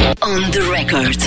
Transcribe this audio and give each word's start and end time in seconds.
On 0.00 0.50
the 0.50 0.60
record. 0.70 1.18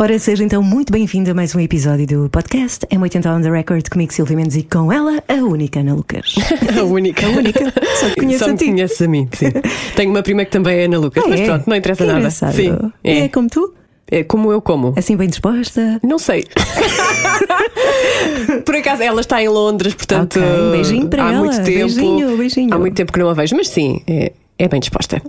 Ora, 0.00 0.16
seja 0.20 0.44
então 0.44 0.62
muito 0.62 0.92
bem-vindo 0.92 1.32
a 1.32 1.34
mais 1.34 1.52
um 1.56 1.60
episódio 1.60 2.06
do 2.06 2.28
podcast 2.30 2.86
M80 2.86 3.38
on 3.38 3.42
the 3.42 3.50
Record 3.50 3.88
comigo, 3.90 4.12
Silvia 4.12 4.36
Mendes, 4.36 4.54
e 4.56 4.62
com 4.62 4.92
ela, 4.92 5.20
a 5.26 5.34
única 5.34 5.80
Ana 5.80 5.94
Lucas. 5.94 6.36
A 6.78 6.84
única. 6.84 7.26
A 7.26 7.30
única. 7.30 7.72
Só 7.98 8.08
te 8.10 8.14
conheço 8.16 8.44
Só 8.44 8.50
a 8.52 8.56
ti. 8.56 8.66
conheces 8.66 9.02
a 9.02 9.08
mim, 9.08 9.28
sim. 9.34 9.46
Tenho 9.96 10.10
uma 10.10 10.22
prima 10.22 10.44
que 10.44 10.52
também 10.52 10.78
é 10.78 10.84
Ana 10.84 10.98
Lucas, 10.98 11.24
Ah, 11.24 11.28
mas 11.28 11.40
é? 11.40 11.44
pronto, 11.46 11.64
não 11.68 11.76
interessa 11.76 12.02
Que 12.02 12.06
nada. 12.06 12.18
engraçado. 12.20 12.54
Sim, 12.54 12.78
é. 13.02 13.18
é. 13.20 13.28
como 13.28 13.48
tu? 13.48 13.74
É 14.10 14.22
como 14.22 14.52
eu 14.52 14.62
como. 14.62 14.94
Assim 14.96 15.16
bem 15.16 15.28
disposta? 15.28 15.98
Não 16.04 16.18
sei. 16.20 16.44
Por 18.64 18.76
acaso 18.76 19.02
ela 19.02 19.20
está 19.20 19.42
em 19.42 19.48
Londres, 19.48 19.94
portanto. 19.94 20.38
Ok, 20.38 20.50
um 20.62 20.70
beijinho 20.70 21.08
para 21.08 21.24
há 21.26 21.32
ela. 21.32 21.40
muito 21.44 21.56
tempo. 21.56 21.66
Beijinho, 21.94 22.36
beijinho. 22.36 22.74
Há 22.74 22.78
muito 22.78 22.94
tempo 22.94 23.12
que 23.12 23.18
não 23.18 23.28
a 23.28 23.34
vejo, 23.34 23.56
mas 23.56 23.68
sim, 23.68 24.00
é, 24.06 24.32
é 24.58 24.68
bem 24.68 24.80
disposta. 24.80 25.22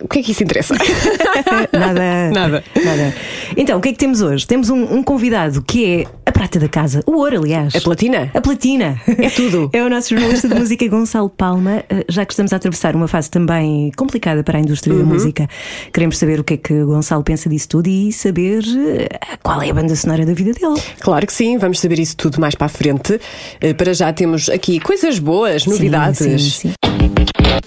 O 0.00 0.08
que 0.08 0.18
é 0.20 0.22
que 0.22 0.32
isso 0.32 0.42
interessa? 0.42 0.74
Nada. 1.72 2.30
Nada. 2.32 2.64
Nada. 2.84 3.14
Então, 3.56 3.78
o 3.78 3.80
que 3.80 3.88
é 3.90 3.92
que 3.92 3.98
temos 3.98 4.20
hoje? 4.20 4.46
Temos 4.46 4.70
um, 4.70 4.96
um 4.96 5.02
convidado 5.02 5.62
que 5.62 5.84
é 6.02 6.04
a 6.24 6.32
prata 6.32 6.58
da 6.58 6.68
casa, 6.68 7.02
o 7.06 7.16
ouro, 7.18 7.38
aliás. 7.38 7.74
É 7.74 7.80
platina? 7.80 8.30
A 8.34 8.40
platina. 8.40 9.00
É 9.06 9.30
tudo. 9.30 9.70
É 9.76 9.82
o 9.84 9.90
nosso 9.90 10.10
jornalista 10.10 10.48
de 10.48 10.54
música 10.54 10.86
Gonçalo 10.88 11.28
Palma. 11.28 11.84
Eh, 11.88 12.04
Já 12.08 12.24
que 12.24 12.32
estamos 12.32 12.52
a 12.52 12.56
atravessar 12.56 12.94
uma 12.96 13.06
fase 13.08 13.30
também 13.30 13.90
complicada 13.96 14.42
para 14.42 14.58
a 14.58 14.60
indústria 14.60 14.94
Uhum. 14.94 15.00
da 15.00 15.04
música, 15.06 15.48
queremos 15.92 16.16
saber 16.18 16.40
o 16.40 16.44
que 16.44 16.54
é 16.54 16.56
que 16.56 16.72
o 16.72 16.86
Gonçalo 16.86 17.22
pensa 17.22 17.48
disso 17.48 17.68
tudo 17.68 17.88
e 17.88 18.12
saber 18.12 18.62
eh, 18.64 19.08
qual 19.42 19.60
é 19.62 19.70
a 19.70 19.74
banda 19.74 19.94
sonora 19.94 20.24
da 20.24 20.32
vida 20.34 20.52
dele. 20.52 20.80
Claro 21.00 21.26
que 21.26 21.32
sim, 21.32 21.58
vamos 21.58 21.78
saber 21.80 21.98
isso 21.98 22.16
tudo 22.16 22.40
mais 22.40 22.54
para 22.54 22.66
a 22.66 22.70
frente. 22.70 23.20
Eh, 23.60 23.74
Para 23.74 23.92
já 23.94 24.12
temos 24.12 24.48
aqui 24.48 24.80
coisas 24.80 25.18
boas, 25.18 25.66
novidades. 25.66 26.18
Sim, 26.18 26.38
sim, 26.38 26.50
sim. 26.50 26.72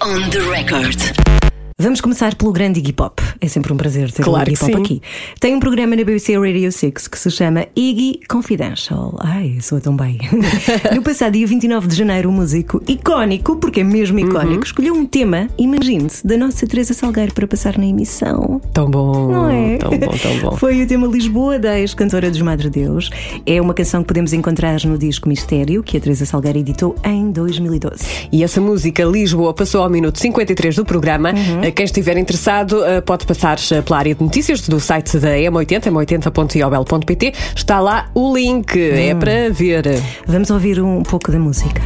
On 0.02 0.29
the 0.29 0.40
record. 0.40 0.88
Zandvoort. 0.91 1.38
Vamos 1.81 2.01
começar 2.01 2.35
pelo 2.35 2.51
grande 2.51 2.79
Iggy 2.79 2.91
Pop. 2.91 3.23
É 3.39 3.47
sempre 3.47 3.71
um 3.71 3.77
prazer 3.77 4.11
ter 4.11 4.21
Claro 4.21 4.49
o 4.49 4.51
Iggy 4.51 4.59
Pop 4.59 4.73
sim. 4.73 4.81
aqui. 4.81 5.01
Tem 5.39 5.55
um 5.55 5.61
programa 5.61 5.95
na 5.95 6.03
BBC 6.03 6.37
Radio 6.37 6.70
6 6.73 7.07
que 7.07 7.17
se 7.17 7.31
chama 7.31 7.67
Iggy 7.73 8.20
Confidential. 8.27 9.15
Ai, 9.20 9.59
soa 9.62 9.79
tão 9.79 9.95
bem. 9.95 10.17
no 10.93 11.01
passado 11.01 11.34
dia 11.34 11.48
29 11.48 11.87
de 11.87 11.95
janeiro, 11.95 12.27
o 12.27 12.34
músico 12.34 12.84
icónico, 12.85 13.55
porque 13.55 13.79
é 13.79 13.84
mesmo 13.85 14.20
icónico, 14.20 14.55
Uhum. 14.55 14.59
escolheu 14.63 14.93
um 14.93 15.05
tema, 15.05 15.48
imagine-se, 15.57 16.26
da 16.27 16.35
nossa 16.37 16.67
Teresa 16.67 16.93
Salgueiro 16.93 17.34
para 17.34 17.48
passar 17.48 17.77
na 17.77 17.85
emissão. 17.85 18.59
Tão 18.73 18.91
bom. 18.91 19.32
Não 19.32 19.49
é? 19.49 19.77
Tão 19.77 19.91
bom, 19.91 20.17
tão 20.17 20.37
bom. 20.39 20.57
Foi 20.57 20.84
o 20.84 20.87
tema 20.87 21.07
Lisboa 21.07 21.57
da 21.57 21.79
ex-cantora 21.79 22.29
dos 22.29 22.41
Madre 22.41 22.70
Deus. 22.70 23.09
É 23.45 23.61
uma 23.61 23.73
canção 23.73 24.01
que 24.01 24.07
podemos 24.09 24.34
encontrar 24.34 24.84
no 24.84 24.98
disco 24.98 25.29
Mistério, 25.29 25.82
que 25.82 25.95
a 25.95 25.99
Teresa 26.01 26.26
Salgueiro 26.26 26.59
editou 26.59 26.93
em 27.05 27.32
2012. 27.32 28.27
E 28.34 28.43
essa 28.43 28.59
música 28.59 29.04
Lisboa 29.05 29.54
passou 29.54 29.82
ao 29.82 29.89
minuto 29.89 30.20
53 30.20 30.76
do 30.76 30.84
programa. 30.84 31.32
Uhum. 31.32 31.68
Quem 31.71 31.85
estiver 31.85 32.17
interessado 32.17 32.84
eh, 32.85 33.01
pode 33.01 33.25
passar 33.25 33.57
eh, 33.71 33.81
pela 33.81 33.99
área 33.99 34.15
de 34.15 34.21
notícias 34.23 34.62
do 34.67 34.79
site 34.79 35.17
da 35.20 35.29
M80, 35.29 35.84
m80.iobel.pt. 35.91 37.34
Está 37.55 37.79
lá 37.79 38.09
o 38.13 38.35
link, 38.35 38.77
é 38.77 39.13
Hum. 39.13 39.20
para 39.20 39.49
ver. 39.51 39.84
Vamos 40.27 40.49
ouvir 40.49 40.81
um 40.81 41.03
pouco 41.03 41.31
da 41.31 41.39
música. 41.39 41.81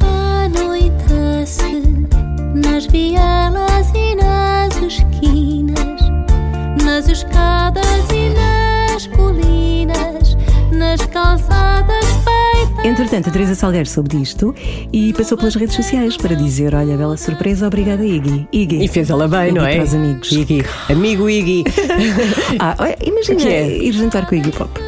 Anoitece 0.00 1.82
nas 2.54 2.86
vielas 2.86 3.90
e 3.94 4.14
nas 4.16 4.76
esquinas, 4.76 6.00
nas 6.84 7.08
escadas 7.08 7.84
e 8.12 8.30
nas 8.30 9.06
colinas, 9.08 10.36
nas 10.72 11.04
calçadas. 11.06 12.09
Entretanto, 12.82 13.28
a 13.28 13.32
Teresa 13.32 13.54
Salgueiro 13.54 13.88
soube 13.88 14.08
disto 14.08 14.54
e 14.92 15.12
passou 15.12 15.36
pelas 15.36 15.54
redes 15.54 15.76
sociais 15.76 16.16
para 16.16 16.34
dizer: 16.34 16.74
Olha, 16.74 16.96
bela 16.96 17.16
surpresa, 17.16 17.66
obrigada, 17.66 18.04
Iggy. 18.04 18.48
Iggy. 18.52 18.84
E 18.84 18.88
fez 18.88 19.10
ela 19.10 19.28
bem, 19.28 19.48
Iggy 19.48 19.58
não 19.58 19.66
é? 19.66 19.74
Para 19.74 19.84
os 19.84 19.94
amigos. 19.94 20.32
Iggy. 20.32 20.64
Amigo 20.88 21.28
Iggy. 21.28 21.64
Ah, 22.58 22.76
imagina 23.04 23.48
é? 23.48 23.78
ir 23.78 23.92
jantar 23.92 24.26
com 24.26 24.34
o 24.34 24.38
Iggy 24.38 24.52
Pop 24.52 24.80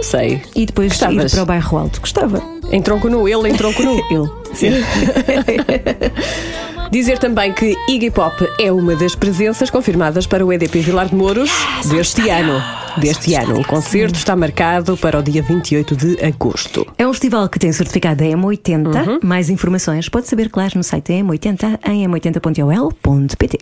não 0.00 0.02
sei. 0.02 0.40
e 0.56 0.64
depois 0.64 0.92
Gostavas? 0.92 1.32
ir 1.32 1.36
para 1.36 1.42
o 1.42 1.46
bairro 1.46 1.78
alto. 1.78 2.00
Gostava. 2.00 2.42
Em 2.72 2.80
tronco 2.80 3.08
nu, 3.10 3.28
ele 3.28 3.50
em 3.50 3.54
tronco 3.54 3.82
nu. 3.82 3.98
Ele. 4.10 4.30
Sim. 4.54 4.70
Dizer 6.90 7.18
também 7.18 7.52
que 7.52 7.76
Iggy 7.88 8.10
Pop 8.10 8.34
é 8.58 8.72
uma 8.72 8.96
das 8.96 9.14
presenças 9.14 9.70
confirmadas 9.70 10.26
para 10.26 10.44
o 10.44 10.52
EDP 10.52 10.80
Vilar 10.80 11.08
de 11.08 11.14
Mouros 11.14 11.48
deste 11.84 12.28
ano. 12.28 12.60
Deste 12.96 13.34
ano. 13.34 13.60
O 13.60 13.64
concerto 13.64 14.18
está 14.18 14.34
marcado 14.34 14.96
para 14.96 15.16
o 15.16 15.22
dia 15.22 15.40
28 15.40 15.94
de 15.94 16.24
agosto. 16.24 16.84
É 16.98 17.06
um 17.06 17.12
festival 17.12 17.48
que 17.48 17.60
tem 17.60 17.72
certificado 17.72 18.16
da 18.16 18.24
M80. 18.24 19.06
Uhum. 19.06 19.20
Mais 19.22 19.48
informações 19.48 20.08
pode 20.08 20.26
saber, 20.26 20.50
claro, 20.50 20.72
no 20.74 20.82
site 20.82 21.12
da 21.12 21.24
M80 21.24 21.78
em 21.86 22.08
m80.ol.pt. 22.08 23.58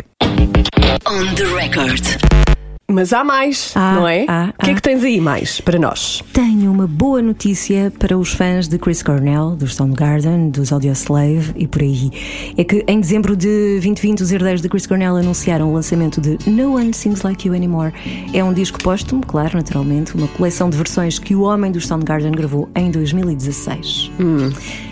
On 1.06 1.34
the 1.34 1.44
record. 1.54 2.57
Mas 2.90 3.12
há 3.12 3.22
mais, 3.22 3.72
Há, 3.76 3.92
não 3.96 4.08
é? 4.08 4.24
há, 4.26 4.54
o 4.58 4.62
que 4.64 4.70
é 4.70 4.72
há. 4.72 4.76
que 4.76 4.80
tens 4.80 5.04
aí 5.04 5.20
mais 5.20 5.60
para 5.60 5.78
nós? 5.78 6.22
Tenho 6.32 6.72
uma 6.72 6.86
boa 6.86 7.20
notícia 7.20 7.92
para 7.98 8.16
os 8.16 8.32
fãs 8.32 8.66
de 8.66 8.78
Chris 8.78 9.02
Cornell, 9.02 9.54
do 9.56 9.66
Soundgarden, 9.68 10.48
dos 10.48 10.72
Audioslave 10.72 11.52
e 11.54 11.68
por 11.68 11.82
aí. 11.82 12.10
É 12.56 12.64
que 12.64 12.82
em 12.88 12.98
dezembro 12.98 13.36
de 13.36 13.72
2020 13.74 14.22
os 14.22 14.32
herdeiros 14.32 14.62
de 14.62 14.70
Chris 14.70 14.86
Cornell 14.86 15.16
anunciaram 15.16 15.68
o 15.68 15.74
lançamento 15.74 16.18
de 16.18 16.38
No 16.50 16.76
One 16.76 16.94
Sings 16.94 17.20
Like 17.20 17.46
You 17.46 17.54
Anymore. 17.54 17.92
É 18.32 18.42
um 18.42 18.54
disco 18.54 18.82
póstumo, 18.82 19.20
claro, 19.20 19.58
naturalmente, 19.58 20.14
uma 20.16 20.26
coleção 20.28 20.70
de 20.70 20.78
versões 20.78 21.18
que 21.18 21.34
o 21.34 21.42
homem 21.42 21.70
dos 21.70 21.86
Soundgarden 21.86 22.32
gravou 22.32 22.70
em 22.74 22.90
2016. 22.90 24.10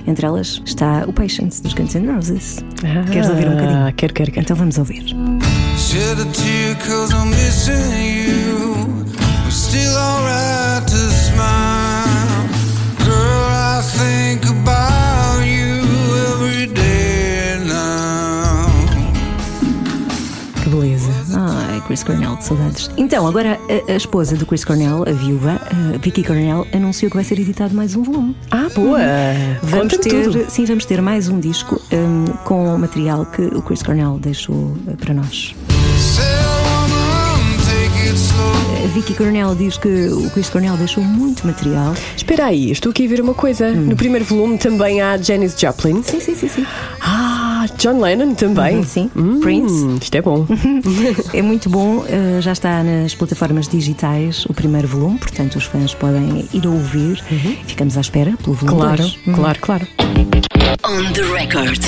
Entre 0.06 0.26
elas 0.26 0.60
está 0.66 1.02
o 1.08 1.14
Patience 1.14 1.62
dos 1.62 1.72
Guns 1.72 1.94
N' 1.94 2.12
Roses. 2.14 2.62
Queres 3.10 3.30
ouvir 3.30 3.48
um 3.48 3.52
bocadinho? 3.52 3.86
Ah, 3.86 3.92
quero, 3.96 4.12
quero, 4.12 4.30
quero. 4.30 4.44
Então 4.44 4.54
vamos 4.54 4.76
ouvir. 4.76 5.16
Shed 5.76 6.18
a 6.18 6.24
tear 6.32 6.74
cause 6.76 7.12
I'm 7.12 7.30
missing 7.30 7.92
you. 8.02 8.74
I'm 9.18 9.50
still 9.50 9.94
alright 9.96 10.86
to 10.88 11.10
smile. 11.10 12.48
Girl, 13.04 13.46
I 13.50 13.80
think 13.82 14.44
about 14.46 15.42
you 15.44 15.84
every 16.32 16.66
day 16.66 17.58
now. 17.66 18.66
Que 20.62 20.68
beleza. 20.70 21.10
Ai, 21.36 21.80
Chris 21.86 22.02
Cornell, 22.02 22.36
saudades. 22.40 22.90
Então, 22.96 23.26
agora 23.26 23.58
a, 23.88 23.92
a 23.92 23.96
esposa 23.96 24.34
do 24.36 24.46
Chris 24.46 24.64
Cornell, 24.64 25.04
a 25.06 25.12
viúva, 25.12 25.60
a 25.70 25.98
Vicky 25.98 26.24
Cornell, 26.24 26.66
anunciou 26.74 27.10
que 27.10 27.16
vai 27.16 27.24
ser 27.24 27.38
editado 27.38 27.74
mais 27.74 27.94
um 27.94 28.02
volume. 28.02 28.34
Ah, 28.50 28.68
boa! 28.74 28.98
Vamos 29.62 29.92
Conta-me 29.92 30.02
ter, 30.10 30.24
tudo. 30.24 30.50
sim, 30.50 30.64
vamos 30.64 30.84
ter 30.86 31.00
mais 31.02 31.28
um 31.28 31.38
disco 31.38 31.80
hum, 31.92 32.24
com 32.44 32.74
o 32.74 32.78
material 32.78 33.26
que 33.26 33.42
o 33.42 33.62
Chris 33.62 33.82
Cornell 33.82 34.18
deixou 34.18 34.74
eh, 34.88 34.94
para 34.96 35.12
nós. 35.14 35.54
A 38.86 38.88
Vicky 38.88 39.14
Cornell 39.14 39.52
diz 39.56 39.76
que 39.76 39.88
o 40.06 40.30
Chris 40.30 40.48
Cornell 40.48 40.76
deixou 40.76 41.02
muito 41.02 41.44
material. 41.44 41.92
Espera 42.16 42.44
aí, 42.46 42.70
estou 42.70 42.90
aqui 42.90 43.04
a 43.04 43.08
ver 43.08 43.20
uma 43.20 43.34
coisa. 43.34 43.66
Hum. 43.66 43.86
No 43.86 43.96
primeiro 43.96 44.24
volume 44.24 44.58
também 44.58 45.02
há 45.02 45.16
Janis 45.16 45.56
Joplin. 45.58 46.04
Sim, 46.04 46.20
sim, 46.20 46.36
sim, 46.36 46.46
sim. 46.46 46.64
Ah, 47.00 47.66
John 47.78 48.00
Lennon 48.00 48.34
também. 48.36 48.76
Uhum, 48.76 48.84
sim. 48.84 49.10
Hum, 49.16 49.40
Prince. 49.40 49.86
Isto 50.00 50.14
é 50.14 50.22
bom. 50.22 50.46
É 51.34 51.42
muito 51.42 51.68
bom, 51.68 52.04
eh, 52.08 52.40
já 52.40 52.52
está 52.52 52.80
nas 52.84 53.12
plataformas 53.12 53.66
digitais 53.66 54.46
o 54.46 54.54
primeiro 54.54 54.86
volume, 54.86 55.18
portanto 55.18 55.56
os 55.56 55.64
fãs 55.64 55.92
podem 55.92 56.48
ir 56.52 56.64
a 56.64 56.70
ouvir. 56.70 57.20
Ficamos 57.66 57.98
à 57.98 58.00
espera 58.00 58.34
pelo 58.42 58.54
volume 58.54 58.78
claro, 58.78 59.02
dois. 59.02 59.18
claro, 59.34 59.58
claro. 59.60 59.86
On 60.84 61.12
the 61.12 61.22
record. 61.22 61.82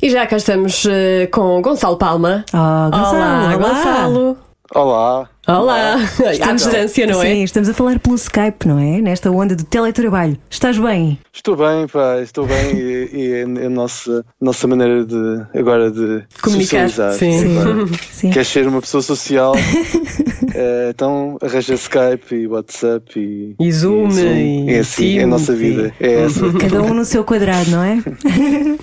E 0.00 0.08
já 0.08 0.26
cá 0.26 0.38
estamos 0.38 0.86
eh, 0.88 1.26
com 1.30 1.60
Gonçalo 1.60 1.98
Palma. 1.98 2.44
Oh, 2.54 2.90
Gonçalo, 2.90 3.16
olá, 3.16 3.44
olá. 3.44 3.56
Gonçalo. 3.56 4.36
Olá. 4.74 5.28
Olá. 5.48 5.94
À 6.26 6.32
Estamos 6.32 6.66
a- 6.66 6.70
distância, 6.70 7.06
não 7.06 7.22
é? 7.22 7.26
Sim, 7.34 7.42
estamos 7.42 7.68
a 7.70 7.74
falar 7.74 7.98
pelo 7.98 8.16
Skype, 8.16 8.68
não 8.68 8.78
é? 8.78 9.00
Nesta 9.00 9.30
onda 9.30 9.56
do 9.56 9.64
teletrabalho. 9.64 10.36
Estás 10.50 10.76
bem? 10.76 11.18
Estou 11.32 11.56
bem, 11.56 11.86
pá, 11.86 12.20
estou 12.20 12.46
bem 12.46 12.76
e, 12.76 13.08
e 13.14 13.32
é 13.32 13.42
a 13.64 13.70
nossa, 13.70 14.22
nossa 14.38 14.66
maneira 14.68 15.06
de 15.06 15.16
agora 15.58 15.90
de 15.90 16.22
Comunicar, 16.42 16.90
socializar. 16.90 17.12
sim. 17.14 17.58
Agora, 17.58 17.86
Sim. 18.12 18.30
Queres 18.30 18.48
ser 18.48 18.68
uma 18.68 18.80
pessoa 18.82 19.02
social? 19.02 19.54
eh, 20.54 20.90
então 20.94 21.38
arranja 21.40 21.72
Skype 21.74 22.34
e 22.34 22.46
WhatsApp 22.46 23.18
e, 23.18 23.54
E 23.58 23.72
Zoom 23.72 24.10
e 24.10 24.70
É 24.74 24.80
assim, 24.80 25.18
é 25.18 25.20
a 25.20 25.22
Teams 25.22 25.28
nossa 25.30 25.52
e- 25.54 25.56
vida. 25.56 25.94
É 25.98 26.12
essa. 26.24 26.52
Cada 26.60 26.82
um 26.82 26.92
no 26.92 27.06
seu 27.06 27.24
quadrado, 27.24 27.70
não 27.70 27.82
é? 27.82 28.02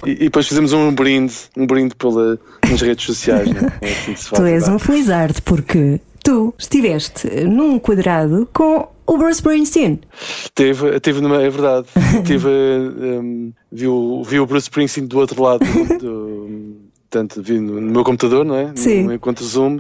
E, 0.04 0.12
e 0.12 0.16
depois 0.16 0.48
fizemos 0.48 0.74
um 0.74 0.92
brinde, 0.92 1.36
um 1.56 1.68
brinde 1.68 1.94
pela, 1.96 2.40
nas 2.68 2.82
redes 2.82 3.06
sociais. 3.06 3.48
Né? 3.52 3.72
É 3.82 3.92
assim 3.92 4.14
que 4.14 4.20
se 4.20 4.30
faz 4.30 4.42
Tu 4.42 4.46
és 4.48 4.64
agora. 4.64 4.76
um 4.76 4.80
felizardo 4.80 5.42
porque 5.44 6.00
tu 6.26 6.54
estiveste 6.58 7.46
num 7.46 7.78
quadrado 7.78 8.50
com 8.52 8.88
o 9.06 9.18
Bruce 9.18 9.36
Springsteen. 9.36 10.02
Teve, 10.56 11.00
teve 11.00 11.22
numa, 11.22 11.42
é 11.42 11.50
verdade. 11.50 11.88
Teve, 12.26 12.48
um, 12.48 13.54
viu, 13.72 14.24
viu 14.28 14.44
o 14.44 14.46
Bruce 14.48 14.64
Springsteen 14.64 15.06
do 15.06 15.20
outro 15.20 15.42
lado, 15.42 15.64
do, 16.00 16.78
portanto, 17.08 17.44
vi 17.44 17.60
no, 17.60 17.80
meu 17.80 18.04
computador, 18.04 18.44
não 18.44 18.56
é? 18.56 18.72
Sim. 18.76 19.04
No, 19.04 19.14
enquanto 19.14 19.44
Zoom. 19.44 19.80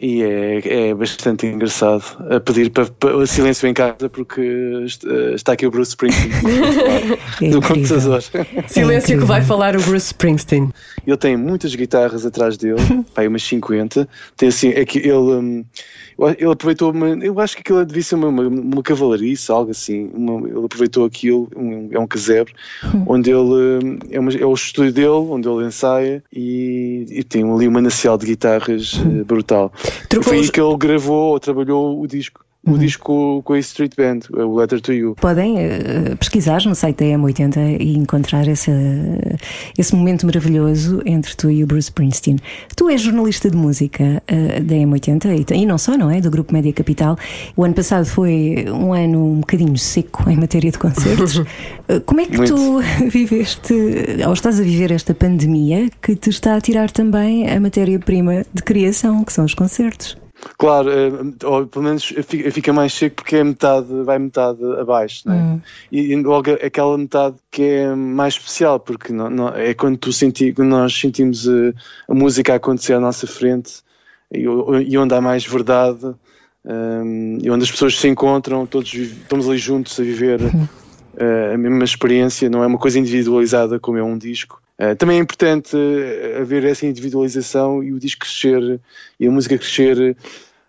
E 0.00 0.22
é, 0.22 0.88
é 0.90 0.94
bastante 0.94 1.46
engraçado 1.46 2.02
a 2.30 2.40
pedir 2.40 2.70
para, 2.70 2.86
para 2.86 3.16
o 3.16 3.26
silêncio 3.26 3.68
em 3.68 3.74
casa 3.74 4.08
porque 4.10 4.40
est- 4.84 5.04
está 5.34 5.52
aqui 5.52 5.66
o 5.66 5.70
Bruce 5.70 5.90
Springsteen 5.90 6.32
É 7.42 7.50
do 7.50 7.60
computador. 7.60 8.22
Silêncio 8.66 9.18
que 9.18 9.24
vai 9.24 9.42
falar 9.42 9.76
o 9.76 9.80
Bruce 9.82 10.06
Springsteen. 10.06 10.70
Ele 11.06 11.16
tem 11.16 11.36
muitas 11.36 11.74
guitarras 11.74 12.24
atrás 12.26 12.56
dele, 12.56 12.76
pá, 13.14 13.22
umas 13.22 13.42
50. 13.42 14.08
Tem 14.36 14.48
assim, 14.48 14.68
é 14.70 14.84
que 14.84 14.98
ele, 14.98 15.10
eu- 15.10 15.64
ele 16.38 16.50
aproveitou, 16.50 16.90
uma, 16.92 17.08
eu 17.08 17.38
acho 17.40 17.54
que 17.56 17.60
aquilo 17.60 17.84
devia 17.84 18.02
ser 18.02 18.14
uma, 18.14 18.28
uma, 18.28 18.48
uma 18.48 18.82
cavalariça, 18.82 19.52
algo 19.52 19.70
assim. 19.70 20.10
Uma- 20.14 20.48
ele 20.48 20.64
aproveitou 20.64 21.04
aquilo, 21.04 21.48
um- 21.54 21.88
é 21.92 21.98
um 21.98 22.06
casebre, 22.06 22.54
onde 23.06 23.30
ele 23.30 23.84
hum, 23.84 23.98
é, 24.10 24.18
uma- 24.18 24.32
é 24.32 24.46
o 24.46 24.54
estúdio 24.54 24.92
dele, 24.92 25.08
onde 25.08 25.48
ele 25.48 25.66
ensaia 25.66 26.22
e, 26.32 27.04
e 27.10 27.22
tem 27.24 27.42
ali 27.42 27.68
um 27.68 27.72
manancial 27.72 28.16
de 28.16 28.26
guitarras 28.26 28.94
eh, 29.04 29.24
brutal. 29.24 29.70
Trocou 30.08 30.30
Foi 30.32 30.38
aí 30.38 30.50
que 30.50 30.60
ele 30.60 30.76
gravou 30.78 31.32
ou 31.32 31.40
trabalhou 31.40 32.00
o 32.00 32.06
disco. 32.06 32.45
O 32.66 32.76
disco 32.76 33.42
com 33.44 33.52
a 33.52 33.58
Street 33.60 33.92
Band, 33.96 34.20
o 34.32 34.56
Letter 34.56 34.80
to 34.80 34.92
You. 34.92 35.14
Podem 35.20 35.58
eh, 35.58 36.14
pesquisar 36.18 36.64
no 36.64 36.74
site 36.74 36.96
da 36.96 37.04
M80 37.16 37.80
e 37.80 37.96
encontrar 37.96 38.48
esse, 38.48 38.72
esse 39.78 39.94
momento 39.94 40.26
maravilhoso 40.26 41.00
entre 41.06 41.36
tu 41.36 41.48
e 41.48 41.62
o 41.62 41.66
Bruce 41.66 41.88
Springsteen. 41.88 42.38
Tu 42.74 42.90
és 42.90 43.00
jornalista 43.00 43.48
de 43.48 43.56
música 43.56 44.22
eh, 44.26 44.60
da 44.60 44.74
M80 44.74 45.50
e, 45.50 45.54
e 45.54 45.66
não 45.66 45.78
só, 45.78 45.96
não 45.96 46.10
é? 46.10 46.20
Do 46.20 46.30
Grupo 46.30 46.52
Média 46.52 46.72
Capital. 46.72 47.16
O 47.56 47.62
ano 47.64 47.74
passado 47.74 48.04
foi 48.04 48.64
um 48.68 48.92
ano 48.92 49.24
um 49.24 49.40
bocadinho 49.40 49.78
seco 49.78 50.28
em 50.28 50.36
matéria 50.36 50.70
de 50.70 50.78
concertos. 50.78 51.42
Eh, 51.88 52.00
Como 52.00 52.20
é 52.20 52.26
que 52.26 52.42
tu 52.44 52.80
viveste, 53.08 53.72
ou 54.26 54.32
estás 54.32 54.58
a 54.58 54.62
viver 54.62 54.90
esta 54.90 55.14
pandemia 55.14 55.88
que 56.02 56.16
te 56.16 56.30
está 56.30 56.56
a 56.56 56.60
tirar 56.60 56.90
também 56.90 57.48
a 57.48 57.60
matéria-prima 57.60 58.44
de 58.52 58.62
criação, 58.62 59.22
que 59.22 59.32
são 59.32 59.44
os 59.44 59.54
concertos? 59.54 60.16
Claro, 60.58 60.90
eh, 60.90 61.10
ou 61.46 61.66
pelo 61.66 61.84
menos 61.84 62.04
fi- 62.04 62.50
fica 62.50 62.72
mais 62.72 62.92
seco 62.92 63.16
porque 63.16 63.36
é 63.36 63.44
metade, 63.44 63.88
vai 64.04 64.18
metade 64.18 64.62
abaixo, 64.78 65.22
não 65.26 65.34
é? 65.34 65.38
E 65.90 66.12
e 66.12 66.22
logo 66.22 66.50
aquela 66.52 66.96
metade 66.98 67.36
que 67.50 67.62
é 67.62 67.94
mais 67.94 68.34
especial, 68.34 68.78
porque 68.78 69.12
não- 69.12 69.30
não- 69.30 69.48
é 69.48 69.72
quando, 69.74 69.96
tu 69.98 70.12
senti, 70.12 70.52
quando 70.52 70.68
nós 70.68 70.94
sentimos 70.98 71.46
eh, 71.48 71.72
a 72.08 72.14
música 72.14 72.52
a 72.52 72.56
acontecer 72.56 72.92
à 72.94 73.00
nossa 73.00 73.26
frente 73.26 73.82
e, 74.32 74.40
e 74.42 74.98
onde 74.98 75.14
há 75.14 75.20
mais 75.20 75.44
verdade 75.46 76.14
ehm, 76.64 77.38
e 77.42 77.50
onde 77.50 77.64
as 77.64 77.70
pessoas 77.70 77.98
se 77.98 78.08
encontram, 78.08 78.66
todos 78.66 78.92
estamos 78.92 79.48
ali 79.48 79.58
juntos 79.58 79.98
a 79.98 80.02
viver 80.02 80.40
eh, 81.18 81.52
a 81.54 81.58
mesma 81.58 81.84
experiência, 81.84 82.50
não 82.50 82.62
é 82.62 82.66
uma 82.66 82.78
coisa 82.78 82.98
individualizada 82.98 83.78
como 83.80 83.96
é 83.98 84.02
um 84.02 84.18
disco. 84.18 84.60
Eh, 84.78 84.94
também 84.94 85.18
é 85.18 85.20
importante 85.20 85.76
eh, 85.76 86.38
haver 86.40 86.64
essa 86.64 86.86
individualização 86.86 87.82
e 87.82 87.92
o 87.92 87.98
disco 87.98 88.20
crescer 88.20 88.80
e 89.18 89.26
a 89.26 89.30
música 89.30 89.56
crescer 89.56 90.16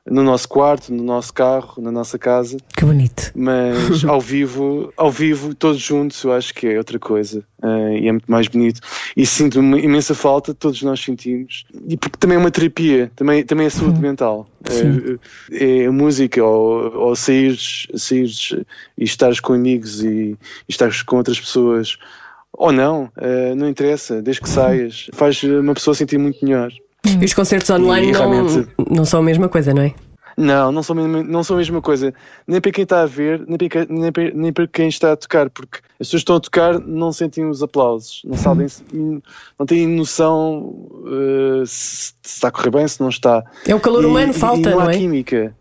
no 0.09 0.23
nosso 0.23 0.47
quarto, 0.47 0.93
no 0.93 1.03
nosso 1.03 1.33
carro, 1.33 1.81
na 1.81 1.91
nossa 1.91 2.17
casa, 2.17 2.57
Que 2.75 2.85
bonito. 2.85 3.31
mas 3.35 4.03
ao 4.07 4.21
vivo, 4.21 4.93
ao 4.95 5.11
vivo, 5.11 5.53
todos 5.53 5.81
juntos, 5.81 6.23
eu 6.23 6.31
acho 6.31 6.53
que 6.53 6.67
é 6.67 6.77
outra 6.77 6.97
coisa 6.97 7.43
eh, 7.61 7.99
e 7.99 8.07
é 8.07 8.11
muito 8.13 8.31
mais 8.31 8.47
bonito. 8.47 8.79
E 9.15 9.25
sinto 9.25 9.59
uma 9.59 9.77
imensa 9.77 10.15
falta, 10.15 10.53
todos 10.53 10.81
nós 10.81 11.01
sentimos, 11.01 11.65
e 11.87 11.97
porque 11.97 12.17
também 12.17 12.37
é 12.37 12.39
uma 12.39 12.51
terapia, 12.51 13.11
também, 13.15 13.43
também 13.43 13.67
é 13.67 13.69
saúde 13.69 13.99
mental. 13.99 14.47
É 15.51 15.85
a 15.85 15.91
música, 15.91 16.43
ou, 16.43 16.95
ou 16.95 17.15
saíres, 17.15 17.87
saíres 17.95 18.53
e 18.97 19.03
estares 19.03 19.39
com 19.41 19.53
amigos 19.53 20.01
e, 20.01 20.07
e 20.07 20.37
estares 20.69 21.01
com 21.01 21.17
outras 21.17 21.39
pessoas, 21.39 21.97
ou 22.57 22.71
não, 22.71 23.09
eh, 23.17 23.53
não 23.55 23.69
interessa, 23.69 24.21
desde 24.21 24.41
que 24.41 24.49
saias, 24.49 25.07
faz 25.13 25.41
uma 25.43 25.73
pessoa 25.73 25.93
sentir 25.95 26.17
muito 26.17 26.43
melhor. 26.43 26.71
E 27.21 27.23
os 27.23 27.33
concertos 27.33 27.69
online 27.69 28.07
E 28.09 28.11
não, 28.11 28.19
realmente- 28.29 28.67
não 28.89 29.05
são 29.05 29.19
a 29.21 29.23
mesma 29.23 29.47
coisa, 29.47 29.73
não 29.73 29.83
é? 29.83 29.93
Não, 30.39 30.71
não 30.71 30.83
são, 30.83 30.95
a 30.95 31.01
mesma- 31.07 31.23
não 31.23 31.43
são 31.43 31.55
a 31.55 31.57
mesma 31.59 31.81
coisa. 31.81 32.13
Nem 32.47 32.61
para 32.61 32.71
quem 32.71 32.83
está 32.83 33.01
a 33.01 33.05
ver, 33.07 33.43
nem 33.47 33.57
para, 33.57 33.69
quem- 33.69 33.87
nem 33.89 34.11
para- 34.11 34.31
nem 34.35 34.53
para 34.53 34.67
quem 34.67 34.87
está 34.87 35.13
a 35.13 35.15
tocar, 35.15 35.49
porque 35.49 35.79
as 35.99 36.07
pessoas 36.07 36.11
que 36.11 36.17
estão 36.17 36.35
a 36.35 36.39
tocar 36.39 36.79
não 36.79 37.11
sentem 37.11 37.49
os 37.49 37.63
aplausos, 37.63 38.21
não 38.23 38.37
sabem, 38.37 38.67
não 38.93 39.65
têm 39.65 39.87
noção 39.87 40.75
se, 41.65 42.13
se 42.21 42.35
está 42.35 42.49
a 42.49 42.51
correr 42.51 42.69
bem, 42.71 42.87
se 42.87 42.99
não 43.01 43.09
está. 43.09 43.43
É 43.67 43.73
o 43.73 43.79
calor 43.79 44.03
E- 44.03 44.05
humano, 44.05 44.31
e- 44.31 44.33
falta, 44.35 44.59
e 44.69 44.71
não, 44.71 44.79
não 44.81 44.87
há 44.87 44.93
é? 44.93 44.97
química. 44.97 45.55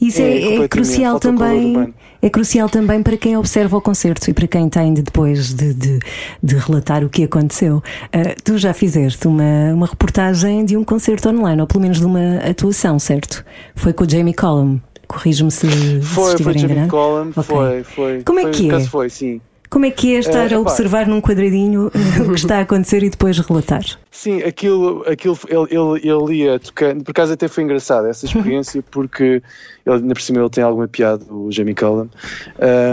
Isso 0.00 0.20
É, 0.20 0.38
é, 0.38 0.62
é 0.62 0.68
crucial 0.68 1.20
também. 1.20 1.94
É 2.22 2.28
crucial 2.28 2.68
também 2.68 3.02
para 3.02 3.16
quem 3.16 3.36
observa 3.36 3.76
o 3.78 3.80
concerto 3.80 4.28
e 4.30 4.34
para 4.34 4.46
quem 4.46 4.68
tem 4.68 4.92
de 4.92 5.00
depois 5.02 5.54
de, 5.54 5.72
de, 5.72 5.98
de 6.42 6.56
relatar 6.56 7.02
o 7.02 7.08
que 7.08 7.24
aconteceu. 7.24 7.82
Ah, 8.12 8.34
tu 8.44 8.58
já 8.58 8.74
fizeste 8.74 9.26
uma, 9.26 9.72
uma 9.72 9.86
reportagem 9.86 10.64
de 10.64 10.76
um 10.76 10.84
concerto 10.84 11.30
online, 11.30 11.60
ou 11.62 11.66
pelo 11.66 11.80
menos 11.80 11.98
de 11.98 12.04
uma 12.04 12.36
atuação, 12.38 12.98
certo? 12.98 13.42
Foi 13.74 13.92
com 13.94 14.04
o 14.04 14.10
Jamie 14.10 14.34
Cullum. 14.34 14.78
Corrijo-me 15.08 15.50
se, 15.50 15.68
se 15.68 16.00
Foi, 16.02 16.30
estiver 16.32 16.52
foi 16.52 16.58
Jimmy 16.60 16.72
enganado. 16.72 16.90
Collum, 16.90 17.30
Ok. 17.30 17.42
foi, 17.42 17.82
foi. 17.84 18.22
Como 18.22 18.38
é 18.38 18.42
foi, 18.42 18.50
que 18.52 18.70
é? 18.70 18.80
Foi, 18.80 19.10
sim. 19.10 19.40
Como 19.70 19.86
é 19.86 19.90
que 19.90 20.16
é 20.16 20.18
estar 20.18 20.50
Eh, 20.50 20.54
a 20.54 20.60
observar 20.60 21.06
num 21.06 21.20
quadradinho 21.20 21.90
eh, 21.94 22.22
o 22.26 22.30
que 22.30 22.40
está 22.40 22.58
a 22.58 22.62
acontecer 22.62 23.04
e 23.04 23.10
depois 23.10 23.38
relatar? 23.38 23.84
Sim, 24.10 24.42
aquilo, 24.42 25.04
aquilo 25.06 25.38
ele, 25.48 25.68
ele, 25.70 26.08
ele 26.08 26.42
ia 26.42 26.58
tocando, 26.58 27.04
por 27.04 27.12
acaso 27.12 27.32
até 27.32 27.46
foi 27.46 27.62
engraçado 27.62 28.08
essa 28.08 28.26
experiência, 28.26 28.82
porque 28.90 29.42
ele, 29.86 29.96
ainda 29.96 30.14
por 30.14 30.20
cima 30.20 30.40
ele 30.40 30.50
tem 30.50 30.64
alguma 30.64 30.88
piada, 30.88 31.24
o 31.32 31.50
Jamie 31.52 31.74
Cullum, 31.74 32.08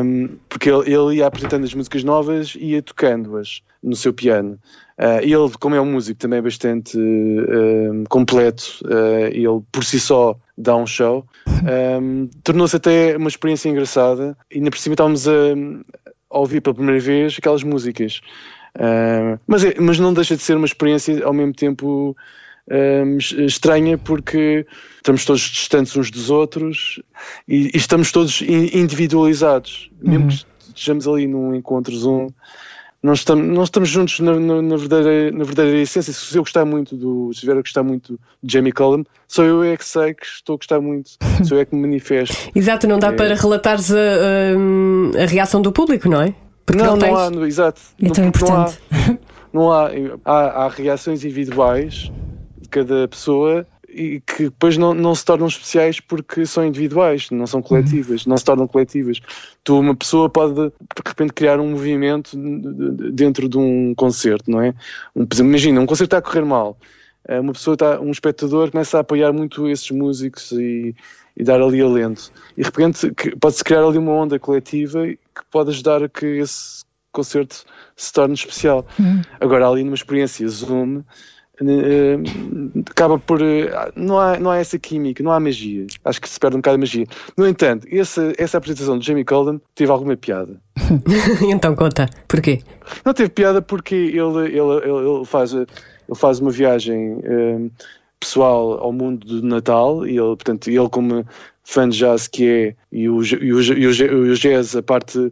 um, 0.05 0.29
porque 0.47 0.69
ele, 0.69 0.93
ele 0.93 1.15
ia 1.17 1.25
apresentando 1.25 1.63
as 1.63 1.73
músicas 1.73 2.03
novas 2.03 2.53
e 2.55 2.73
ia 2.73 2.81
tocando-as 2.81 3.61
no 3.81 3.95
seu 3.95 4.13
piano. 4.13 4.59
Uh, 4.99 5.21
ele, 5.21 5.51
como 5.59 5.75
é 5.75 5.81
um 5.81 5.91
músico 5.91 6.19
também 6.19 6.41
bastante 6.41 6.97
um, 6.97 8.03
completo, 8.09 8.79
uh, 8.85 9.27
ele 9.27 9.61
por 9.71 9.83
si 9.83 9.99
só 9.99 10.35
dá 10.57 10.75
um 10.75 10.87
show, 10.87 11.25
um, 12.01 12.27
tornou-se 12.43 12.75
até 12.75 13.15
uma 13.15 13.29
experiência 13.29 13.69
engraçada 13.69 14.35
e 14.51 14.57
ainda 14.57 14.71
por 14.71 14.79
cima 14.79 14.93
estávamos 14.93 15.27
a 15.27 15.33
ouvir 16.29 16.61
pela 16.61 16.73
primeira 16.75 16.99
vez 16.99 17.35
aquelas 17.37 17.63
músicas. 17.63 18.21
Uh, 18.75 19.39
mas, 19.47 19.63
é- 19.63 19.75
mas 19.79 19.97
não 19.99 20.13
deixa 20.13 20.35
de 20.35 20.41
ser 20.43 20.55
uma 20.55 20.65
experiência 20.65 21.25
ao 21.25 21.33
mesmo 21.33 21.53
tempo 21.53 22.15
es- 23.17 23.31
estranha 23.31 23.97
porque 23.97 24.65
estamos 24.97 25.23
todos 25.25 25.41
distantes 25.41 25.95
uns 25.95 26.11
dos 26.11 26.29
outros 26.29 27.01
e, 27.47 27.71
e 27.73 27.77
estamos 27.77 28.11
todos 28.11 28.41
in- 28.41 28.69
individualizados. 28.73 29.89
Mesmo 30.01 30.27
que 30.27 30.45
estejamos 30.69 31.07
ali 31.07 31.27
num 31.27 31.55
encontro 31.55 31.95
Zoom, 31.95 32.29
não 33.03 33.13
estamos, 33.13 33.45
não 33.55 33.63
estamos 33.63 33.89
juntos 33.89 34.19
na, 34.19 34.39
na, 34.39 34.61
na 34.61 34.75
verdadeira, 34.75 35.31
na 35.35 35.43
verdadeira 35.43 35.77
essência. 35.79 36.11
Se 36.11 36.35
eu 36.37 36.41
gostar 36.41 36.65
muito 36.65 36.95
do, 36.95 37.27
se 37.31 37.37
estiver 37.37 37.53
a 37.53 37.61
gostar 37.61 37.83
muito 37.83 38.19
de 38.41 38.53
Jamie 38.53 38.71
Cullum, 38.71 39.03
só 39.27 39.43
eu 39.43 39.63
é 39.63 39.77
que 39.77 39.85
sei 39.85 40.13
que 40.13 40.25
estou 40.25 40.55
a 40.55 40.57
gostar 40.57 40.81
muito, 40.81 41.11
sou 41.47 41.57
eu 41.57 41.61
é 41.61 41.65
que 41.65 41.75
me 41.75 41.81
manifesto. 41.81 42.35
Exato, 42.55 42.87
não 42.87 42.97
dá 42.99 43.09
É. 43.09 43.11
para 43.11 43.35
relatares 43.35 43.91
a, 43.91 43.97
a- 43.97 45.23
a 45.23 45.25
reação 45.25 45.61
do 45.61 45.71
público, 45.71 46.09
não 46.09 46.21
é? 46.21 46.33
Porque 46.65 46.81
não, 46.81 46.87
não, 46.87 46.97
não, 46.97 46.99
tens. 47.07 47.17
há, 47.17 47.29
no- 47.29 47.45
exato. 47.45 47.81
É 48.01 48.05
Não- 48.05 48.11
tão 48.13 48.31
porque 48.31 48.45
não 48.51 48.57
há- 48.57 48.63
importante. 48.63 49.19
não 49.53 49.71
há, 49.71 49.89
há, 50.25 50.65
há 50.65 50.67
reações 50.69 51.23
individuais 51.23 52.11
de 52.61 52.67
cada 52.69 53.07
pessoa 53.07 53.65
e 53.97 54.21
que 54.21 54.43
depois 54.43 54.77
não, 54.77 54.93
não 54.93 55.15
se 55.15 55.25
tornam 55.25 55.47
especiais 55.47 55.99
porque 55.99 56.45
são 56.45 56.65
individuais, 56.65 57.29
não 57.31 57.47
são 57.47 57.61
coletivas, 57.61 58.25
não 58.25 58.37
se 58.37 58.45
tornam 58.45 58.67
coletivas. 58.67 59.19
Tu, 59.63 59.79
uma 59.79 59.95
pessoa 59.95 60.29
pode 60.29 60.53
de 60.53 60.71
repente 61.05 61.33
criar 61.33 61.59
um 61.59 61.71
movimento 61.71 62.37
de- 62.37 62.91
de- 62.95 63.11
dentro 63.11 63.49
de 63.49 63.57
um 63.57 63.93
concerto, 63.95 64.51
não 64.51 64.61
é? 64.61 64.73
Um, 65.15 65.25
imagina, 65.39 65.81
um 65.81 65.85
concerto 65.85 66.15
está 66.15 66.17
a 66.19 66.21
correr 66.21 66.45
mal, 66.45 66.77
eh, 67.27 67.39
uma 67.39 67.53
pessoa 67.53 67.73
está, 67.73 67.99
um 67.99 68.11
espectador 68.11 68.69
começa 68.71 68.97
a 68.97 69.01
apoiar 69.01 69.33
muito 69.33 69.67
esses 69.67 69.89
músicos 69.91 70.51
e, 70.51 70.95
e 71.35 71.43
dar 71.43 71.59
ali 71.61 71.81
alento. 71.81 72.31
E 72.55 72.61
de 72.61 72.67
repente 72.67 73.11
pode-se 73.39 73.63
criar 73.63 73.83
ali 73.83 73.97
uma 73.97 74.11
onda 74.11 74.37
coletiva 74.39 75.05
que 75.07 75.41
pode 75.51 75.71
ajudar 75.71 76.03
a 76.03 76.07
que 76.09 76.25
esse 76.25 76.85
concerto 77.11 77.65
se 77.95 78.13
torne 78.13 78.35
especial. 78.35 78.85
Agora, 79.39 79.67
ali 79.67 79.83
numa 79.83 79.95
experiência 79.95 80.47
Zoom, 80.47 81.01
acaba 82.89 83.17
por. 83.19 83.41
eh, 83.41 83.69
Não 83.95 84.19
há, 84.19 84.39
não 84.39 84.51
há 84.51 84.57
essa 84.57 84.77
química, 84.77 85.23
não 85.23 85.31
há 85.31 85.39
magia. 85.39 85.85
Acho 86.05 86.21
que 86.21 86.29
se 86.29 86.39
perde 86.39 86.55
um 86.55 86.59
bocado 86.59 86.75
a 86.75 86.79
magia. 86.79 87.05
No 87.37 87.47
entanto, 87.47 87.87
essa, 87.91 88.33
essa 88.37 88.57
apresentação 88.57 88.97
de 88.99 89.05
Jamie 89.05 89.25
Cullum 89.25 89.59
teve 89.75 89.91
alguma 89.91 90.15
piada. 90.15 90.59
então 91.49 91.75
conta, 91.75 92.07
porquê? 92.27 92.61
Não 93.05 93.13
teve 93.13 93.29
piada 93.29 93.61
porque 93.61 93.95
ele, 93.95 94.47
ele, 94.47 94.83
ele, 94.85 95.25
faz, 95.25 95.53
ele 95.53 95.65
faz 96.15 96.39
uma 96.39 96.51
viagem 96.51 97.19
eh, 97.23 97.57
pessoal 98.19 98.79
ao 98.79 98.91
mundo 98.93 99.25
do 99.25 99.45
Natal 99.45 100.05
e 100.05 100.11
ele, 100.11 100.35
portanto, 100.35 100.69
ele 100.69 100.89
como 100.89 101.25
fã 101.63 101.87
de 101.89 101.97
jazz 101.97 102.27
que 102.27 102.47
é 102.47 102.75
e 102.91 103.09
o, 103.09 103.21
e 103.23 103.53
o, 103.53 103.61
e 103.61 103.87
o, 103.87 103.91
j- 103.93 104.09
o 104.13 104.33
jazz, 104.35 104.75
a 104.75 104.81
parte 104.81 105.19
eh, 105.19 105.29
eh, 105.29 105.31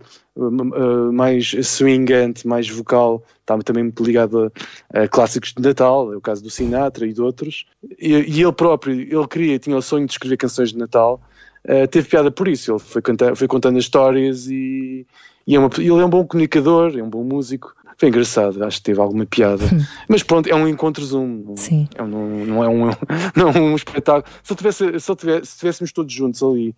mais 1.14 1.56
swingante, 1.64 2.48
mais 2.48 2.70
vocal, 2.70 3.24
está 3.42 3.58
também 3.60 3.84
muito 3.84 4.04
ligado 4.04 4.52
a, 4.94 5.02
a 5.04 5.08
clássicos 5.08 5.54
de 5.56 5.62
Natal, 5.64 6.12
é 6.14 6.18
o 6.18 6.22
caso 6.22 6.44
do 6.44 6.50
Sinatra 6.50 7.06
e 7.08 7.14
de 7.14 7.22
outros. 7.22 7.66
E, 8.00 8.14
e 8.14 8.42
ele 8.42 8.52
próprio, 8.52 8.94
ele 9.00 9.28
queria, 9.28 9.60
tinha 9.60 9.78
o 9.78 9.82
sonho 9.82 10.06
de 10.06 10.12
escrever 10.14 10.38
canções 10.38 10.70
de 10.72 10.78
Natal, 10.78 11.22
eh, 11.64 11.88
teve 11.88 12.08
piada 12.10 12.30
por 12.30 12.48
isso, 12.48 12.72
ele 12.72 12.80
foi, 12.80 13.02
canta, 13.02 13.36
foi 13.36 13.48
contando 13.48 13.78
as 13.78 13.84
histórias 13.86 14.48
e, 14.48 15.06
e 15.48 15.56
é 15.56 15.60
uma- 15.60 15.70
ele 15.78 15.90
é 15.90 16.06
um 16.06 16.10
bom 16.10 16.26
comunicador, 16.26 16.98
é 16.98 17.02
um 17.02 17.10
bom 17.10 17.24
músico. 17.24 17.74
foi 17.98 18.10
engraçado, 18.10 18.62
acho 18.66 18.80
que 18.80 18.84
teve 18.84 19.00
alguma 19.00 19.26
piada. 19.26 19.64
Mas 20.10 20.22
pronto, 20.22 20.48
é 20.50 20.54
um 20.56 20.68
encontro 20.68 21.02
Zoom. 21.06 21.44
não- 21.48 21.56
Sim. 21.58 21.88
é 21.96 22.04
um- 22.04 22.08
não, 22.08 22.46
não 22.46 22.64
é 22.64 22.68
um, 22.68 22.90
não 23.36 23.50
é 23.50 23.60
um 23.62 23.74
espetáculo. 23.76 24.26
Se, 24.44 24.52
eu 24.52 24.58
tivesse, 24.58 25.00
se, 25.00 25.10
eu 25.12 25.16
tivesse, 25.16 25.46
se 25.46 25.54
estivéssemos 25.54 25.92
todos 25.94 26.14
juntos 26.14 26.44
ali, 26.44 26.76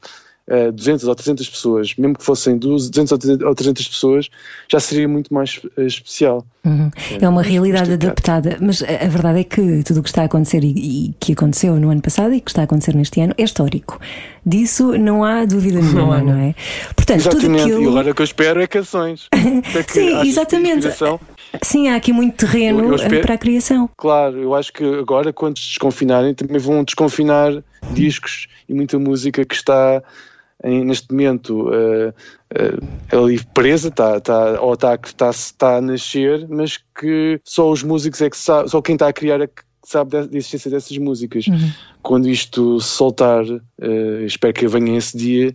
eh, 0.49 0.71
200 0.71 1.05
ou 1.07 1.15
300 1.15 1.49
pessoas, 1.49 1.93
mesmo 1.97 2.17
que 2.17 2.23
fossem 2.23 2.57
200 2.57 3.11
ou 3.11 3.17
300 3.17 3.45
ou 3.47 3.55
300 3.55 3.87
pessoas, 3.87 4.29
já 4.71 4.79
seria 4.79 5.07
muito 5.07 5.33
mais 5.33 5.59
eh, 5.77 5.83
especial. 5.85 6.45
Uhum. 6.65 6.89
É 7.21 7.27
uma 7.29 7.41
realidade 7.41 7.89
Mas 7.89 7.99
tem 7.99 8.09
adaptada, 8.09 8.57
mas 8.59 8.83
a 8.83 9.07
verdade 9.07 9.39
é 9.39 9.43
que 9.43 9.83
tudo 9.83 9.99
o 9.99 10.03
que 10.03 10.09
está 10.09 10.21
a 10.23 10.25
acontecer 10.25 10.63
e, 10.63 11.07
e 11.09 11.13
que 11.19 11.31
aconteceu 11.33 11.75
no 11.79 11.89
ano 11.89 12.01
passado 12.01 12.33
e 12.33 12.41
que 12.41 12.49
está 12.49 12.61
a 12.61 12.65
acontecer 12.65 12.93
neste 12.95 13.19
ano 13.21 13.33
é 13.37 13.43
histórico. 13.43 13.99
Disso 14.45 14.97
não 14.97 15.23
há 15.23 15.43
dúvida 15.45 15.79
nenhuma, 15.81 16.21
não, 16.21 16.37
é? 16.37 16.55
Portanto, 16.95 17.23
tudo 17.23 17.37
Exatamente. 17.37 17.61
aquilo. 17.63 17.83
E 17.83 17.87
agora 17.87 18.11
o 18.11 18.15
que 18.15 18.21
eu 18.21 18.25
espero 18.25 18.61
é 18.61 18.67
canções. 18.67 19.27
Que 19.87 19.91
Sim, 19.93 20.27
exatamente. 20.27 20.87
Sim, 21.63 21.87
há 21.89 21.95
aqui 21.95 22.11
muito 22.11 22.45
terreno 22.45 22.79
Eu- 22.79 22.85
eu 22.85 22.91
eh, 22.93 22.95
espero- 22.95 23.21
para 23.21 23.33
a 23.35 23.37
criação. 23.37 23.89
Claro, 23.97 24.37
eu 24.37 24.53
acho 24.55 24.71
que 24.73 24.83
agora, 24.83 25.31
quando 25.31 25.55
desconfinarem, 25.55 26.33
também 26.33 26.57
vão 26.57 26.83
desconfinar 26.83 27.51
discos 27.91 28.47
e 28.67 28.73
muita 28.73 28.99
música 28.99 29.45
que 29.45 29.55
está 29.55 30.03
em- 30.63 30.83
neste 30.85 31.11
momento 31.11 31.69
eh, 31.73 32.13
eh, 32.55 33.15
ali 33.15 33.39
presa, 33.53 33.91
tá, 33.91 34.19
tá, 34.19 34.59
ou 34.61 34.73
está 34.73 34.97
tá, 34.97 35.31
tá 35.57 35.75
a 35.77 35.81
nascer, 35.81 36.47
mas 36.49 36.79
que 36.99 37.39
só 37.43 37.69
os 37.71 37.83
músicos 37.83 38.21
é 38.21 38.29
que 38.29 38.37
sabem, 38.37 38.67
só 38.67 38.81
quem 38.81 38.95
está 38.95 39.07
a 39.07 39.13
criar 39.13 39.41
é 39.41 39.47
que 39.47 39.61
sabe 39.83 40.11
da, 40.11 40.21
da 40.25 40.37
existência 40.37 40.69
dessas 40.69 40.97
músicas. 40.97 41.45
Quando 42.01 42.27
isto 42.27 42.79
soltar, 42.81 43.43
eh, 43.81 44.23
espero 44.25 44.53
que 44.53 44.67
venha 44.67 44.97
esse 44.97 45.17
dia. 45.17 45.53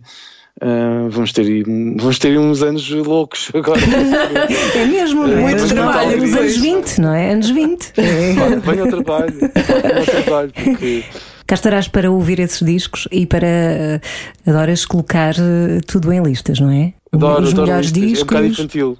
eh, 0.61 1.07
vamos, 1.09 1.31
ter, 1.33 1.41
aí- 1.41 1.63
vamos 1.63 2.19
ter 2.19 2.37
uns 2.39 2.61
anos 2.63 2.87
loucos 2.89 3.49
agora. 3.53 3.79
É 4.75 4.85
mesmo, 4.85 5.25
é? 5.25 5.35
Muito 5.35 5.67
trabalho 5.67 6.17
Nos 6.19 6.33
anos 6.35 6.57
20, 6.57 6.97
não 7.01 7.13
é? 7.13 7.31
Anos 7.33 7.49
20. 7.49 7.91
É. 7.97 8.33
Venha 8.59 8.83
ao 8.83 8.87
trabalho, 8.89 9.33
venha 9.33 9.99
ao 9.99 10.05
trabalho, 10.05 10.51
porque 10.53 11.03
Cá 11.45 11.55
estarás 11.55 11.87
para 11.87 12.09
ouvir 12.09 12.39
esses 12.39 12.65
discos 12.65 13.07
e 13.11 13.25
para 13.25 13.45
eh, 13.47 14.01
adoras 14.47 14.85
colocar 14.85 15.33
eh, 15.35 15.79
tudo 15.85 16.11
em 16.13 16.21
listas, 16.23 16.59
não 16.59 16.69
é? 16.71 16.93
adoro, 17.11 17.43
Os 17.43 17.49
adoro 17.51 17.67
melhores 17.67 17.89
listas. 17.91 18.19
É 18.19 18.23
um 18.23 18.25
bocado 18.25 18.47
discos. 18.47 18.59
infantil. 18.65 18.97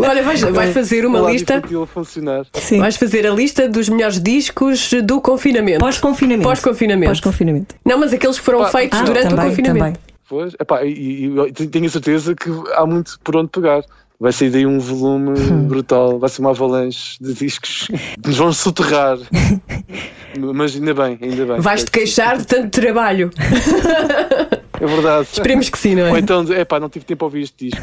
Olha, 0.08 0.22
vais, 0.22 0.40
vais 0.40 0.74
fazer 0.74 1.06
uma 1.06 1.30
lista. 1.30 1.58
infantil 1.58 1.82
a 1.82 1.86
funcionar. 1.86 2.46
Sim. 2.54 2.78
Vais 2.78 2.96
fazer 2.96 3.26
a 3.26 3.30
lista 3.30 3.68
dos 3.68 3.88
melhores 3.88 4.18
discos 4.20 4.90
do 5.04 5.20
confinamento. 5.20 5.80
Pós-confinamento. 5.80 6.48
Pós-confinamento. 6.48 7.10
Pós-confinamento. 7.10 7.74
Não, 7.84 7.98
mas 7.98 8.12
aqueles 8.12 8.38
que 8.38 8.44
foram 8.44 8.62
Ah, 8.62 8.68
feitos 8.68 8.98
Ah, 8.98 9.02
durante 9.02 9.28
também, 9.28 9.44
o 9.46 9.48
confinamento. 9.50 9.78
também. 9.84 9.96
Pois, 10.28 10.54
epá, 10.58 10.82
e, 10.84 10.88
e 10.90 11.24
eu 11.36 11.52
tenho 11.52 11.86
a 11.86 11.88
certeza 11.88 12.34
que 12.34 12.50
há 12.74 12.84
muito 12.84 13.18
por 13.22 13.36
onde 13.36 13.48
pegar. 13.50 13.82
Vai 14.18 14.32
sair 14.32 14.48
daí 14.50 14.64
um 14.66 14.80
volume 14.80 15.38
Hum. 15.38 15.66
brutal, 15.68 16.18
vai 16.18 16.28
ser 16.30 16.40
uma 16.40 16.50
avalanche 16.50 17.16
de 17.20 17.34
discos 17.34 17.86
que 18.20 18.26
nos 18.28 18.36
vão 18.38 18.50
soterrar. 18.52 19.18
Mas 20.38 20.74
ainda 20.74 20.94
bem, 20.94 21.18
ainda 21.20 21.46
bem. 21.46 21.60
Vais-te 21.60 21.90
queixar 21.90 22.38
de 22.38 22.46
tanto 22.46 22.70
trabalho. 22.70 23.30
É 24.78 24.86
verdade. 24.86 25.28
Esperemos 25.32 25.70
que 25.70 25.78
sim, 25.78 25.94
não 25.94 26.10
Ou 26.10 26.16
é? 26.16 26.20
então, 26.20 26.44
epá, 26.52 26.78
não 26.78 26.90
tive 26.90 27.06
tempo 27.06 27.24
a 27.24 27.28
ouvir 27.28 27.42
este 27.42 27.70
disco. 27.70 27.80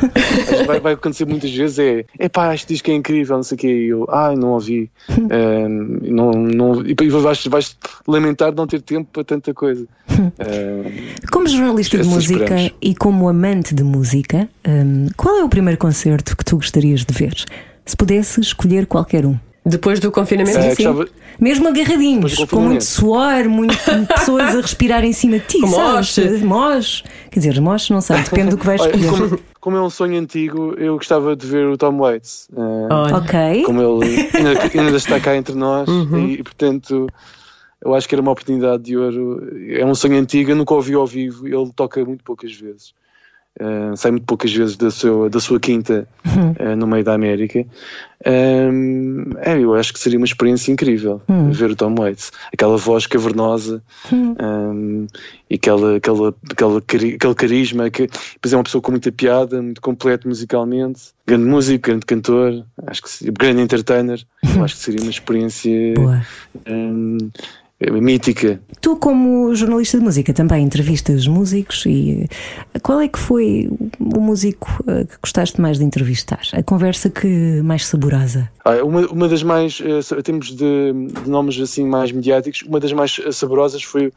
Vai, 0.68 0.80
vai 0.80 0.94
acontecer 0.94 1.26
muitas 1.26 1.50
vezes 1.52 1.80
é, 1.80 2.06
epá, 2.20 2.54
este 2.54 2.68
disco 2.74 2.92
é 2.92 2.94
incrível, 2.94 3.36
não 3.36 3.44
sei 3.44 3.56
o 3.56 3.60
quê. 3.60 3.68
E 3.68 3.88
eu, 3.88 4.06
ai, 4.12 4.36
não 4.36 4.50
ouvi. 4.50 4.92
Ehm, 5.10 5.98
não, 6.04 6.32
não, 6.32 6.84
e 6.86 6.94
vais, 7.10 7.46
vais 7.48 7.76
lamentar 8.08 8.52
de 8.52 8.58
não 8.58 8.68
ter 8.68 8.80
tempo 8.82 9.10
para 9.12 9.24
tanta 9.24 9.54
coisa. 9.56 9.88
Ehm, 10.10 11.16
Como 11.32 11.48
jornalista 11.48 11.98
de 11.98 12.08
música 12.08 12.44
esperamos. 12.44 12.74
e 12.82 12.94
como 12.96 13.28
amante 13.28 13.74
de 13.74 13.84
música, 13.84 14.48
hum, 14.68 15.08
qual 15.18 15.38
é 15.40 15.44
o 15.44 15.50
primeiro 15.50 15.80
concerto 15.80 16.38
que 16.38 16.46
tu 16.46 16.58
gostarias 16.58 17.04
de 17.04 17.14
ver? 17.14 17.34
Se 17.86 17.98
pudesse 17.98 18.40
escolher 18.40 18.86
qualquer 18.86 19.26
um. 19.26 19.38
Depois 19.66 20.00
do 20.00 20.12
confinamento. 20.12 20.58
É, 20.60 20.76
Sim. 20.76 21.06
Mesmo 21.40 21.68
agarradinhos, 21.70 22.36
com 22.46 22.60
muito 22.62 22.84
suor, 22.84 23.48
muito 23.48 23.78
pessoas 24.14 24.56
a 24.56 24.62
respirar 24.62 25.04
em 25.06 25.14
cima 25.14 25.40
de 25.40 25.46
ti, 25.46 25.60
sabes? 25.62 26.18
moche. 26.18 26.44
Moche. 26.44 27.04
Quer 27.32 27.40
dizer, 27.40 27.62
moche 27.62 27.94
não 27.94 28.02
sei, 28.02 28.18
depende 28.22 28.50
do 28.52 28.58
que 28.58 28.66
vais 28.66 28.82
escolher. 28.86 29.10
como, 29.10 29.40
como 29.62 29.78
é 29.78 29.82
um 29.82 29.90
sonho 29.90 30.20
antigo, 30.20 30.74
eu 30.78 30.96
gostava 30.96 31.36
de 31.36 31.48
ver 31.48 31.66
o 31.68 31.78
Tom 31.78 31.98
Waits. 31.98 32.50
Olha. 32.56 33.16
Ok. 33.18 33.64
como 33.66 33.82
ele 33.82 34.30
ainda, 34.34 34.82
ainda 34.82 34.98
está 34.98 35.20
cá 35.20 35.36
entre 35.36 35.56
nós 35.56 35.88
Uhum. 35.88 36.28
e, 36.28 36.44
portanto 36.44 37.08
eu 37.86 37.94
acho 37.94 38.08
que 38.08 38.16
era 38.16 38.22
uma 38.22 38.32
oportunidade 38.32 38.84
de 38.84 38.98
ouro. 38.98 39.42
É 39.70 39.86
um 39.86 39.94
sonho 39.96 40.18
antigo, 40.18 40.52
eu 40.52 40.56
nunca 40.56 40.74
o 40.74 40.78
ouvi 40.78 40.94
ao 40.94 41.06
vivo, 41.06 41.46
ele 41.48 41.72
toca 41.76 42.04
muito 42.06 42.24
poucas 42.24 42.54
vezes. 42.54 42.94
Uh, 43.62 43.96
sai 43.96 44.10
muito 44.10 44.26
poucas 44.26 44.52
vezes 44.52 44.76
da 44.76 44.90
sua, 44.90 45.30
da 45.30 45.40
sua 45.40 45.60
quinta 45.60 46.08
Uhum. 46.26 46.52
uh, 46.74 46.76
no 46.76 46.88
meio 46.88 47.04
da 47.04 47.14
América. 47.14 47.64
Um, 48.26 49.26
é, 49.42 49.60
eu 49.60 49.76
acho 49.76 49.94
que 49.94 50.00
seria 50.00 50.18
uma 50.18 50.26
experiência 50.26 50.72
incrível 50.72 51.22
Uhum. 51.30 51.52
ver 51.52 51.70
o 51.70 51.76
Tom 51.76 51.94
Waits, 51.96 52.32
aquela 52.52 52.78
voz 52.78 53.06
cavernosa 53.06 53.84
um, 54.12 55.06
e 55.50 55.56
aquela, 55.56 55.98
aquela, 55.98 56.34
aquela, 56.50 56.82
cari- 56.82 57.14
aquele 57.16 57.36
carisma. 57.36 57.90
Que, 57.92 58.08
depois 58.34 58.54
é 58.54 58.58
uma 58.58 58.64
pessoa 58.64 58.82
com 58.82 58.92
muita 58.92 59.12
piada, 59.12 59.62
muito 59.62 59.82
completo 59.82 60.28
musicalmente, 60.28 61.12
grande 61.28 61.46
músico, 61.46 61.88
grande 61.90 62.06
cantor, 62.08 62.66
acho 62.88 63.04
que 63.04 63.32
grande 63.32 63.62
entertainer. 63.62 64.20
Eu 64.56 64.64
acho 64.64 64.76
que 64.76 64.82
seria 64.82 65.02
uma 65.02 65.12
experiência 65.12 65.94
um, 66.68 67.18
mítica. 67.92 68.60
Tu, 68.82 68.96
como 68.98 69.54
jornalista 69.56 69.98
de 69.98 70.04
música, 70.04 70.34
também 70.34 70.64
entrevistas 70.64 71.28
músicos 71.28 71.86
e 71.86 72.28
eh, 72.74 72.80
qual 72.80 73.00
é 73.02 73.08
que 73.08 73.20
foi 73.20 73.70
o 74.00 74.20
músico 74.20 74.68
eh, 74.88 75.06
que 75.06 75.18
gostaste 75.22 75.60
mais 75.62 75.78
de 75.80 75.86
entrevistar? 75.86 76.42
A 76.54 76.62
conversa 76.64 77.10
que 77.10 77.62
mais 77.64 77.86
saborosa? 77.86 78.50
Ah, 78.66 78.84
Uma, 78.84 79.02
uma 79.08 79.28
das 79.28 79.44
mais, 79.44 79.82
eh, 79.82 80.22
termos 80.22 80.52
de, 80.56 80.94
de 81.24 81.30
nomes 81.30 81.60
assim 81.60 81.86
mais 81.86 82.12
mediáticos, 82.12 82.62
uma 82.64 82.80
das 82.80 82.92
mais 82.94 83.20
saborosas 83.32 83.84
foi, 83.84 84.12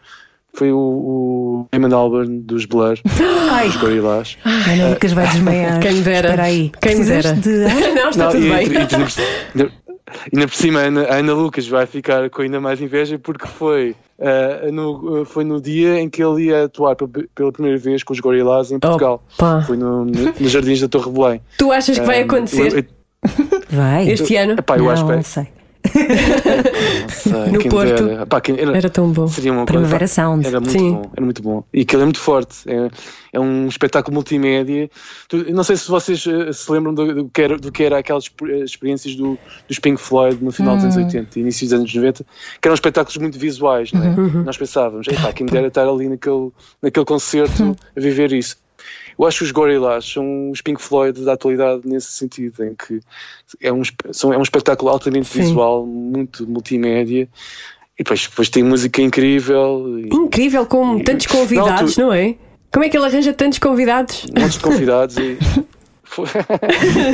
foi 0.52 0.72
o, 0.72 0.78
o 0.78 1.68
Damon 1.72 1.94
Albarn 1.94 2.40
dos 2.40 2.64
Blur, 2.64 2.98
Ai, 3.50 3.68
dos 3.68 3.76
Gorillaz. 3.76 4.36
Ana 4.44 4.88
Lucas 4.90 5.12
vai 5.12 5.26
desmaiar. 5.32 5.80
Quem 5.80 6.02
dera. 6.02 6.28
Espera 6.28 6.42
aí. 6.44 6.72
Quem 6.80 7.04
dera. 7.04 7.32
De? 7.34 7.48
Não, 7.94 8.10
está 8.10 8.24
Não, 8.24 8.30
tudo 8.32 8.46
e, 8.46 8.50
bem. 8.50 8.66
e- 8.68 9.62
e- 9.62 9.85
ainda 10.32 10.46
por- 10.46 10.54
cima, 10.56 10.80
a 10.80 10.82
Ana, 10.84 11.02
a 11.04 11.16
Ana 11.16 11.32
Lucas 11.34 11.66
vai 11.66 11.86
ficar 11.86 12.28
com 12.30 12.42
ainda 12.42 12.60
mais 12.60 12.80
inveja 12.80 13.18
porque 13.18 13.46
foi, 13.46 13.94
ah, 14.20 14.70
no, 14.72 15.24
foi 15.24 15.44
no 15.44 15.60
dia 15.60 15.98
em 16.00 16.08
que 16.08 16.22
ele 16.22 16.44
ia 16.46 16.64
atuar 16.64 16.94
pe- 16.96 17.28
pela 17.34 17.52
primeira 17.52 17.78
vez 17.78 18.02
com 18.02 18.12
os 18.12 18.20
Gorillaz 18.20 18.70
em 18.70 18.78
Portugal. 18.78 19.22
Opa. 19.34 19.62
Foi 19.66 19.76
no, 19.76 20.04
no- 20.04 20.34
nos 20.38 20.50
Jardins 20.50 20.80
da 20.80 20.88
Torre 20.88 21.10
Belém. 21.10 21.40
Tu 21.58 21.70
achas 21.72 21.98
que 21.98 22.04
vai 22.06 22.20
Ah, 22.20 22.24
acontecer 22.24 22.72
eu- 22.72 22.78
eu- 22.78 23.60
Vai. 23.70 24.08
este 24.10 24.36
ano? 24.36 24.54
epá, 24.58 24.76
eu 24.76 24.84
não, 24.84 24.90
acho 24.90 25.04
que 25.06 25.12
não 25.12 25.22
sei. 25.22 25.48
No 27.52 27.62
Porto. 27.68 28.40
quem- 28.42 28.58
era- 28.60 28.76
Era 28.76 28.90
tão 28.90 29.10
bom. 29.10 29.26
Seria 29.28 29.52
uma 29.52 29.64
Primavera 29.66 29.98
coisa, 30.00 30.14
Sound. 30.14 30.46
Era 30.46 30.60
muito 30.60 30.72
Sim. 30.78 30.92
bom, 30.92 31.10
era 31.14 31.24
muito 31.24 31.42
bom. 31.42 31.64
E 31.72 31.80
aquilo 31.82 32.02
é 32.02 32.04
muito 32.04 32.20
forte. 32.20 32.56
É, 32.66 32.88
é 33.32 33.40
um 33.40 33.66
espetáculo 33.68 34.14
multimédia. 34.14 34.90
Tu- 35.28 35.52
não 35.52 35.64
sei 35.64 35.76
se 35.76 35.88
vocês 35.88 36.24
eh, 36.26 36.52
se 36.52 36.70
lembram 36.70 36.94
do, 36.94 37.14
do 37.14 37.30
que 37.30 37.42
era, 37.42 37.56
do 37.56 37.70
que 37.72 37.82
era 37.84 37.98
aquelas 37.98 38.30
eh, 38.48 38.58
experiências 38.64 39.14
do, 39.16 39.38
dos 39.68 39.78
Pink 39.78 40.00
Floyd 40.00 40.42
no 40.42 40.50
final 40.52 40.74
dos 40.76 40.84
anos 40.84 40.96
80 40.96 41.38
e 41.38 41.42
início 41.42 41.66
dos 41.66 41.72
anos 41.74 41.94
90, 41.94 42.24
que 42.60 42.68
eram 42.68 42.74
espetáculos 42.74 43.16
muito 43.18 43.38
visuais, 43.38 43.92
não 43.92 44.02
é? 44.02 44.14
Nós 44.44 44.56
pensávamos, 44.56 45.06
quem 45.34 45.44
me 45.46 45.50
dera 45.52 45.66
estar 45.68 45.86
ali 45.88 46.08
naquele, 46.08 46.50
naquele 46.82 47.04
concerto 47.06 47.76
a 47.96 48.00
viver 48.00 48.32
isso. 48.32 48.56
Eu 49.18 49.26
acho 49.26 49.38
que 49.38 49.44
os 49.44 49.50
Gorillaz 49.50 50.04
são 50.04 50.50
os 50.50 50.60
Pink 50.60 50.80
Floyd 50.80 51.24
da 51.24 51.32
atualidade 51.32 51.82
nesse 51.84 52.12
sentido, 52.12 52.64
em 52.64 52.74
que 52.74 53.00
é 53.60 53.72
um, 53.72 53.82
são, 54.12 54.32
é 54.32 54.38
um 54.38 54.42
espetáculo 54.42 54.90
altamente 54.90 55.26
Sim. 55.26 55.40
visual, 55.40 55.86
muito 55.86 56.46
multimédia, 56.46 57.28
e 57.98 58.02
depois, 58.02 58.26
depois 58.28 58.50
tem 58.50 58.62
música 58.62 59.00
incrível, 59.00 59.98
e 59.98 60.08
Incrível, 60.14 60.66
com 60.66 60.98
tantos 61.02 61.26
convidados, 61.26 61.96
não 61.96 62.12
é? 62.12 62.36
Como 62.70 62.84
é 62.84 62.88
que 62.90 62.96
ele 62.96 63.06
arranja 63.06 63.32
tantos 63.32 63.58
convidados? 63.58 64.26
de 64.26 64.60
convidados 64.60 65.16
e. 65.16 65.38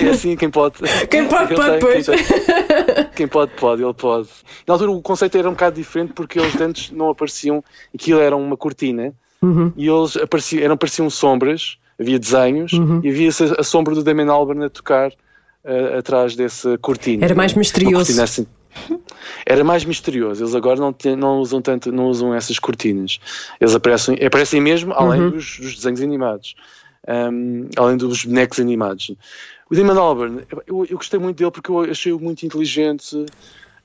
É 0.04 0.11
assim, 0.11 0.37
quem 0.37 0.50
pode. 0.50 0.76
Quem 1.11 1.26
pode, 1.26 1.54
pode, 1.54 1.71
tem, 1.71 1.80
pois. 1.80 2.06
Quem, 2.06 2.16
tem. 2.16 3.09
Quem 3.16 3.26
pode, 3.26 3.52
pode, 3.52 3.82
ele 3.82 3.94
pode. 3.94 4.28
Na 4.66 4.75
altura 4.75 4.90
o 4.92 5.02
conceito 5.02 5.37
era 5.37 5.49
um 5.49 5.52
bocado 5.52 5.76
diferente 5.76 6.12
porque 6.12 6.38
eles 6.38 6.61
antes 6.61 6.90
não 6.90 7.11
apareciam, 7.11 7.64
aquilo 7.92 8.21
era 8.21 8.37
uma 8.37 8.56
cortina 8.56 9.12
Uhum. 9.42 9.73
e 9.76 9.88
eles 9.88 10.16
apareciam, 10.16 10.62
eram, 10.62 10.75
apareciam 10.75 11.11
sombras, 11.11 11.76
havia 12.02 12.18
desenhos 12.18 12.73
Uhum. 12.73 13.00
e 13.02 13.09
havia 13.09 13.30
a, 13.59 13.62
sombra 13.62 13.94
do 13.94 14.02
Damon 14.04 14.30
Albarn 14.30 14.64
a 14.64 14.71
tocar 14.71 15.11
eh, 15.64 15.99
atrás 15.99 16.37
dessa 16.37 16.76
cortina. 16.78 17.25
Era 17.25 17.35
mais 17.35 17.54
misterioso. 17.54 18.21
assim. 18.23 18.47
Era 19.47 19.62
mais 19.64 19.85
misterioso. 19.85 20.42
Eles 20.42 20.54
agora 20.54 20.80
não, 20.80 20.92
têm- 20.92 21.16
não 21.16 21.38
usam 21.40 21.61
tanto, 21.61 21.92
não 21.92 22.06
usam 22.06 22.35
essas 22.35 22.59
cortinas. 22.59 23.18
Eles 23.61 23.75
aparecem, 23.75 24.16
aparecem 24.25 24.61
mesmo 24.61 24.92
além 24.94 25.21
Uhum. 25.23 25.30
dos, 25.30 25.59
dos 25.59 25.75
desenhos 25.76 26.00
animados, 26.00 26.54
um, 27.09 27.68
além 27.76 27.97
dos 27.97 28.25
bonecos 28.25 28.59
animados. 28.61 29.12
O 29.71 29.75
Damon 29.75 29.99
Albarn, 30.00 30.40
eu, 30.66 30.87
eu 30.88 30.97
gostei 30.97 31.18
muito 31.21 31.37
dele 31.38 31.50
porque 31.50 31.71
eu 31.71 31.80
achei-o 31.80 32.18
muito 32.18 32.44
inteligente. 32.44 33.25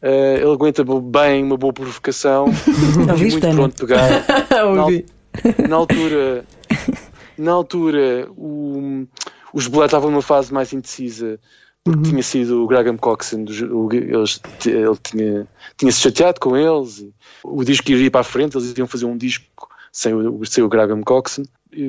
eh, 0.02 0.36
ele 0.42 0.52
aguenta 0.52 0.84
bem 1.02 1.44
uma 1.44 1.58
boa 1.58 1.74
provocação, 1.74 2.46
Ouviste, 3.10 3.40
muito 3.42 3.56
pronto 3.56 3.86
pegar. 3.88 4.26
Ouvi. 4.84 5.06
Na 5.70 5.76
altura, 5.76 6.46
na 7.38 7.51
altura 7.51 8.27
o- 8.36 9.06
os 9.53 9.67
Blur 9.67 9.86
estavam 9.86 10.10
numa 10.12 10.22
fase 10.22 10.53
mais 10.53 10.74
indecisa 10.74 11.39
porque 11.84 12.10
tinha 12.10 12.22
sido 12.24 12.63
o 12.63 12.67
Graham 12.67 12.98
Coxon, 12.98 13.46
o- 13.72 13.89
eles, 13.94 14.41
ele 14.65 14.98
tinha, 15.01 15.48
tinha 15.77 15.91
se 15.91 16.01
chateado 16.01 16.38
com 16.39 16.58
eles, 16.58 17.00
e 17.00 17.13
o 17.44 17.63
disco 17.63 17.89
iria 17.91 18.12
para 18.12 18.22
a 18.22 18.25
frente, 18.25 18.58
eles 18.58 18.77
iam 18.77 18.88
fazer 18.88 19.06
um 19.06 19.15
disco 19.15 19.70
sem 19.91 20.13
o, 20.13 20.46
sem 20.46 20.63
o 20.63 20.67
Graham 20.67 21.01
Coxon, 21.01 21.44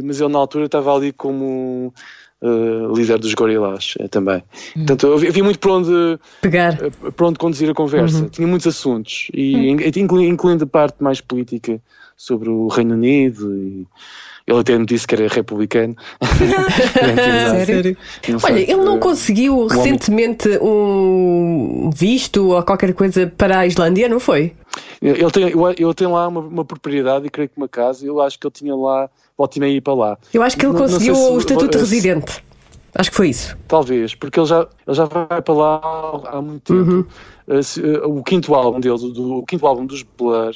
mas 0.04 0.20
ele 0.20 0.32
na 0.32 0.38
altura 0.38 0.66
estava 0.66 0.94
ali 0.94 1.12
como 1.12 1.92
eh, 2.40 2.92
líder 2.94 3.18
dos 3.18 3.34
Gorillaz 3.34 3.94
eh, 3.98 4.06
também. 4.06 4.40
Portanto, 4.74 5.06
eu 5.08 5.14
havia 5.14 5.42
muito 5.42 5.58
por 5.58 5.72
onde, 5.72 6.18
Pegar. 6.40 6.78
eh, 6.80 6.90
por 7.10 7.24
onde 7.26 7.38
conduzir 7.40 7.68
a 7.68 7.74
conversa. 7.74 8.28
Tinha 8.30 8.46
muitos 8.46 8.68
assuntos, 8.68 9.28
e 9.34 9.68
inclu- 9.96 10.22
incluindo 10.22 10.62
a 10.62 10.66
parte 10.68 11.02
mais 11.02 11.20
política 11.20 11.80
sobre 12.16 12.48
o 12.48 12.68
Reino 12.68 12.94
Unido, 12.94 13.52
e 13.52 13.84
ele 14.48 14.58
até 14.60 14.78
me 14.78 14.86
disse 14.86 15.06
que 15.06 15.14
era 15.14 15.28
republicano. 15.28 15.94
Na 16.20 17.12
intimidade. 17.12 17.66
Sério? 17.66 17.96
Não 18.28 18.38
Olha, 18.42 18.58
ele 18.60 18.76
não 18.76 18.96
eh, 18.96 19.00
conseguiu 19.00 19.66
recentemente 19.66 20.48
um 20.62 21.90
visto 21.94 22.48
ou 22.48 22.62
qualquer 22.62 22.94
coisa 22.94 23.26
para 23.36 23.58
a 23.60 23.66
Islândia, 23.66 24.08
não 24.08 24.18
foi? 24.18 24.52
Ele 25.02 25.30
tem, 25.30 25.48
eu, 25.50 25.70
eu 25.78 25.94
tenho 25.94 26.12
lá 26.12 26.26
uma, 26.28 26.40
uma 26.40 26.64
propriedade 26.64 27.26
e 27.26 27.30
creio 27.30 27.48
que 27.48 27.56
uma 27.56 27.68
casa. 27.68 28.06
Eu 28.06 28.20
acho 28.20 28.38
que 28.38 28.46
ele 28.46 28.52
tinha 28.54 28.74
lá, 28.74 29.08
volta 29.36 29.58
e 29.58 29.60
meia 29.60 29.76
ir 29.76 29.80
para 29.80 29.94
lá. 29.94 30.18
Eu 30.32 30.42
acho 30.42 30.56
que 30.56 30.64
ele 30.64 30.72
Não- 30.72 30.80
não 30.80 30.86
conseguiu 30.88 31.14
sei 31.14 31.24
se- 31.24 31.30
o 31.32 31.38
estatuto 31.38 31.70
de 31.70 31.76
eh, 31.76 31.80
residente. 31.80 32.44
Acho 32.94 33.10
que 33.10 33.16
foi 33.16 33.28
isso. 33.28 33.56
Talvez, 33.68 34.14
porque 34.14 34.40
ele 34.40 34.46
já, 34.46 34.66
ele 34.86 34.96
já 34.96 35.04
vai 35.04 35.42
para 35.42 35.54
lá 35.54 35.80
há 36.26 36.40
muito 36.42 36.72
tempo. 36.74 36.90
Uhum. 36.90 37.04
Uh, 37.58 37.62
se- 37.62 37.80
uh, 37.80 38.18
o 38.18 38.22
quinto 38.22 38.54
álbum 38.54 38.80
dele, 38.80 38.96
do, 38.98 39.36
o 39.38 39.46
quinto 39.46 39.66
álbum 39.66 39.86
dos 39.86 40.02
Blur, 40.02 40.54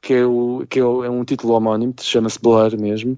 que 0.00 0.14
é, 0.14 0.24
o, 0.24 0.64
que 0.68 0.78
é, 0.78 0.82
é 0.82 1.10
um 1.10 1.24
título 1.24 1.54
homónimo, 1.54 1.94
chama-se 2.00 2.38
Blur 2.40 2.78
mesmo. 2.78 3.12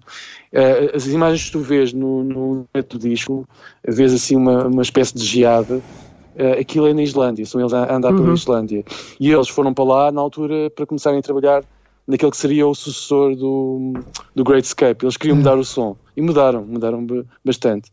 Uh, 0.52 0.96
as 0.96 1.06
imagens 1.06 1.46
que 1.46 1.52
tu 1.52 1.60
vês 1.60 1.92
no, 1.92 2.24
no 2.24 2.66
do 2.88 2.98
disco, 2.98 3.46
vês 3.86 4.12
assim 4.12 4.36
uma, 4.36 4.66
uma 4.66 4.82
espécie 4.82 5.14
de 5.14 5.24
geada. 5.24 5.76
Uh, 5.76 6.60
aquilo 6.60 6.86
é 6.86 6.94
na 6.94 7.02
Islândia, 7.02 7.44
são 7.44 7.60
eles 7.60 7.72
a 7.72 7.94
andar 7.94 8.12
pela 8.14 8.34
Islândia. 8.34 8.84
E 9.18 9.30
eles 9.30 9.48
foram 9.48 9.74
para 9.74 9.84
lá 9.84 10.12
na 10.12 10.20
altura 10.20 10.70
para 10.70 10.86
começarem 10.86 11.18
a 11.18 11.22
trabalhar 11.22 11.62
naquele 12.06 12.30
que 12.30 12.36
seria 12.36 12.66
o 12.66 12.74
sucessor 12.74 13.36
do, 13.36 13.94
do 14.34 14.42
Great 14.42 14.66
Escape. 14.66 15.04
Eles 15.04 15.16
queriam 15.16 15.36
mudar 15.36 15.56
o 15.58 15.64
som. 15.64 15.96
E 16.16 16.22
mudaram, 16.22 16.64
mudaram 16.64 17.04
ba- 17.04 17.24
bastante. 17.44 17.90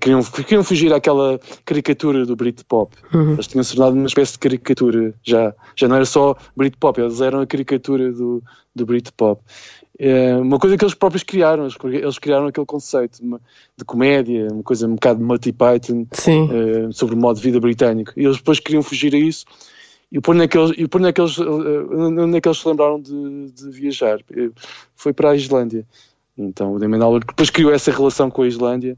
Queriam, 0.00 0.22
queriam 0.22 0.62
fugir 0.62 0.92
àquela 0.92 1.40
caricatura 1.64 2.26
do 2.26 2.36
Britpop. 2.36 2.94
Eles 3.32 3.46
tinham 3.46 3.64
se 3.64 3.74
tornado 3.74 3.96
uma 3.96 4.06
espécie 4.06 4.32
de 4.32 4.38
caricatura 4.38 5.14
já. 5.22 5.54
Já 5.74 5.88
não 5.88 5.96
era 5.96 6.04
só 6.04 6.36
Britpop, 6.54 7.00
eles 7.00 7.20
eram 7.22 7.40
a 7.40 7.46
caricatura 7.46 8.12
do, 8.12 8.42
do 8.74 8.84
Britpop. 8.84 9.40
É 9.98 10.36
uma 10.36 10.58
coisa 10.58 10.76
que 10.76 10.84
eles 10.84 10.94
próprios 10.94 11.22
criaram, 11.22 11.64
eles, 11.64 11.76
eles 11.84 12.18
criaram 12.18 12.46
aquele 12.46 12.66
conceito 12.66 13.20
de, 13.20 13.28
de 13.76 13.84
comédia, 13.84 14.46
uma 14.52 14.62
coisa 14.62 14.86
um 14.86 14.94
bocado 14.94 15.24
Monty 15.24 15.52
Python, 15.52 16.06
Sim. 16.12 16.48
eh, 16.52 16.88
sobre 16.92 17.16
o 17.16 17.18
modo 17.18 17.36
de 17.36 17.42
vida 17.42 17.58
britânico. 17.58 18.12
E 18.16 18.24
eles 18.24 18.36
depois 18.36 18.60
queriam 18.60 18.82
fugir 18.82 19.14
a 19.14 19.18
isso 19.18 19.44
e 20.10 20.20
por 20.20 20.34
naqueles, 20.34 20.72
e 20.76 20.88
por 20.88 21.00
naqueles, 21.00 21.38
eh, 21.38 21.42
onde 21.42 22.36
é 22.36 22.40
que 22.40 22.48
eles 22.48 22.58
se 22.58 22.68
lembraram 22.68 23.00
de, 23.00 23.50
de 23.50 23.70
viajar? 23.70 24.18
Foi 24.94 25.12
para 25.12 25.30
a 25.30 25.36
Islândia. 25.36 25.84
Então 26.36 26.74
o 26.74 26.78
Damon 26.78 27.02
Albarn 27.02 27.26
depois 27.26 27.50
criou 27.50 27.72
essa 27.72 27.90
relação 27.90 28.30
com 28.30 28.42
a 28.42 28.48
Islândia. 28.48 28.96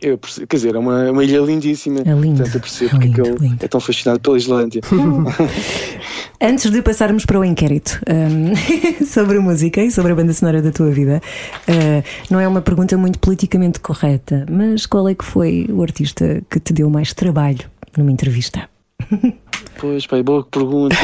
Eu 0.00 0.16
perce- 0.16 0.46
quer 0.46 0.56
dizer, 0.56 0.74
é 0.76 0.78
uma, 0.78 1.10
uma 1.10 1.24
ilha 1.24 1.40
lindíssima. 1.40 2.00
É 2.04 2.12
lindo, 2.12 2.36
Portanto, 2.36 2.54
eu 2.54 2.60
percebo 2.60 2.86
é 2.86 2.90
porque 2.90 3.06
lindo, 3.08 3.20
é 3.20 3.24
que 3.24 3.30
ele 3.30 3.48
lindo. 3.48 3.64
é 3.64 3.68
tão 3.68 3.80
fascinado 3.80 4.20
pela 4.20 4.36
Islândia. 4.36 4.80
Antes 6.40 6.70
de 6.70 6.80
passarmos 6.82 7.26
para 7.26 7.40
o 7.40 7.44
inquérito 7.44 8.00
hum, 8.08 8.52
sobre 9.04 9.40
música 9.40 9.82
e 9.82 9.90
sobre 9.90 10.12
a 10.12 10.14
banda 10.14 10.32
sonora 10.32 10.62
da 10.62 10.70
tua 10.70 10.90
vida, 10.92 11.20
uh, 11.68 12.04
não 12.30 12.38
é 12.38 12.46
uma 12.46 12.60
pergunta 12.62 12.96
muito 12.96 13.18
politicamente 13.18 13.80
correta, 13.80 14.46
mas 14.48 14.86
qual 14.86 15.08
é 15.08 15.16
que 15.16 15.24
foi 15.24 15.66
o 15.68 15.82
artista 15.82 16.40
que 16.48 16.60
te 16.60 16.72
deu 16.72 16.88
mais 16.88 17.12
trabalho 17.12 17.68
numa 17.96 18.12
entrevista? 18.12 18.68
pois, 19.80 20.06
pai, 20.06 20.22
boa 20.22 20.44
pergunta. 20.44 20.94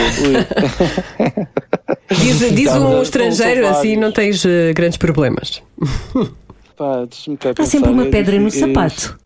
Diz, 2.11 2.39
diz 2.55 2.73
um 2.77 3.03
estrangeiro 3.03 3.67
assim 3.67 3.97
não 3.97 4.13
tens 4.13 4.45
eh, 4.45 4.73
grandes 4.73 4.99
problemas. 4.99 5.61
Pá, 6.77 7.07
Há 7.59 7.65
sempre 7.67 7.91
uma 7.91 8.07
É 8.07 8.11
pedra 8.11 8.39
no 8.39 8.47
difícil. 8.47 8.69
sapato. 8.69 9.19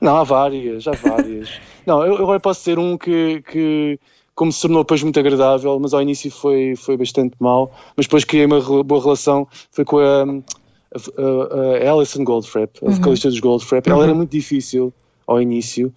Não, 0.00 0.16
há 0.16 0.24
várias, 0.24 0.86
há 0.88 0.92
várias. 0.92 1.48
não, 1.86 2.02
eu 2.04 2.14
eu 2.16 2.22
agora 2.24 2.40
posso 2.40 2.62
ser 2.62 2.78
um 2.78 2.96
que, 2.96 3.42
que 3.50 3.98
como 4.34 4.50
se 4.52 4.62
tornou 4.62 4.82
depois 4.82 5.02
muito 5.02 5.18
agradável, 5.20 5.78
mas 5.78 5.92
ao 5.94 6.02
início 6.02 6.30
foi, 6.30 6.74
foi 6.76 6.96
bastante 6.96 7.34
mau, 7.38 7.70
mas 7.96 8.06
depois 8.06 8.24
criei 8.24 8.46
uma 8.46 8.60
boa 8.82 9.00
relação, 9.02 9.46
foi 9.70 9.84
com 9.84 9.98
a, 9.98 10.22
a, 10.22 11.84
a- 11.84 11.88
a 11.88 11.92
Alison 11.92 12.24
Goldfrapp, 12.24 12.80
a 12.86 12.90
vocalista 12.90 13.28
dos 13.28 13.38
Goldfrapp. 13.40 13.88
Ela 13.88 14.04
era 14.04 14.14
muito 14.14 14.30
difícil 14.30 14.92
ao 15.26 15.40
início. 15.40 15.92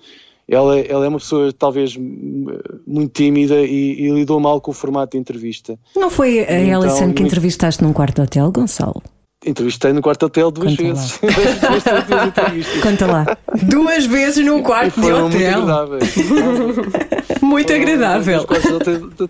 Ela, 0.50 0.80
ela 0.80 1.06
é 1.06 1.10
uma 1.10 1.20
pessoa 1.20 1.52
talvez 1.52 1.98
muito 1.98 3.10
tímida 3.14 3.56
e, 3.66 4.02
e 4.02 4.10
lidou 4.12 4.40
mal 4.40 4.62
com 4.62 4.72
o 4.72 4.74
formato 4.74 5.12
de 5.12 5.18
entrevista. 5.18 5.78
Não 5.96 6.10
foi 6.10 6.40
a 6.40 6.62
Então, 6.62 6.82
Alison 6.84 7.14
que 7.14 7.24
entrevistaste 7.24 7.84
num 7.84 7.92
quarto 7.92 8.16
de 8.16 8.22
hotel, 8.22 8.52
Gonçalo? 8.52 9.02
Entrevistei 9.48 9.94
no 9.94 10.02
quarto 10.02 10.26
hotel 10.26 10.52
duas 10.52 10.76
Conta 10.76 10.84
vezes. 10.84 11.20
Conta 12.84 13.06
lá. 13.08 13.38
Duas 13.64 14.06
vezes 14.06 14.46
num 14.46 14.62
quarto 14.62 14.96
de 14.96 15.02
foram 15.08 15.30
muito 15.30 15.38
hotel. 15.38 15.62
Muito 17.42 17.74
agradável. 17.74 18.46
De 18.46 18.74
hotel- 18.74 19.30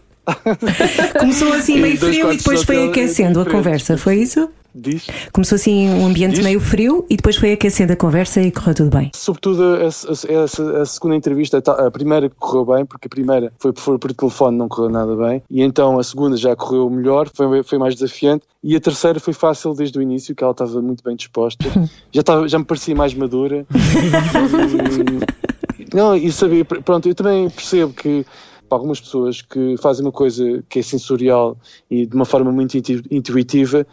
Começou 1.19 1.53
assim 1.53 1.80
meio 1.82 1.97
frio 1.97 2.34
e 2.34 2.38
depois 2.38 2.60
de 2.62 2.65
foi 2.65 2.89
aquecendo 2.89 3.39
a 3.41 3.45
conversa, 3.45 3.97
foi 3.97 4.17
isso? 4.17 4.49
Diz? 4.80 5.08
Começou 5.34 5.56
assim 5.56 5.90
um 5.90 6.06
ambiente 6.06 6.36
Diz? 6.36 6.44
meio 6.44 6.60
frio 6.60 7.04
e 7.10 7.16
depois 7.18 7.36
foi 7.36 7.54
aquecendo 7.54 7.94
a 7.94 7.96
conversa 7.96 8.40
e 8.42 8.52
correu 8.52 8.76
tudo 8.76 8.96
bem. 8.96 9.10
Sobretudo 9.16 9.63
a, 9.63 9.88
a- 9.88 10.78
a- 10.78 10.82
a 10.82 10.86
segunda 10.86 11.16
entrevista, 11.16 11.58
a 11.58 11.90
primeira 11.92 12.30
correu 12.30 12.66
bem, 12.66 12.86
porque 12.86 13.08
a 13.08 13.10
primeira 13.10 13.52
foi 13.60 13.74
por, 13.74 13.98
por 13.98 14.13
telefone, 14.13 14.58
não 14.58 14.68
correu 14.68 14.90
nada 14.90 15.16
bem, 15.16 15.42
e 15.50 15.62
então 15.63 15.98
a 16.00 16.04
segunda 16.04 16.38
já 16.38 16.56
correu 16.56 16.90
melhor, 16.90 17.30
foi, 17.34 17.63
foi 17.63 17.78
mais 17.78 17.96
desafiante, 17.96 18.44
e 18.63 18.76
a 18.76 18.80
terceira 18.80 19.20
foi 19.20 19.34
fácil 19.34 19.74
desde 19.74 19.98
o 19.98 20.02
início, 20.02 20.36
que 20.36 20.44
ela 20.44 20.52
estava 20.52 20.82
muito 20.82 21.04
bem 21.04 21.16
disposta, 21.16 21.66
já, 22.12 22.22
estava, 22.22 22.48
já 22.48 22.60
me 22.60 22.66
parecia 22.66 22.96
mais 22.96 23.13
madura. 23.13 23.66
E- 23.74 25.88
não, 25.96 26.16
e 26.16 26.32
sabia, 26.32 26.66
pronto, 26.66 27.08
eu 27.08 27.16
também 27.16 27.50
percebo 27.50 27.94
que 27.94 28.26
para 28.70 28.78
algumas 28.78 29.00
pessoas 29.00 29.42
que 29.42 29.78
fazem 29.78 30.06
uma 30.06 30.12
coisa 30.12 30.62
que 30.68 30.80
é 30.80 30.82
sensorial 30.82 31.56
e 31.90 32.06
de 32.06 32.13
uma 32.13 32.26
forma 32.26 32.52
muito 32.52 32.78
intu- 32.78 33.02
intuitiva, 33.10 33.88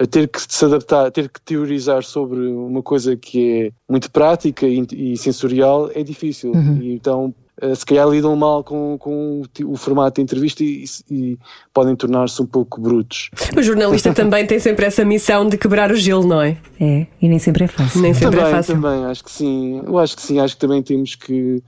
a 0.00 0.06
ter 0.06 0.28
que 0.28 0.40
se 0.40 0.64
adaptar, 0.64 1.10
ter 1.10 1.28
que 1.28 1.40
teorizar 1.40 2.04
sobre 2.04 2.38
uma 2.38 2.82
coisa 2.82 3.16
que 3.16 3.66
é 3.66 3.70
muito 3.88 4.10
prática 4.10 4.66
e, 4.66 4.86
e 4.92 5.16
sensorial 5.16 5.90
é 5.94 6.02
difícil. 6.02 6.52
E 6.80 6.92
então, 6.92 7.34
eh, 7.60 7.74
se 7.74 7.84
calhar 7.84 8.08
lidam 8.08 8.34
mal 8.36 8.62
com, 8.62 8.96
com 8.98 9.42
o 9.64 9.76
formato 9.76 10.16
de 10.16 10.22
entrevista 10.22 10.62
e, 10.62 10.84
e 11.10 11.38
podem 11.74 11.96
tornar-se 11.96 12.40
um 12.40 12.46
pouco 12.46 12.80
brutos. 12.80 13.30
O 13.56 13.62
jornalista 13.62 14.14
também 14.14 14.46
tem 14.46 14.58
sempre 14.58 14.86
essa 14.86 15.04
missão 15.04 15.48
de 15.48 15.58
quebrar 15.58 15.90
o 15.90 15.96
gelo, 15.96 16.26
não 16.26 16.40
é? 16.40 16.56
É, 16.80 17.06
e 17.20 17.28
nem 17.28 17.38
sempre 17.38 17.64
é 17.64 17.66
fácil. 17.66 18.00
Nem 18.00 18.14
sempre 18.14 18.36
também, 18.36 18.52
é 18.52 18.56
fácil. 18.56 18.74
também, 18.74 19.04
acho 19.06 19.24
que 19.24 19.30
sim. 19.30 19.82
Eu 19.84 19.98
acho 19.98 20.16
que 20.16 20.22
sim, 20.22 20.38
acho 20.38 20.54
que 20.54 20.60
também 20.60 20.82
temos 20.82 21.16
que. 21.16 21.62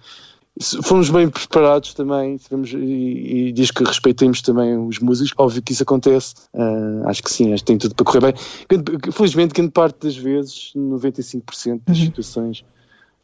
Fomos 0.82 1.08
bem 1.08 1.28
preparados 1.28 1.94
também 1.94 2.36
tivemos, 2.36 2.70
e, 2.72 2.76
e 3.48 3.52
diz 3.52 3.70
que 3.70 3.82
respeitemos 3.82 4.42
também 4.42 4.76
os 4.76 4.98
músicos. 4.98 5.32
Óbvio 5.38 5.62
que 5.62 5.72
isso 5.72 5.82
acontece. 5.82 6.34
ah, 6.54 7.02
acho 7.06 7.22
que 7.22 7.30
sim, 7.32 7.52
acho 7.52 7.62
que 7.62 7.68
tem 7.68 7.78
tudo 7.78 7.94
para 7.94 8.04
correr 8.04 8.20
bem. 8.20 8.34
Felizmente, 9.12 9.54
grande 9.54 9.72
parte 9.72 9.98
das 10.06 10.16
vezes, 10.16 10.72
95% 10.76 11.80
das 11.86 11.96
situações 11.98 12.64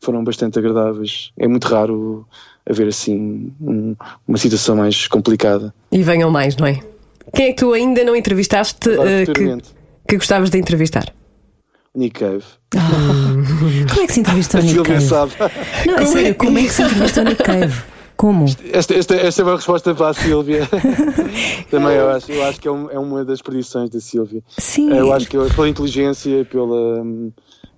foram 0.01 0.25
bastante 0.25 0.59
agradáveis. 0.59 1.31
É 1.38 1.46
muito 1.46 1.64
raro 1.66 2.27
haver 2.68 2.88
assim 2.88 3.53
um- 3.61 3.94
uma 4.27 4.38
situação 4.38 4.77
mais 4.77 5.07
complicada. 5.07 5.75
E 5.92 6.03
venham 6.03 6.31
mais, 6.31 6.57
não 6.57 6.66
é? 6.66 6.81
Quem 7.35 7.46
é 7.46 7.53
que 7.53 7.57
tu 7.59 7.72
ainda 7.72 8.03
não 8.05 8.14
entrevistaste 8.16 8.88
eh, 8.88 9.27
que, 9.27 9.57
que 10.09 10.16
gostavas 10.16 10.49
de 10.49 10.59
entrevistar? 10.59 11.12
Nick 11.96 12.20
Cave. 12.20 12.44
Como 13.90 14.02
é 14.02 14.06
que 14.06 14.12
se 14.12 14.20
entrevistou 14.20 14.61
Nick 14.61 14.72
Silvia 14.74 14.94
Cave? 14.94 15.06
sabe. 15.06 15.32
Não, 15.87 15.94
é 15.96 16.06
sério, 16.06 16.35
como 16.35 16.59
é 16.59 16.62
que 16.62 16.68
se 16.70 16.82
entrevistou 16.82 17.24
Nick 17.24 17.42
Cave? 17.42 17.82
Como? 18.16 18.46
Esta, 18.72 18.94
esta, 18.94 19.14
esta 19.14 19.42
é 19.42 19.44
uma 19.44 19.56
resposta 19.56 19.94
para 19.94 20.09
a 20.09 20.14
Sílvia. 20.14 20.62
Também 21.70 21.96
eu 21.96 22.09
acho, 22.11 22.32
eu 22.32 22.44
acho 22.44 22.61
que 22.61 22.66
é, 22.66 22.70
um- 22.70 22.90
é 22.90 22.98
uma 22.98 23.24
das 23.24 23.42
perdições 23.42 23.90
da 23.90 24.00
Sílvia. 24.00 24.42
Sim. 24.59 24.90
Eu 24.90 25.12
acho 25.12 25.28
que 25.28 25.37
pela 25.54 25.68
inteligência, 25.68 26.44
pela, 26.46 27.04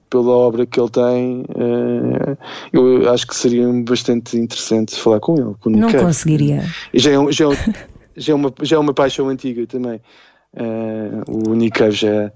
pela 0.08 0.30
obra 0.30 0.64
que 0.64 0.78
ele 0.78 0.90
tem, 0.90 1.44
eh, 1.56 2.36
eu 2.72 3.10
acho 3.12 3.26
que 3.26 3.34
seria 3.34 3.66
bastante 3.84 4.36
interessante 4.38 4.94
falar 4.94 5.18
com 5.18 5.34
ele. 5.36 5.54
Com 5.60 5.70
Não 5.70 5.90
Cave. 5.90 6.04
conseguiria. 6.04 6.64
Já 6.94 7.10
é, 7.10 7.32
já, 7.32 7.46
é 7.52 7.74
já, 8.16 8.32
é 8.32 8.34
uma, 8.36 8.54
já 8.62 8.76
é 8.76 8.78
uma 8.78 8.94
paixão 8.94 9.28
antiga 9.28 9.66
também. 9.66 10.00
Eh, 10.56 11.10
o 11.26 11.52
Nick 11.54 11.78
Cave 11.80 11.96
já, 11.96 12.30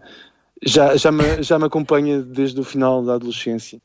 já, 0.65 0.97
já, 0.97 1.11
me, 1.11 1.43
já 1.43 1.59
me 1.59 1.65
acompanha 1.65 2.23
desde 2.23 2.61
o 2.61 2.65
final 2.65 3.03
da 3.03 3.15
adolescência. 3.15 3.79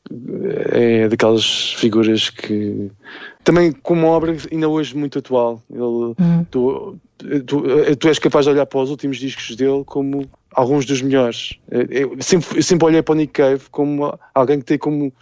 É 0.70 1.08
daquelas 1.08 1.74
figuras 1.74 2.30
que. 2.30 2.90
Também 3.42 3.72
com 3.72 3.94
uma 3.94 4.08
obra 4.08 4.36
ainda 4.50 4.68
hoje 4.68 4.96
muito 4.96 5.18
atual. 5.18 5.62
Ele, 5.70 6.14
tu, 6.50 6.96
tu, 7.46 7.62
tu 7.98 8.08
és 8.08 8.18
capaz 8.18 8.44
de 8.44 8.52
olhar 8.52 8.66
para 8.66 8.80
os 8.80 8.90
últimos 8.90 9.16
discos 9.18 9.56
dele 9.56 9.82
como 9.84 10.28
alguns 10.52 10.84
dos 10.84 11.02
melhores. 11.02 11.58
Eu 11.70 12.16
sempre, 12.20 12.58
eu 12.58 12.62
sempre 12.62 12.86
olhei 12.86 13.02
para 13.02 13.12
o 13.12 13.16
Nick 13.16 13.32
Cave 13.32 13.64
como 13.70 14.16
alguém 14.34 14.60
que 14.60 14.66
tem 14.66 14.78
como 14.78 15.12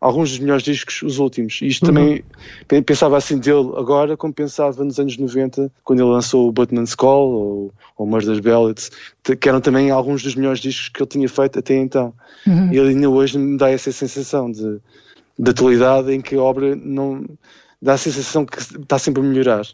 alguns 0.00 0.30
dos 0.30 0.38
melhores 0.38 0.62
discos, 0.62 1.02
os 1.02 1.18
últimos. 1.18 1.58
E 1.62 1.66
isto 1.68 1.86
também 1.86 2.22
pe- 2.68 2.82
pensava 2.82 3.16
assim 3.16 3.38
dele 3.38 3.72
agora, 3.76 4.16
como 4.16 4.32
pensava 4.32 4.84
nos 4.84 4.98
anos 4.98 5.16
90, 5.16 5.70
quando 5.84 6.00
ele 6.00 6.10
lançou 6.10 6.48
o 6.48 6.52
Butman's 6.52 6.94
Call 6.94 7.30
ou, 7.30 7.72
ou 7.96 8.06
Murder 8.06 8.40
Ballads, 8.42 8.90
te- 9.22 9.36
que 9.36 9.48
eram 9.48 9.60
também 9.60 9.90
alguns 9.90 10.22
dos 10.22 10.34
melhores 10.34 10.60
discos 10.60 10.88
que 10.88 11.00
ele 11.02 11.08
tinha 11.08 11.28
feito 11.28 11.58
até 11.58 11.74
então. 11.76 12.12
E 12.46 12.76
ele 12.78 12.90
ainda 12.90 13.08
hoje 13.10 13.38
me 13.38 13.56
dá 13.58 13.70
essa 13.70 13.90
sensação 13.90 14.50
de, 14.50 14.78
de 15.38 15.50
atualidade 15.50 16.12
em 16.12 16.20
que 16.20 16.34
a 16.36 16.42
obra 16.42 16.76
não 16.76 17.24
dá 17.82 17.94
a 17.94 17.98
sensação 17.98 18.44
que 18.46 18.58
está 18.58 18.98
sempre 18.98 19.20
a 19.22 19.24
melhorar. 19.24 19.64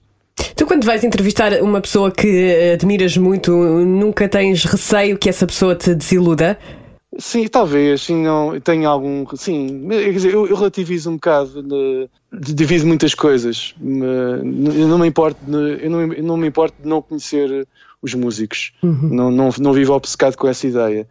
Tu, 0.57 0.67
quando 0.67 0.85
vais 0.85 1.05
entrevistar 1.05 1.53
uma 1.63 1.81
pessoa 1.81 2.11
que 2.11 2.71
admiras 2.73 3.17
muito, 3.17 3.53
nunca 3.53 4.29
tens 4.29 4.65
receio 4.65 5.19
que 5.19 5.29
essa 5.29 5.47
pessoa 5.47 5.75
te 5.75 5.95
desiluda? 5.95 6.59
Sim, 7.19 7.47
talvez, 7.47 8.01
sim, 8.03 8.23
não, 8.23 8.59
tenho 8.59 8.89
algum, 8.89 9.27
sim, 9.37 9.87
quer 9.89 10.13
dizer, 10.13 10.33
eu, 10.33 10.47
eu 10.47 10.57
relativizo 10.57 11.11
um 11.11 11.15
bocado, 11.15 11.63
de, 11.63 12.09
de- 12.33 12.55
divido 12.55 12.87
muitas 12.87 13.15
coisas, 13.15 13.75
eu 13.79 14.89
não 14.89 14.99
me 14.99 15.07
importo, 15.09 15.39
de- 15.45 15.85
eu 15.85 15.91
não, 15.91 16.01
eu 16.13 16.23
não 16.25 16.37
me 16.39 16.49
importo 16.49 16.81
de 16.83 16.89
não 16.89 17.03
conhecer 17.03 17.69
os 18.01 18.15
músicos, 18.15 18.73
não, 18.83 19.31
não, 19.31 19.51
não 19.61 19.73
vivo 19.75 19.93
obcecado 19.93 20.37
com 20.37 20.49
essa 20.49 20.67
ideia. 20.67 21.07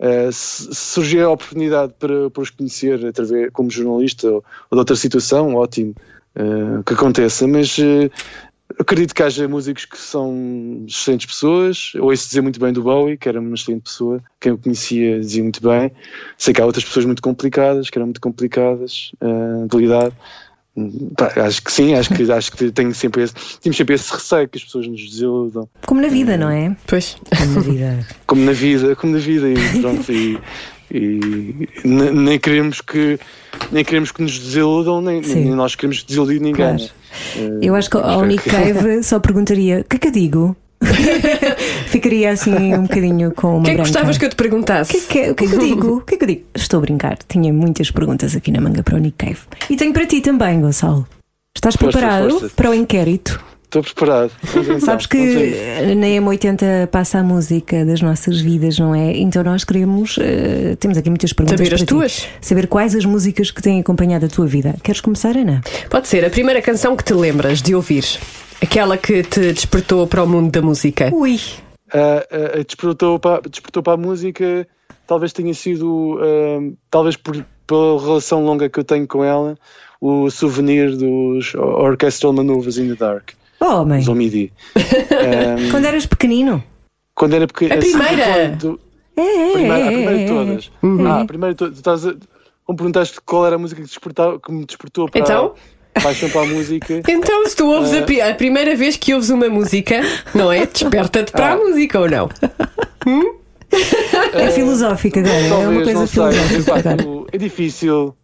Eh, 0.00 0.28
se, 0.32 0.74
surgir 0.74 1.20
a 1.20 1.30
oportunidade 1.30 1.94
para, 2.00 2.28
para 2.28 2.42
os 2.42 2.50
conhecer 2.50 3.06
através, 3.06 3.48
como 3.52 3.70
jornalista 3.70 4.26
ou, 4.28 4.34
ou 4.34 4.42
de 4.72 4.78
outra 4.78 4.96
situação, 4.96 5.54
ótimo, 5.54 5.94
eh, 6.34 6.82
que 6.84 6.94
aconteça, 6.94 7.46
mas 7.46 7.78
eh, 7.78 8.10
acredito 8.78 9.14
que 9.14 9.22
haja 9.22 9.48
músicos 9.48 9.84
que 9.84 9.98
são 9.98 10.84
excelentes 10.86 11.26
pessoas. 11.26 11.92
Eu 11.94 12.04
ouço 12.04 12.26
dizer 12.26 12.40
muito 12.40 12.60
bem 12.60 12.72
do 12.72 12.82
Bowie, 12.82 13.16
que 13.16 13.28
era 13.28 13.40
uma 13.40 13.54
excelente 13.54 13.82
pessoa. 13.82 14.22
Quem 14.40 14.52
o 14.52 14.58
conhecia 14.58 15.20
dizia 15.20 15.42
muito 15.42 15.62
bem. 15.62 15.92
Sei 16.36 16.52
que 16.52 16.60
há 16.60 16.66
outras 16.66 16.84
pessoas 16.84 17.04
muito 17.04 17.22
complicadas, 17.22 17.90
que 17.90 17.98
eram 17.98 18.06
muito 18.06 18.20
complicadas 18.20 19.12
uh, 19.20 19.68
de 19.68 19.76
lidar. 19.76 20.12
Pá, 21.16 21.32
acho 21.46 21.62
que 21.62 21.70
sim, 21.70 21.94
acho 21.94 22.12
que, 22.12 22.30
acho 22.32 22.50
que 22.50 22.70
tenho 22.72 22.92
sempre 22.92 23.22
esse, 23.22 23.34
temos 23.60 23.76
sempre 23.76 23.94
esse 23.94 24.12
receio 24.12 24.48
que 24.48 24.58
as 24.58 24.64
pessoas 24.64 24.88
nos 24.88 25.08
desiludam. 25.08 25.68
Como 25.86 26.00
na 26.00 26.08
vida, 26.08 26.36
não 26.36 26.50
é? 26.50 26.76
Pois. 26.86 27.16
Como 27.38 27.54
na 27.54 27.60
vida. 27.60 28.06
Como 28.26 28.44
na 28.44 28.52
vida, 28.52 28.96
como 28.96 29.12
na 29.12 29.18
vida. 29.20 29.48
E, 29.48 29.80
pronto, 29.80 30.12
e, 30.12 30.38
e 30.90 31.68
ne- 31.84 32.10
nem 32.10 32.38
queremos 32.38 32.80
que 32.80 33.18
nem 33.72 33.84
queremos 33.84 34.10
que 34.12 34.22
nos 34.22 34.38
desiludam, 34.38 35.00
nem, 35.00 35.20
nem 35.20 35.46
nós 35.54 35.74
queremos 35.74 36.02
desiludir 36.02 36.40
ninguém. 36.40 36.76
Claro. 36.76 37.58
Eu 37.62 37.74
acho 37.74 37.88
que 37.90 37.96
ao 37.96 38.24
Nick 38.24 38.48
Cave 38.48 39.02
só 39.04 39.18
perguntaria: 39.20 39.80
o 39.80 39.84
que 39.84 39.96
é 39.96 39.98
que 39.98 40.08
eu 40.08 40.12
digo? 40.12 40.56
Ficaria 41.86 42.30
assim 42.32 42.74
um 42.74 42.82
bocadinho 42.82 43.32
com 43.32 43.56
uma 43.56 43.60
O 43.60 43.62
que 43.62 43.70
é 43.70 43.72
que 43.72 43.76
branca. 43.76 43.88
gostavas 43.90 44.18
que 44.18 44.24
eu 44.24 44.28
te 44.30 44.36
perguntasse? 44.36 44.96
O 44.96 45.00
que, 45.06 45.18
é 45.18 45.24
que, 45.24 45.30
o 45.30 45.34
que 45.34 45.44
é 45.44 45.48
que 45.48 45.54
eu 45.54 45.58
digo? 45.58 45.96
O 45.96 46.00
que 46.02 46.14
é 46.14 46.18
que 46.18 46.24
eu 46.24 46.28
digo? 46.28 46.42
Estou 46.54 46.78
a 46.78 46.80
brincar. 46.82 47.18
Tinha 47.28 47.52
muitas 47.52 47.90
perguntas 47.90 48.34
aqui 48.36 48.50
na 48.50 48.60
manga 48.60 48.82
para 48.82 48.96
o 48.96 48.98
Nick 48.98 49.16
Cave. 49.24 49.38
E 49.70 49.76
tenho 49.76 49.92
para 49.92 50.06
ti 50.06 50.20
também, 50.20 50.60
Gonçalo. 50.60 51.06
Estás 51.56 51.76
Força, 51.76 51.98
preparado 51.98 52.30
força. 52.40 52.50
para 52.54 52.70
o 52.70 52.74
inquérito? 52.74 53.42
Estou 53.74 53.82
preparado. 53.82 54.30
Então, 54.54 54.80
Sabes 54.80 55.06
que 55.06 55.16
na 55.96 56.06
M80 56.06 56.86
passa 56.88 57.18
a 57.18 57.22
música 57.22 57.84
das 57.84 58.00
nossas 58.00 58.40
vidas, 58.40 58.78
não 58.78 58.94
é? 58.94 59.16
Então 59.16 59.42
nós 59.42 59.64
queremos. 59.64 60.16
eh, 60.20 60.76
temos 60.78 60.96
aqui 60.96 61.10
muitas 61.10 61.32
perguntas. 61.32 61.58
Saber 61.58 61.74
as 61.74 61.80
ti. 61.80 61.86
tuas. 61.86 62.28
Saber 62.40 62.66
quais 62.68 62.94
as 62.94 63.04
músicas 63.04 63.50
que 63.50 63.60
têm 63.60 63.80
acompanhado 63.80 64.26
a 64.26 64.28
tua 64.28 64.46
vida. 64.46 64.74
Queres 64.82 65.00
começar, 65.00 65.36
Ana? 65.36 65.60
Pode 65.90 66.08
ser 66.08 66.24
a 66.24 66.30
primeira 66.30 66.62
canção 66.62 66.96
que 66.96 67.04
te 67.04 67.12
lembras 67.14 67.60
de 67.60 67.74
ouvir. 67.74 68.04
Aquela 68.62 68.96
que 68.96 69.22
te 69.22 69.52
despertou 69.52 70.06
para 70.06 70.22
o 70.22 70.26
mundo 70.26 70.50
da 70.50 70.62
música. 70.62 71.10
Ui! 71.12 71.40
Ah, 71.92 72.24
ah, 72.30 72.62
despertou, 72.64 73.18
para, 73.18 73.42
despertou 73.42 73.82
para 73.82 73.92
a 73.94 73.96
música, 73.96 74.66
talvez 75.06 75.32
tenha 75.32 75.52
sido, 75.52 76.18
ah, 76.20 76.72
talvez 76.90 77.16
por, 77.16 77.44
pela 77.66 78.00
relação 78.00 78.44
longa 78.44 78.68
que 78.68 78.78
eu 78.78 78.84
tenho 78.84 79.06
com 79.06 79.22
ela, 79.24 79.56
o 80.00 80.30
souvenir 80.30 80.96
dos 80.96 81.54
Orchestral 81.54 82.32
Maneuvers 82.32 82.78
in 82.78 82.88
the 82.88 82.94
Dark, 82.94 83.30
Oh, 83.60 83.80
homem! 83.82 84.00
os 84.00 84.08
OMIDI. 84.08 84.52
Ah, 84.76 85.70
Quando 85.70 85.84
eras 85.86 86.06
pequenino? 86.06 86.62
quando 87.14 87.34
era 87.34 87.46
pequeno. 87.46 87.74
A 87.74 87.76
primeira? 87.78 88.48
do- 88.56 88.80
É, 89.16 89.20
é, 89.22 89.48
a 89.48 89.52
primeira, 89.52 89.74
a 89.76 89.78
é, 89.78 89.90
primeira 89.90 90.12
é, 90.12 90.16
de 90.16 90.24
é. 90.24 90.26
todas. 90.26 90.70
Ah, 91.06 91.20
a 91.20 91.24
primeira 91.24 91.54
de 91.54 91.58
todas. 91.58 91.74
Tu 91.74 91.78
estás 91.78 92.06
a- 92.06 92.14
Como 92.64 92.76
perguntaste 92.76 93.20
qual 93.24 93.46
era 93.46 93.56
a 93.56 93.58
música 93.58 93.80
que, 93.80 93.86
despertava, 93.86 94.40
que 94.40 94.50
me 94.52 94.64
despertou 94.64 95.08
para 95.08 95.20
Então? 95.20 95.54
a 95.94 96.00
paixão 96.00 96.28
para 96.30 96.40
a 96.42 96.46
música. 96.46 97.02
Então, 97.08 97.46
se 97.46 97.54
tu 97.54 97.66
ouves 97.70 97.92
a, 97.94 98.02
pi- 98.02 98.20
a 98.20 98.34
primeira 98.34 98.74
vez 98.74 98.96
que 98.96 99.14
ouves 99.14 99.30
uma 99.30 99.48
música, 99.48 100.00
não 100.34 100.50
é? 100.50 100.66
Desperta-te 100.66 101.30
para 101.32 101.52
a 101.52 101.56
música 101.56 102.00
ou 102.00 102.08
não? 102.10 102.28
É 104.34 104.50
filosófica 104.50 105.20
agora. 105.20 105.34
É 105.36 105.48
uma 105.48 105.48
Talvez, 105.62 105.84
coisa 105.84 106.00
não 106.00 106.06
sei. 106.06 106.14
filosófica 106.32 106.60
Epá, 106.80 106.90
agora. 106.90 108.14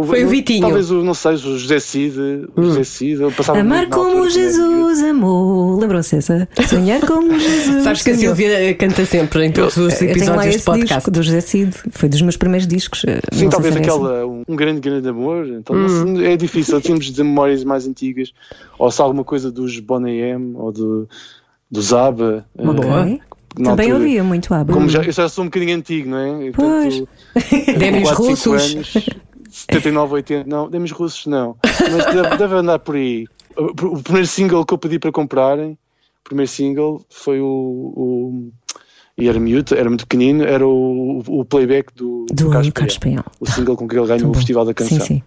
O- 0.00 0.04
é. 0.04 0.06
Foi 0.06 0.24
o 0.24 0.28
Vitinho. 0.28 0.60
Talvez 0.62 0.90
o, 0.90 1.02
não 1.02 1.14
sei, 1.14 1.32
o 1.34 1.38
José 1.58 1.78
Cid. 1.80 2.18
O 2.56 2.62
José 2.62 2.84
Cid. 2.84 3.22
Eu 3.22 3.32
passava 3.32 3.60
Amar 3.60 3.88
como 3.88 4.24
né? 4.24 4.30
Jesus 4.30 5.02
amou. 5.02 5.78
Lembram-se 5.78 6.16
essa? 6.16 6.48
Sonhar 6.68 7.00
como 7.00 7.30
Jesus. 7.38 7.82
Sabes 7.84 8.02
que 8.02 8.10
a 8.10 8.14
sonhou. 8.14 8.34
Silvia 8.36 8.74
canta 8.74 9.04
sempre 9.04 9.46
em 9.46 9.52
todos 9.52 9.76
os 9.76 10.00
episódios 10.02 10.44
deste 10.54 10.64
podcast. 10.64 10.94
disco 10.96 11.10
do 11.10 11.22
José 11.22 11.40
Cid. 11.40 11.74
Foi 11.90 12.08
dos 12.08 12.22
meus 12.22 12.36
primeiros 12.36 12.66
discos. 12.66 13.00
Sim, 13.32 13.44
não 13.44 13.50
talvez 13.50 13.74
esse. 13.76 13.82
aquela, 13.84 14.26
um, 14.26 14.42
um 14.48 14.56
grande, 14.56 14.80
grande 14.80 15.08
amor. 15.08 15.46
Então, 15.46 15.76
Hum. 15.76 16.16
sei, 16.16 16.26
é 16.32 16.36
difícil. 16.36 16.80
Temos 16.80 17.06
de 17.06 17.22
memórias 17.22 17.64
mais 17.64 17.86
antigas. 17.86 18.32
Ou 18.78 18.90
se 18.90 19.00
há 19.00 19.04
alguma 19.04 19.24
coisa 19.24 19.50
dos 19.50 19.78
Bonnie 19.78 20.20
M 20.20 20.54
ou 20.56 20.72
do, 20.72 21.08
dos 21.70 21.92
ABBA. 21.92 22.44
Uma 22.58 22.72
eh, 22.72 22.76
boa. 22.76 23.00
Ok. 23.02 23.20
na 23.58 23.70
Também 23.70 23.90
altura. 23.90 24.04
ouvia 24.08 24.24
muito 24.24 24.54
ABBA. 24.54 24.72
Como 24.72 24.88
já, 24.88 25.02
eu 25.02 25.12
já 25.12 25.28
sou 25.28 25.42
um 25.44 25.48
bocadinho 25.48 25.76
antigo, 25.76 26.08
não 26.10 26.18
é? 26.18 26.50
Pois. 26.52 26.94
Cinco 26.94 28.22
russos. 28.22 28.74
anos, 28.74 28.92
79, 29.70 30.14
80, 30.14 30.48
não, 30.48 30.68
demos 30.68 30.90
russos 30.92 31.26
não. 31.26 31.56
Mas 31.64 32.06
deve, 32.14 32.36
deve 32.38 32.54
andar 32.54 32.78
por 32.78 32.96
aí. 32.96 33.26
O, 33.56 33.64
o 33.96 34.02
primeiro 34.02 34.26
single 34.26 34.64
que 34.64 34.72
eu 34.74 34.78
pedi 34.78 34.98
para 34.98 35.10
comprarem, 35.12 35.72
o 35.72 36.24
primeiro 36.24 36.50
single 36.50 37.04
foi 37.10 37.40
o. 37.40 37.46
o 37.46 38.50
e 39.18 39.28
era 39.28 39.38
miúdo, 39.38 39.74
era 39.74 39.88
muito 39.88 40.06
pequenino, 40.06 40.44
era 40.44 40.66
o, 40.66 41.22
o 41.26 41.44
playback 41.44 41.92
do, 41.94 42.24
Do 42.32 42.48
Carlos 42.48 42.70
Carlos 42.72 42.96
Paião. 42.96 43.22
Paião. 43.22 43.32
O 43.38 43.50
single 43.50 43.76
com 43.76 43.86
que 43.86 43.94
ele 43.98 44.06
ganhou 44.06 44.24
o 44.24 44.28
bom. 44.28 44.34
Festival 44.34 44.64
da 44.64 44.72
Canção. 44.72 44.98
Sim, 45.00 45.04
sim. 45.04 45.22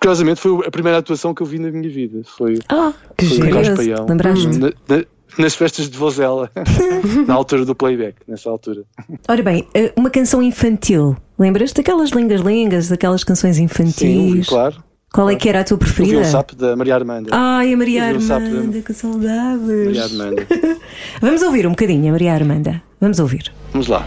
Curiosamente 0.00 0.40
foi 0.40 0.66
a 0.66 0.70
primeira 0.70 0.98
atuação 0.98 1.34
que 1.34 1.40
eu 1.42 1.46
vi 1.46 1.58
na 1.58 1.70
minha 1.70 1.88
vida. 1.90 2.20
Foi, 2.36 2.58
Ah, 2.68 2.92
que 3.16 3.26
foi 3.26 3.48
o. 3.48 3.50
Carlos 3.52 3.68
Paião. 3.70 4.06
Lembraste? 4.06 4.46
Na- 4.58 4.72
na- 4.88 5.04
nas 5.36 5.54
festas 5.54 5.88
de 5.88 5.96
Vozela, 5.96 6.50
na 7.26 7.34
altura 7.34 7.64
do 7.64 7.74
playback, 7.74 8.16
nessa 8.26 8.50
altura. 8.50 8.82
Ora 9.28 9.42
bem, 9.42 9.66
eh, 9.72 9.92
uma 9.96 10.10
canção 10.10 10.42
infantil. 10.42 11.16
Lembras 11.38 11.72
daquelas 11.72 12.10
lingas-lingas, 12.10 12.88
daquelas 12.88 13.22
canções 13.24 13.56
Sim, 13.56 13.64
infantis? 13.64 14.46
claro. 14.48 14.76
Qual 15.12 15.30
é 15.30 15.36
que 15.36 15.48
era 15.48 15.60
a 15.60 15.64
tua 15.64 15.78
preferida? 15.78 16.20
o 16.20 16.24
SAP 16.24 16.52
da 16.54 16.76
Maria 16.76 16.94
Armanda. 16.94 17.30
Ai, 17.32 17.72
a 17.72 17.76
Maria 17.76 18.10
Eu 18.10 18.18
vi 18.18 18.24
o 18.24 18.26
sapo 18.26 18.40
da- 18.40 18.46
Armanda, 18.58 18.82
que 18.82 18.92
saudades. 18.92 19.86
Maria 19.86 20.04
Armanda. 20.04 20.46
Vamos 21.22 21.42
ouvir 21.42 21.66
um 21.66 21.70
bocadinho 21.70 22.08
a 22.08 22.12
Maria 22.12 22.34
Armanda. 22.34 22.82
Vamos 23.00 23.18
ouvir. 23.18 23.50
Vamos 23.72 23.86
lá. 23.88 24.06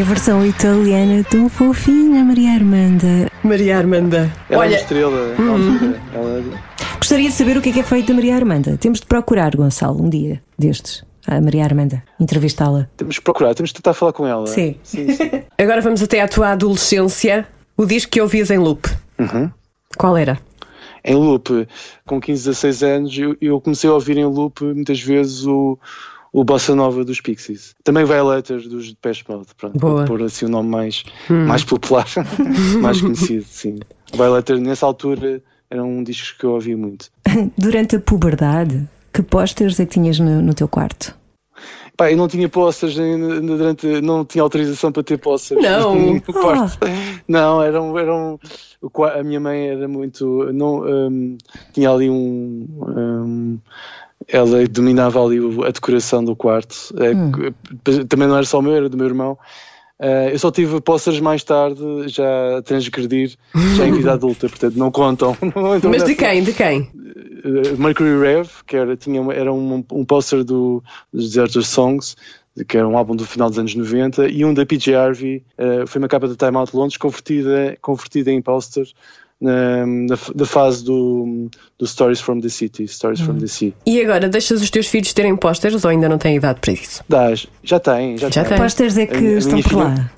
E 0.00 0.02
a 0.02 0.06
versão 0.06 0.46
italiana 0.46 1.22
tão 1.24 1.46
fofinha, 1.46 2.24
Maria 2.24 2.52
Armanda. 2.52 3.30
Maria 3.44 3.76
Armanda. 3.76 4.16
Ela 4.16 4.32
é 4.48 4.56
uma 4.56 4.60
Olha, 4.62 4.76
estrela. 4.76 5.34
na 5.38 5.52
altura. 5.52 6.00
Ela- 6.14 6.42
Gostaria 6.96 7.28
de 7.28 7.34
saber 7.34 7.58
o 7.58 7.60
que 7.60 7.68
é 7.68 7.72
que 7.74 7.80
é 7.80 7.82
feito 7.82 8.06
da 8.08 8.14
Maria 8.14 8.34
Armanda. 8.34 8.78
Temos 8.78 9.00
de 9.00 9.06
procurar, 9.06 9.54
Gonçalo, 9.54 10.02
um 10.02 10.08
dia 10.08 10.40
destes. 10.58 11.04
A 11.26 11.38
Maria 11.38 11.64
Armanda. 11.64 12.02
Entrevistá-la. 12.18 12.88
temos 12.96 13.18
que 13.18 13.24
procurar, 13.24 13.54
temos 13.54 13.68
de 13.70 13.74
tentar 13.74 13.92
falar 13.92 14.14
com 14.14 14.26
ela. 14.26 14.46
Sim. 14.46 14.76
sim, 14.82 15.06
sim. 15.12 15.30
agora 15.58 15.82
vamos 15.82 16.02
até 16.02 16.22
à 16.22 16.26
tua 16.26 16.52
adolescência. 16.52 17.46
O 17.76 17.84
disco 17.84 18.10
que 18.10 18.22
ouvias 18.22 18.50
em 18.50 18.56
loop. 18.58 18.88
Uhum. 19.18 19.50
Qual 19.98 20.16
era? 20.16 20.38
Em 21.04 21.14
loop, 21.14 21.68
com 22.06 22.18
15, 22.18 22.44
16 22.48 22.82
anos, 22.82 23.18
eu, 23.18 23.36
eu 23.38 23.60
comecei 23.60 23.90
a 23.90 23.92
ouvir 23.92 24.16
em 24.16 24.24
loop 24.24 24.64
muitas 24.64 24.98
vezes 24.98 25.44
o, 25.44 25.78
o 26.32 26.44
Bossa 26.44 26.74
Nova 26.74 27.04
dos 27.04 27.20
Pixies. 27.20 27.74
Também 27.82 28.04
Violator 28.04 28.60
dos 28.62 28.88
Depeche 28.88 29.24
Mode, 29.28 29.48
pronto, 29.56 29.78
Boa. 29.78 30.04
pôr 30.04 30.22
assim 30.22 30.46
o 30.46 30.48
nome 30.48 30.68
mais, 30.68 31.04
mais 31.28 31.64
popular, 31.64 32.06
mais 32.80 33.00
conhecido, 33.00 33.44
sim. 33.44 33.78
Violator, 34.12 34.58
nessa 34.58 34.86
altura, 34.86 35.42
era 35.68 35.82
um 35.82 36.02
disco 36.02 36.38
que 36.38 36.44
eu 36.44 36.52
ouvia 36.52 36.76
muito. 36.76 37.10
Durante 37.56 37.96
a 37.96 38.00
puberdade, 38.00 38.88
que 39.12 39.22
posters 39.22 39.78
é 39.80 39.86
que 39.86 39.94
tinhas 39.94 40.18
no, 40.18 40.42
no 40.42 40.54
teu 40.54 40.68
quarto? 40.68 41.18
Pá, 41.96 42.10
eu 42.10 42.16
não 42.16 42.28
tinha 42.28 42.48
posters 42.48 42.96
durante, 42.96 44.00
não 44.00 44.24
tinha 44.24 44.40
autorização 44.40 44.90
para 44.90 45.02
ter 45.02 45.18
posters. 45.18 45.62
Não. 45.62 45.94
no 46.16 46.22
quarto. 46.22 46.78
Não, 47.28 47.62
eram, 47.62 47.98
eram 47.98 48.40
a 49.14 49.22
minha 49.22 49.38
mãe 49.38 49.68
era 49.68 49.86
muito. 49.86 50.50
Não, 50.50 50.82
hum, 50.82 51.36
tinha 51.74 51.90
ali 51.90 52.08
um. 52.08 52.66
hum, 52.80 53.58
ela 54.32 54.66
dominava 54.68 55.22
ali 55.24 55.38
a 55.66 55.70
decoração 55.70 56.24
do 56.24 56.36
quarto. 56.36 56.94
É, 56.98 57.12
que- 57.84 58.04
Também 58.04 58.28
não 58.28 58.36
era 58.36 58.46
só 58.46 58.58
o 58.58 58.62
meu, 58.62 58.74
era 58.74 58.88
do 58.88 58.96
meu 58.96 59.06
irmão. 59.06 59.38
Eh, 60.02 60.30
eu 60.32 60.38
só 60.38 60.50
tive 60.50 60.80
posters 60.80 61.20
mais 61.20 61.44
tarde, 61.44 61.82
já 62.06 62.56
a 62.58 62.62
transgredir, 62.62 63.36
já 63.76 63.86
em 63.86 63.92
vida 63.92 64.12
adulta, 64.14 64.48
portanto 64.48 64.74
não 64.76 64.90
contam. 64.90 65.36
Não 65.54 65.76
entram 65.76 65.90
Mas 65.90 66.04
de 66.04 66.14
quem? 66.14 66.42
De 66.42 66.54
quem? 66.54 66.90
Uh, 67.44 67.76
Mercury 67.78 68.18
Rev, 68.18 68.48
que 68.66 68.76
era, 68.76 68.96
tinha, 68.96 69.20
era 69.32 69.52
um, 69.52 69.84
um 69.92 70.04
póster 70.04 70.42
do, 70.42 70.82
Deserter 71.12 71.62
Songs, 71.62 72.16
que 72.66 72.78
era 72.78 72.88
um 72.88 72.96
álbum 72.96 73.14
do 73.14 73.26
final 73.26 73.50
dos 73.50 73.58
anos 73.58 73.74
90, 73.74 74.28
e 74.28 74.42
um 74.42 74.54
da 74.54 74.64
PJ 74.64 74.94
Harvey, 74.94 75.42
uh, 75.58 75.86
foi 75.86 75.98
uma 75.98 76.08
capa 76.08 76.26
da 76.26 76.34
Time 76.34 76.56
Out 76.56 76.74
Londres, 76.74 76.96
convertida, 76.96 77.76
convertida 77.82 78.30
em 78.30 78.40
póster 78.40 78.86
na, 79.40 79.84
da 80.34 80.44
fase 80.44 80.84
do, 80.84 81.48
do 81.78 81.86
Stories 81.86 82.20
from 82.20 82.40
the 82.40 82.48
City, 82.48 82.86
Stories 82.86 83.20
from 83.20 83.38
the 83.38 83.46
Sea. 83.46 83.72
E 83.86 84.00
agora, 84.02 84.28
deixas 84.28 84.60
os 84.60 84.68
teus 84.70 84.86
filhos 84.86 85.12
terem 85.14 85.34
pósteres 85.36 85.84
ou 85.84 85.90
ainda 85.90 86.08
não 86.08 86.18
têm 86.18 86.36
idade 86.36 86.60
para 86.60 86.72
isso? 86.72 87.02
Dás, 87.08 87.46
já 87.64 87.80
tem, 87.80 88.18
já, 88.18 88.28
Já 88.30 88.42
tem. 88.42 88.50
tem. 88.50 88.58
Posters 88.58 88.98
é 88.98 89.06
que 89.06 89.14
A 89.16 89.18
a 89.18 89.22
estão 89.38 89.52
minha 89.54 89.62
por 89.62 89.70
filha- 89.70 89.84
lá. 89.84 90.10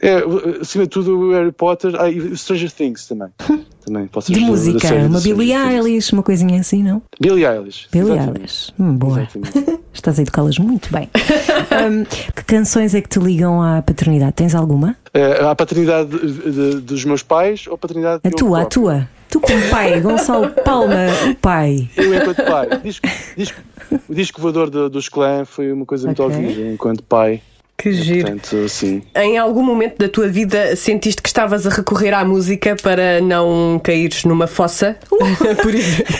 É, 0.00 0.16
acima 0.60 0.84
de 0.84 0.90
tudo 0.90 1.18
o 1.18 1.32
Harry 1.32 1.52
Potter, 1.52 1.94
ah, 2.00 2.10
e 2.10 2.18
o 2.18 2.36
Stranger 2.36 2.72
Things 2.72 3.06
também. 3.06 3.28
também 3.84 4.06
posters 4.08 4.38
De 4.38 4.44
música, 4.44 4.94
uma 4.94 5.20
Billie. 5.20 5.52
Eilish, 5.54 6.12
uma 6.12 6.22
coisinha 6.22 6.60
assim, 6.60 6.82
não? 6.82 7.02
Billie 7.20 7.44
Eilish. 7.46 7.86
Billie 7.92 8.12
exatamente. 8.12 8.38
Eilish. 8.40 8.72
Hum, 8.78 8.94
boa. 8.96 9.20
Exatamente. 9.34 9.80
Estás 9.92 10.18
a 10.18 10.22
educá-las 10.22 10.58
muito 10.58 10.90
bem. 10.92 11.08
Hum, 11.14 12.04
que 12.34 12.44
canções 12.44 12.94
é 12.94 13.00
que 13.00 13.08
te 13.08 13.18
ligam 13.18 13.62
à 13.62 13.80
paternidade? 13.82 14.32
Tens 14.32 14.54
alguma? 14.54 14.96
Eh, 15.14 15.40
a 15.44 15.54
paternidade 15.54 16.10
de- 16.10 16.50
de- 16.50 16.80
dos 16.80 17.04
meus 17.04 17.22
pais 17.22 17.66
ou 17.66 17.74
a 17.74 17.78
paternidade 17.78 18.20
A 18.24 18.30
tua, 18.30 18.58
a 18.58 18.60
próprio? 18.62 18.82
tua. 18.82 19.08
Tu 19.30 19.40
como 19.40 19.68
pai, 19.70 20.00
Gonçalo 20.00 20.50
Palma, 20.64 20.94
o 21.30 21.34
pai. 21.36 21.88
Eu 21.96 22.14
enquanto 22.14 22.44
pai. 22.44 22.68
Disco, 22.82 23.08
disco, 23.36 23.60
o 24.08 24.14
disco 24.14 24.40
voador 24.40 24.70
do- 24.70 24.88
dos 24.90 25.08
clã 25.08 25.44
foi 25.44 25.72
uma 25.72 25.84
coisa 25.86 26.06
muito 26.06 26.22
Ok. 26.22 26.36
ouvida 26.36 26.72
enquanto 26.72 27.02
pai. 27.02 27.40
Que 27.78 27.92
giro. 27.92 28.28
Portanto, 28.32 28.68
sim. 28.68 29.02
Em 29.14 29.36
algum 29.38 29.62
momento 29.62 29.98
da 29.98 30.08
tua 30.08 30.28
vida 30.28 30.74
sentiste 30.76 31.20
que 31.20 31.28
estavas 31.28 31.66
a 31.66 31.70
recorrer 31.70 32.14
à 32.14 32.24
música 32.24 32.74
para 32.82 33.20
não 33.20 33.78
caíres 33.82 34.24
numa 34.24 34.46
fossa? 34.46 34.96
Por 35.62 35.74
exemplo. 35.74 36.14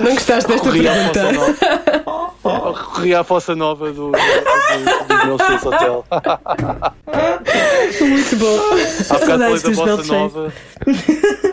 Não 0.00 0.14
gostaste 0.14 0.48
desta 0.50 0.68
Corri 0.68 0.88
à 0.88 0.92
pergunta? 0.92 1.20
fossa 1.20 2.02
nova. 2.42 2.84
Corri 2.84 3.14
à 3.14 3.24
fossa 3.24 3.54
nova 3.54 3.92
do, 3.92 4.10
do, 4.10 4.10
do, 4.10 5.16
do 5.16 5.26
Milchês 5.26 5.64
Hotel. 5.64 6.04
Muito 8.00 8.36
bom. 8.36 8.58
Há 9.10 9.14
bocado 9.14 9.38
falei 9.44 9.60
da 9.60 9.72
fossa 9.74 10.02
nova. 10.12 10.52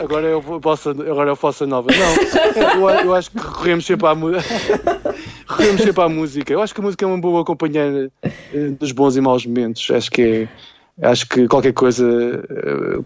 Agora 0.02 0.26
é, 0.26 0.34
o 0.34 0.40
bossa, 0.58 0.90
agora 0.90 1.30
é 1.30 1.32
o 1.32 1.36
fossa 1.36 1.66
nova. 1.66 1.88
Não, 1.92 2.88
eu, 2.90 3.04
eu 3.04 3.14
acho 3.14 3.30
que 3.30 3.38
recorremos 3.38 3.86
sempre 3.86 4.08
à 4.08 4.14
música. 4.14 4.42
Recorremos 5.60 5.82
sempre 5.82 6.02
à 6.02 6.08
música. 6.08 6.52
Eu 6.52 6.62
acho 6.62 6.74
que 6.74 6.80
a 6.80 6.84
música 6.84 7.04
é 7.04 7.08
uma 7.08 7.18
boa 7.20 7.44
companheira 7.44 8.10
eh, 8.22 8.68
dos 8.78 8.92
bons 8.92 9.16
e 9.16 9.20
maus 9.20 9.44
momentos. 9.46 9.90
Acho 9.90 10.10
que 10.10 10.22
é. 10.22 10.48
Acho 11.02 11.26
que 11.28 11.48
qualquer 11.48 11.72
coisa 11.72 12.06
eh, 12.50 12.98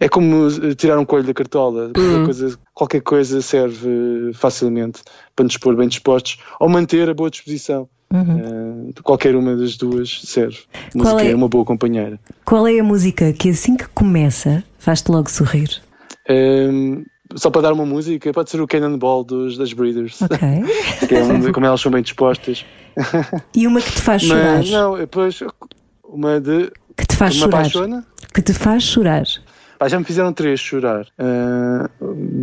é 0.00 0.08
como 0.08 0.48
tirar 0.74 0.98
um 0.98 1.04
coelho 1.04 1.26
da 1.26 1.32
cartola. 1.32 1.90
Qualquer, 1.94 2.24
coisa, 2.24 2.58
qualquer 2.74 3.00
coisa 3.00 3.40
serve 3.40 4.32
facilmente 4.34 5.00
para 5.34 5.44
nos 5.44 5.56
pôr 5.56 5.74
bem 5.74 5.88
dispostos 5.88 6.38
ou 6.60 6.68
manter 6.68 7.08
a 7.08 7.14
boa 7.14 7.30
disposição. 7.30 7.88
Eh, 8.12 8.92
qualquer 9.02 9.34
uma 9.34 9.56
das 9.56 9.76
duas 9.78 10.20
serve. 10.24 10.58
A 10.94 10.98
música 10.98 11.22
é- 11.22 11.30
é 11.30 11.34
uma 11.34 11.48
boa 11.48 11.64
companheira. 11.64 12.18
Qual 12.44 12.66
é 12.66 12.78
a 12.78 12.84
música 12.84 13.32
que 13.32 13.48
assim 13.50 13.76
que 13.76 13.88
começa 13.88 14.62
faz-te 14.78 15.10
logo 15.10 15.30
sorrir? 15.30 15.80
Um, 16.28 17.04
só 17.36 17.50
para 17.50 17.62
dar 17.62 17.72
uma 17.72 17.84
música, 17.86 18.32
pode 18.32 18.50
ser 18.50 18.60
o 18.60 18.66
Cannonball 18.66 19.22
dos, 19.24 19.56
das 19.58 19.72
Breeders, 19.72 20.20
Ok. 20.22 20.38
que 21.08 21.14
é 21.14 21.22
um, 21.22 21.52
como 21.52 21.66
elas 21.66 21.80
são 21.80 21.90
bem 21.92 22.02
dispostas. 22.02 22.64
E 23.54 23.66
uma 23.66 23.80
que 23.80 23.92
te 23.92 24.00
faz 24.02 24.22
chorar? 24.22 24.56
Mas 24.58 24.70
não, 24.70 24.96
depois 24.96 25.40
uma 26.04 26.40
de. 26.40 26.70
Que 26.96 27.06
te 27.06 27.16
faz 27.16 27.34
chorar? 27.34 27.58
apaixona. 27.60 28.04
Que 28.34 28.42
te 28.42 28.52
faz 28.52 28.82
chorar? 28.82 29.24
Pá, 29.78 29.86
já 29.86 29.96
me 29.98 30.04
fizeram 30.04 30.32
três 30.32 30.58
chorar, 30.58 31.06
ah, 31.18 31.88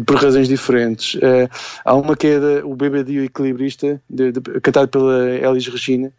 por 0.06 0.16
razões 0.16 0.48
diferentes. 0.48 1.20
Ah, 1.22 1.50
há 1.84 1.94
uma 1.96 2.16
que 2.16 2.28
é 2.28 2.40
da, 2.40 2.66
o 2.66 2.74
Bêbado 2.76 3.12
e 3.12 3.20
o 3.20 3.24
Equilibrista, 3.26 4.02
de, 4.10 4.32
de, 4.32 4.40
cantado 4.62 4.88
pela 4.88 5.30
Elis 5.30 5.68
Regina. 5.68 6.12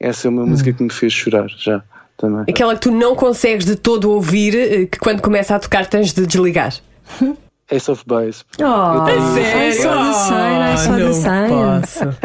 Essa 0.00 0.26
é 0.26 0.30
uma 0.30 0.42
Hum. 0.42 0.46
música 0.48 0.72
que 0.72 0.82
me 0.82 0.90
fez 0.90 1.12
chorar, 1.12 1.48
já, 1.48 1.82
também. 2.16 2.44
Aquela 2.48 2.74
que 2.74 2.80
tu 2.80 2.90
não 2.90 3.14
consegues 3.14 3.64
de 3.66 3.76
todo 3.76 4.10
ouvir, 4.10 4.54
eh, 4.56 4.86
que 4.86 4.98
quando 4.98 5.20
começa 5.20 5.54
a 5.54 5.60
tocar 5.60 5.86
tens 5.86 6.12
de 6.12 6.26
desligar. 6.26 6.74
Ace 7.70 7.90
of 7.90 8.02
Base. 8.06 8.44
Oh, 8.60 9.04
the 9.04 9.20
sign, 9.72 10.62
I 10.62 10.76
saw 10.76 10.92
the 10.92 11.04
não 11.04 11.12
sign. 11.12 11.48
posso. 11.50 12.18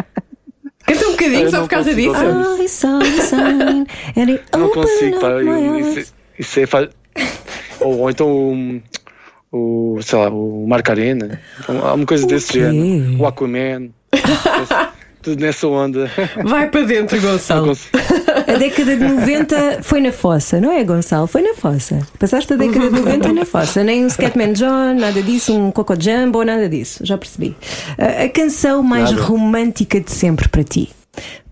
Canta 0.86 1.08
um 1.08 1.12
bocadinho 1.12 1.50
só 1.50 1.58
não 1.58 1.64
por 1.64 1.70
causa 1.70 1.90
consigo 1.92 2.14
disso. 2.14 2.88
ouvir. 2.88 3.08
Oh, 3.18 3.22
sign 3.22 3.88
and 4.18 4.30
it 4.32 4.44
Não 4.58 4.70
consigo, 4.70 5.20
pá. 5.20 5.30
Isso, 5.80 6.14
isso 6.40 6.60
é. 6.60 6.66
fa- 6.66 6.90
ou, 7.82 8.00
ou 8.00 8.10
então 8.10 8.28
o, 9.52 9.96
o. 9.98 10.02
sei 10.02 10.20
lá, 10.20 10.30
o 10.30 10.66
Marco 10.68 10.92
Arena. 10.92 11.40
Há 11.68 11.94
uma 11.94 12.06
coisa 12.06 12.26
desse 12.28 12.54
quê? 12.54 12.60
género. 12.62 13.22
O 13.22 13.26
Aquaman. 13.26 13.90
Tudo 15.24 15.40
nessa 15.40 15.68
onda. 15.68 16.12
Vai 16.44 16.70
para 16.70 16.82
dentro, 16.82 17.20
Não 17.22 17.32
Gonçalo. 17.32 17.72
A 18.48 18.58
década 18.58 18.96
de 18.98 19.04
90 19.04 19.80
foi 19.82 20.02
na 20.02 20.12
fossa, 20.12 20.60
não 20.60 20.72
é, 20.72 20.84
Gonçalo? 20.84 21.28
Foi 21.28 21.42
na 21.42 21.54
fossa. 21.56 22.06
Passaste 22.20 22.52
a 22.54 22.56
década 22.58 22.90
de 22.92 23.00
90 23.00 23.32
na 23.34 23.46
fossa. 23.46 23.84
Nem 23.84 24.06
um 24.06 24.10
Scatman 24.10 24.52
John, 24.54 24.96
nada 24.96 25.22
disso, 25.24 25.58
um 25.58 25.72
Coco 25.72 25.96
Jumbo, 26.00 26.44
nada 26.44 26.68
disso. 26.68 27.06
Já 27.06 27.18
percebi. 27.18 27.56
A, 27.98 28.24
a 28.26 28.30
canção 28.30 28.84
mais 28.84 29.12
Nada. 29.12 29.24
romântica 29.24 30.00
de 30.02 30.12
sempre 30.12 30.50
para 30.50 30.64
ti? 30.64 30.90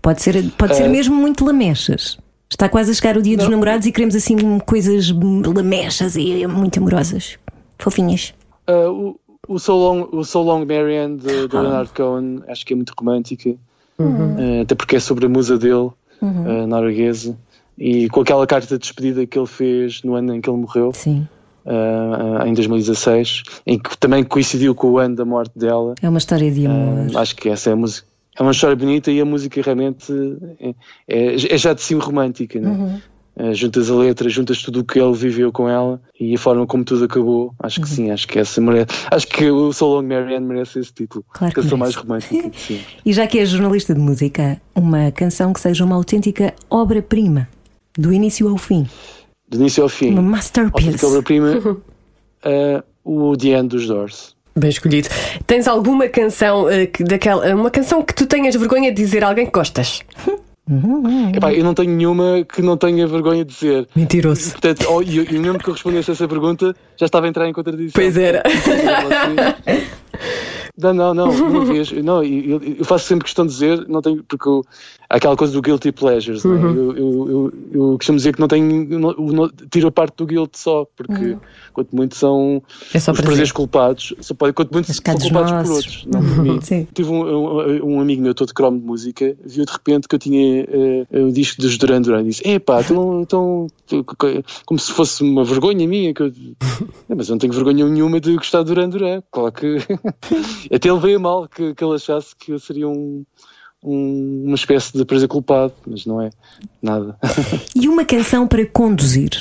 Pode 0.02 0.20
ser, 0.20 0.44
pode 0.58 0.76
ser 0.76 0.84
Eh, 0.84 0.88
mesmo 0.88 1.14
muito 1.16 1.44
lamechas. 1.44 2.18
Está 2.50 2.68
quase 2.68 2.90
a 2.90 2.94
chegar 2.94 3.16
o 3.16 3.22
dia 3.22 3.38
dos 3.38 3.48
namorados 3.48 3.86
e 3.86 3.92
queremos 3.92 4.14
assim 4.14 4.36
coisas 4.58 5.10
lamechas 5.10 6.14
e 6.16 6.46
muito 6.46 6.78
amorosas. 6.78 7.38
Fofinhas. 7.78 8.34
Ah, 8.66 8.90
o, 9.48 9.58
so 9.58 9.72
Long, 9.74 10.08
o 10.12 10.24
So 10.24 10.40
Long 10.42 10.64
Marianne 10.64 11.16
de, 11.18 11.48
de 11.48 11.56
Leonard 11.56 11.90
Cohen 11.92 12.42
acho 12.48 12.64
que 12.64 12.72
é 12.72 12.76
muito 12.76 12.92
romântica. 12.98 13.54
Ah, 13.98 14.62
até 14.62 14.74
porque 14.74 14.96
é 14.96 15.00
sobre 15.00 15.26
a 15.26 15.28
musa 15.28 15.58
dele, 15.58 15.90
a 16.20 16.66
norueguesa. 16.66 17.36
E 17.78 18.08
com 18.10 18.20
aquela 18.20 18.46
carta 18.46 18.74
de 18.74 18.78
despedida 18.78 19.26
que 19.26 19.38
ele 19.38 19.46
fez 19.46 20.02
no 20.02 20.14
ano 20.14 20.34
em 20.34 20.40
que 20.40 20.48
ele 20.48 20.58
morreu. 20.58 20.92
Sim. 20.94 21.26
ah, 21.66 22.44
em 22.46 22.54
2016, 22.54 23.42
em 23.66 23.78
que 23.78 23.96
também 23.98 24.22
coincidiu 24.24 24.74
com 24.74 24.88
o 24.92 24.98
ano 24.98 25.16
da 25.16 25.24
morte 25.24 25.58
dela. 25.58 25.94
É 26.02 26.08
uma 26.08 26.18
história 26.18 26.50
de 26.50 26.66
amor. 26.66 27.10
Ah, 27.14 27.20
acho 27.20 27.34
que 27.36 27.48
essa 27.48 27.70
é 27.70 27.72
a 27.72 27.76
música. 27.76 28.06
É 28.38 28.42
uma 28.42 28.52
história 28.52 28.74
bonita 28.76 29.10
e 29.10 29.20
a 29.20 29.24
música 29.26 29.60
realmente 29.62 30.10
é, 30.58 30.74
é- 31.08 31.54
é 31.54 31.58
já 31.58 31.74
de 31.74 31.82
si 31.82 31.94
romântica. 31.94 32.58
Né? 32.60 32.70
Ah, 32.96 33.00
juntas 33.52 33.90
a 33.90 33.94
letra, 33.94 34.28
juntas 34.28 34.62
tudo 34.62 34.80
o 34.80 34.84
que 34.84 34.98
ele 35.00 35.12
viveu 35.14 35.50
com 35.50 35.68
ela 35.68 36.00
e 36.20 36.34
a 36.34 36.38
forma 36.38 36.66
como 36.66 36.84
tudo 36.84 37.04
acabou. 37.04 37.54
Acho 37.58 37.80
que 37.80 37.88
sim, 37.88 38.10
acho 38.10 38.28
que 38.28 38.38
essa 38.38 38.60
merece. 38.60 38.86
Acho 39.10 39.26
que 39.26 39.50
o 39.50 39.72
So 39.72 39.86
Long 39.86 40.02
Marianne 40.06 40.46
merece 40.46 40.78
esse 40.80 40.92
título. 40.92 41.24
Claro 41.32 41.54
que 41.54 41.60
canção 41.62 41.78
mais 41.78 41.94
merece. 42.04 42.34
romântica. 42.36 42.82
E 43.04 43.12
já 43.12 43.26
que 43.26 43.38
és 43.38 43.48
jornalista 43.48 43.94
de 43.94 44.00
música, 44.00 44.60
uma 44.74 45.10
canção 45.10 45.52
que 45.52 45.60
seja 45.60 45.84
uma 45.84 45.96
autêntica 45.96 46.54
obra-prima, 46.70 47.48
do 47.96 48.12
início 48.12 48.48
ao 48.48 48.56
fim, 48.56 48.86
Do 49.48 49.58
início 49.58 49.82
ao 49.82 49.88
fim. 49.88 50.10
uma 50.16 50.20
Autêntica 50.36 50.66
masterpiece. 50.70 51.06
obra-prima, 51.06 51.80
ah, 52.44 52.84
o 53.04 53.36
The 53.36 53.48
End 53.48 53.68
dos 53.68 53.86
Doors. 53.86 54.34
Bem 54.54 54.68
escolhido. 54.68 55.08
Tens 55.46 55.66
alguma 55.66 56.08
canção 56.08 56.68
eh, 56.68 56.84
que, 56.86 57.02
daquela, 57.02 57.54
uma 57.54 57.70
canção 57.70 58.02
que 58.02 58.14
tu 58.14 58.26
tenhas 58.26 58.54
vergonha 58.54 58.90
de 58.92 59.02
dizer 59.02 59.24
a 59.24 59.28
alguém 59.28 59.46
que 59.46 59.52
gostas? 59.52 60.02
Epá, 61.34 61.52
eu 61.52 61.64
não 61.64 61.74
tenho 61.74 61.90
nenhuma 61.90 62.44
que 62.44 62.62
não 62.62 62.76
tenha 62.76 63.06
vergonha 63.06 63.44
de 63.44 63.52
dizer. 63.52 63.88
Mentiroso. 63.96 64.52
Portanto, 64.52 64.86
oh, 64.88 65.02
e 65.02 65.18
e 65.18 65.38
mesmo 65.38 65.58
que 65.58 65.68
eu 65.68 65.74
respondesse 65.74 66.12
essa 66.12 66.28
pergunta, 66.28 66.74
já 66.96 67.06
estava 67.06 67.26
a 67.26 67.28
entrar 67.28 67.48
em 67.48 67.52
contradição. 67.52 67.92
Pois 67.94 68.16
era. 68.16 68.42
Não, 70.78 70.92
não, 70.94 71.12
não, 71.14 71.30
uma 71.30 71.64
vez. 71.64 71.92
Não, 71.92 72.22
eu, 72.24 72.60
eu- 72.78 72.84
faço 72.84 73.06
sempre 73.06 73.24
questão 73.24 73.44
de 73.46 73.52
dizer, 73.52 73.86
não 73.88 74.00
tenho, 74.00 74.22
porque 74.24 74.48
eu- 74.48 74.64
há 75.08 75.16
aquela 75.16 75.36
coisa 75.36 75.52
do 75.52 75.60
guilty 75.60 75.92
pleasures, 75.92 76.42
né? 76.44 76.50
eu, 76.62 76.96
eu, 76.96 77.28
eu, 77.30 77.52
eu 77.72 77.96
costumo 77.98 78.16
dizer 78.16 78.32
que 78.34 78.40
não 78.40 78.48
tenho, 78.48 78.98
não, 78.98 79.12
não- 79.12 79.50
tiro 79.70 79.88
a 79.88 79.92
parte 79.92 80.16
do 80.16 80.26
guilt 80.26 80.54
só, 80.56 80.86
porque 80.96 81.36
quanto 81.74 81.94
muito 81.94 82.14
são 82.16 82.62
É 82.94 82.96
os 82.98 83.04
prazer. 83.04 83.22
prazeres 83.24 83.52
culpados, 83.52 84.14
só 84.20 84.34
pode, 84.34 84.54
quanto 84.54 84.72
muito 84.72 84.86
são 84.92 85.02
culpados 85.04 85.28
por 85.28 85.32
nossos. 85.68 85.76
outros, 85.76 86.06
não 86.06 86.20
por 86.20 86.42
mim. 86.42 86.60
Sim. 86.62 86.86
Tive 86.94 87.10
um, 87.10 87.22
um, 87.22 87.96
um 87.96 88.00
amigo 88.00 88.22
meu 88.22 88.34
todo 88.34 88.54
cromo 88.54 88.78
de 88.80 88.84
música, 88.86 89.36
viu 89.44 89.66
de 89.66 89.72
repente 89.72 90.08
que 90.08 90.14
eu 90.14 90.18
tinha 90.18 90.62
eh, 90.68 91.06
o 91.20 91.30
disco 91.30 91.60
dos 91.60 91.76
Duran 91.76 92.00
Duran 92.00 92.22
e 92.22 92.28
disse: 92.28 92.48
Epá, 92.48 92.82
tu- 93.86 94.04
co- 94.04 94.26
como 94.64 94.80
se 94.80 94.90
fosse 94.92 95.22
uma 95.22 95.44
vergonha 95.44 95.86
minha. 95.86 96.14
Que 96.14 96.22
eu... 96.22 96.32
"É, 97.08 97.14
Mas 97.14 97.28
eu 97.28 97.32
não 97.34 97.38
tenho 97.38 97.52
vergonha 97.52 97.86
nenhuma 97.86 98.18
de 98.20 98.34
gostar 98.36 98.60
de 98.62 98.66
Duran 98.66 98.88
Duran. 98.88 99.22
Claro 99.30 99.52
que. 99.52 99.76
Até 100.74 100.88
ele 100.88 101.00
veio 101.00 101.16
a 101.16 101.20
mal 101.20 101.48
que, 101.48 101.74
que 101.74 101.84
ele 101.84 101.94
achasse 101.94 102.34
que 102.36 102.52
eu 102.52 102.58
seria 102.58 102.88
um, 102.88 103.24
um- 103.82 104.44
uma 104.46 104.54
espécie 104.54 104.96
de 104.96 105.04
prazer 105.04 105.28
culpado, 105.28 105.72
mas 105.86 106.06
não 106.06 106.20
é 106.20 106.30
nada. 106.82 107.16
E 107.74 107.88
uma 107.88 108.04
canção 108.04 108.46
para 108.46 108.64
conduzir. 108.66 109.40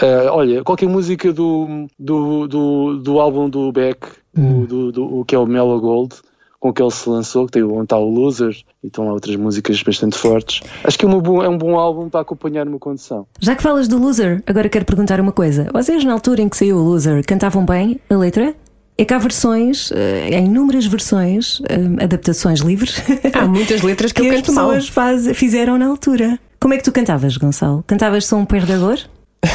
Ah, 0.00 0.28
olha, 0.32 0.62
qualquer 0.62 0.88
música 0.88 1.32
do, 1.32 1.86
do, 1.98 2.46
do, 2.46 2.98
do 2.98 3.20
álbum 3.20 3.48
do 3.48 3.72
Beck, 3.72 4.06
o, 4.36 4.66
do, 4.66 4.92
do- 4.92 5.20
o 5.20 5.24
que 5.24 5.34
é 5.34 5.38
o 5.38 5.46
Mellow 5.46 5.80
Gold, 5.80 6.14
com 6.60 6.72
que 6.72 6.82
ele 6.82 6.90
se 6.90 7.08
lançou, 7.08 7.46
que 7.46 7.52
tem 7.52 7.62
onde 7.62 7.82
está 7.84 7.96
o 7.98 8.08
Loser, 8.10 8.54
e 8.82 8.86
estão 8.88 9.06
lá 9.06 9.12
outras 9.12 9.36
músicas 9.36 9.82
bastante 9.82 10.16
fortes. 10.16 10.60
Acho 10.84 10.98
que 10.98 11.04
é, 11.04 11.08
uma 11.08 11.44
é 11.44 11.48
um 11.48 11.56
bom 11.58 11.78
álbum 11.78 12.08
para 12.08 12.20
acompanhar 12.20 12.66
uma 12.66 12.78
condução. 12.78 13.26
Já 13.40 13.54
que 13.54 13.62
falas 13.62 13.88
do 13.88 13.98
Loser, 13.98 14.42
agora 14.46 14.68
quero 14.68 14.84
perguntar 14.84 15.20
uma 15.20 15.32
coisa. 15.32 15.68
Vocês, 15.72 16.02
na 16.04 16.12
altura 16.14 16.40
em 16.42 16.48
que 16.48 16.56
saiu 16.56 16.76
o 16.78 16.82
Loser, 16.82 17.24
cantavam 17.26 17.64
bem 17.64 18.00
a 18.10 18.16
letra? 18.16 18.54
É 18.98 19.04
que 19.04 19.12
há 19.12 19.18
versões, 19.18 19.90
eh, 19.92 20.30
há 20.34 20.38
inúmeras 20.38 20.86
versões, 20.86 21.60
eh, 21.68 22.04
adaptações 22.04 22.60
livres, 22.60 22.96
Há 23.34 23.46
muitas 23.46 23.82
letras 23.82 24.10
que, 24.10 24.22
que 24.22 24.26
eu 24.28 24.30
as 24.34 24.40
canto 24.40 24.52
mal. 24.54 24.68
pessoas 24.68 24.88
faz- 24.88 25.36
fizeram 25.36 25.76
na 25.76 25.86
altura. 25.86 26.38
Como 26.58 26.72
é 26.72 26.78
que 26.78 26.82
tu 26.84 26.90
cantavas, 26.92 27.36
Gonçalo? 27.36 27.84
Cantavas 27.86 28.24
Sou 28.24 28.38
um 28.38 28.46
Perdedor? 28.46 28.98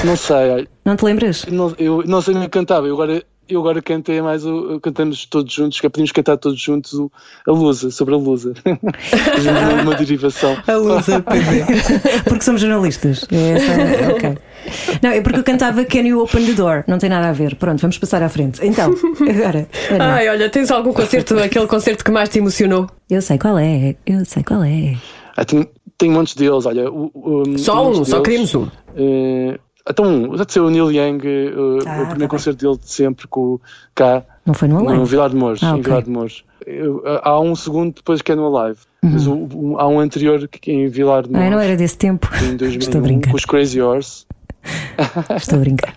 Não 0.06 0.16
sei, 0.16 0.68
Não 0.86 0.96
te 0.96 1.04
lembras? 1.04 1.46
não, 1.52 1.74
eu 1.80 2.04
não 2.06 2.22
sei 2.22 2.36
nem 2.36 2.48
cantava, 2.48 2.86
eu 2.88 2.94
agora, 2.94 3.24
eu 3.50 3.60
agora 3.60 3.82
cantei 3.82 4.22
mais, 4.22 4.46
o, 4.46 4.80
cantamos 4.80 5.26
todos 5.26 5.52
juntos, 5.52 5.80
que 5.82 5.88
é 5.88 5.90
podíamos 5.90 6.12
cantar 6.12 6.38
todos 6.38 6.62
juntos 6.62 6.94
o, 6.94 7.12
a 7.48 7.52
Lusa, 7.52 7.90
sobre 7.90 8.14
a 8.14 8.18
Lusa. 8.18 8.54
uma, 8.66 9.82
uma 9.82 9.96
derivação. 9.96 10.56
A 10.68 10.76
lusa, 10.76 11.20
pois 11.22 11.42
é. 11.48 11.66
Porque 12.30 12.44
somos 12.44 12.62
jornalistas. 12.62 13.26
É 13.32 13.52
essa- 13.54 14.14
ok. 14.14 14.38
Não, 15.02 15.10
é 15.10 15.22
porque 15.22 15.40
eu 15.40 15.44
cantava 15.44 15.84
Can 15.86 16.02
You 16.02 16.22
Open 16.24 16.46
the 16.46 16.54
Door? 16.54 16.84
Não 16.88 16.98
tem 16.98 17.10
nada 17.10 17.30
a 17.30 17.32
ver. 17.34 17.56
Pronto, 17.56 17.80
vamos 17.82 17.98
passar 17.98 18.22
à 18.24 18.30
frente. 18.30 18.60
Então, 18.66 18.94
agora. 19.30 19.68
Ana, 19.90 20.14
Ai, 20.16 20.30
olha, 20.30 20.50
tens 20.50 20.70
algum 20.72 20.94
concerto, 20.94 21.38
aquele 21.40 21.68
concerto 21.68 22.04
que 22.04 22.12
mais 22.12 22.30
te 22.30 22.38
emocionou? 22.40 22.88
eu 23.10 23.22
sei 23.22 23.38
qual 23.38 23.58
é, 23.58 23.96
eu 24.06 24.24
sei 24.26 24.44
qual 24.44 24.64
é. 24.64 24.96
Ah, 25.36 25.44
tem, 25.46 25.68
tem 25.98 26.10
montes 26.12 26.36
deles, 26.36 26.66
olha. 26.66 26.90
O, 26.92 27.12
o- 27.14 27.58
Só 27.58 27.84
montes 27.84 28.00
um, 28.02 28.06
só 28.06 28.22
queremos 28.22 28.54
um. 28.56 28.68
Eh, 28.96 29.58
então, 29.90 30.06
um, 30.06 30.38
já 30.38 30.44
de 30.44 30.54
ser 30.54 30.60
o 30.60 30.70
Neil 30.70 30.92
Young, 30.92 31.20
eh, 31.26 31.54
o 31.56 31.78
Ah, 31.80 31.84
tá 31.84 31.92
primeiro 31.96 32.20
bem. 32.20 32.28
concerto 32.28 32.60
dele 32.66 32.78
de 32.78 32.90
sempre 32.92 33.28
com 33.28 33.42
o 33.56 33.62
cá 33.96 34.24
Não 34.46 34.54
foi 34.54 34.68
no 34.68 34.82
no 34.82 34.90
Alive? 34.90 35.06
Vilar 35.06 35.30
de 35.30 35.36
Mouros, 35.36 35.64
Ah, 35.64 35.76
em. 35.78 35.82
Vilar 35.82 36.04
de 36.04 36.10
Mouros. 36.10 36.44
Eu- 36.66 37.02
há 37.24 37.40
um 37.40 37.56
segundo 37.56 37.96
depois 37.96 38.22
que 38.22 38.32
é 38.32 38.36
no 38.36 38.56
Alive, 38.56 38.80
mas 39.02 39.26
o- 39.26 39.48
o- 39.54 39.76
há 39.80 39.88
um 39.88 40.00
anterior 40.00 40.48
que 40.48 40.70
é 40.70 40.74
em 40.76 40.88
Vilar 40.88 41.24
de 41.24 41.30
Ah, 41.30 41.38
Mouros, 41.40 41.52
não 41.52 41.60
era 41.60 41.76
desse 41.76 41.98
tempo. 41.98 42.28
em 42.34 42.36
Estou 42.36 42.54
a 42.54 42.58
2001, 42.58 43.02
brincar. 43.02 43.32
com 43.32 43.38
os 43.38 43.46
Crazy 43.46 43.82
Horse. 43.82 44.26
Estou 45.36 45.58
a 45.58 45.62
brincar. 45.62 45.96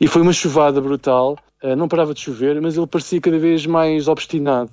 E 0.00 0.06
foi 0.06 0.22
uma 0.22 0.32
chuvada 0.32 0.80
brutal, 0.80 1.38
eh, 1.62 1.74
não 1.76 1.88
parava 1.88 2.12
de 2.14 2.20
chover, 2.20 2.60
mas 2.60 2.76
ele 2.76 2.86
parecia 2.86 3.20
cada 3.20 3.38
vez 3.38 3.64
mais 3.66 4.08
obstinado 4.08 4.70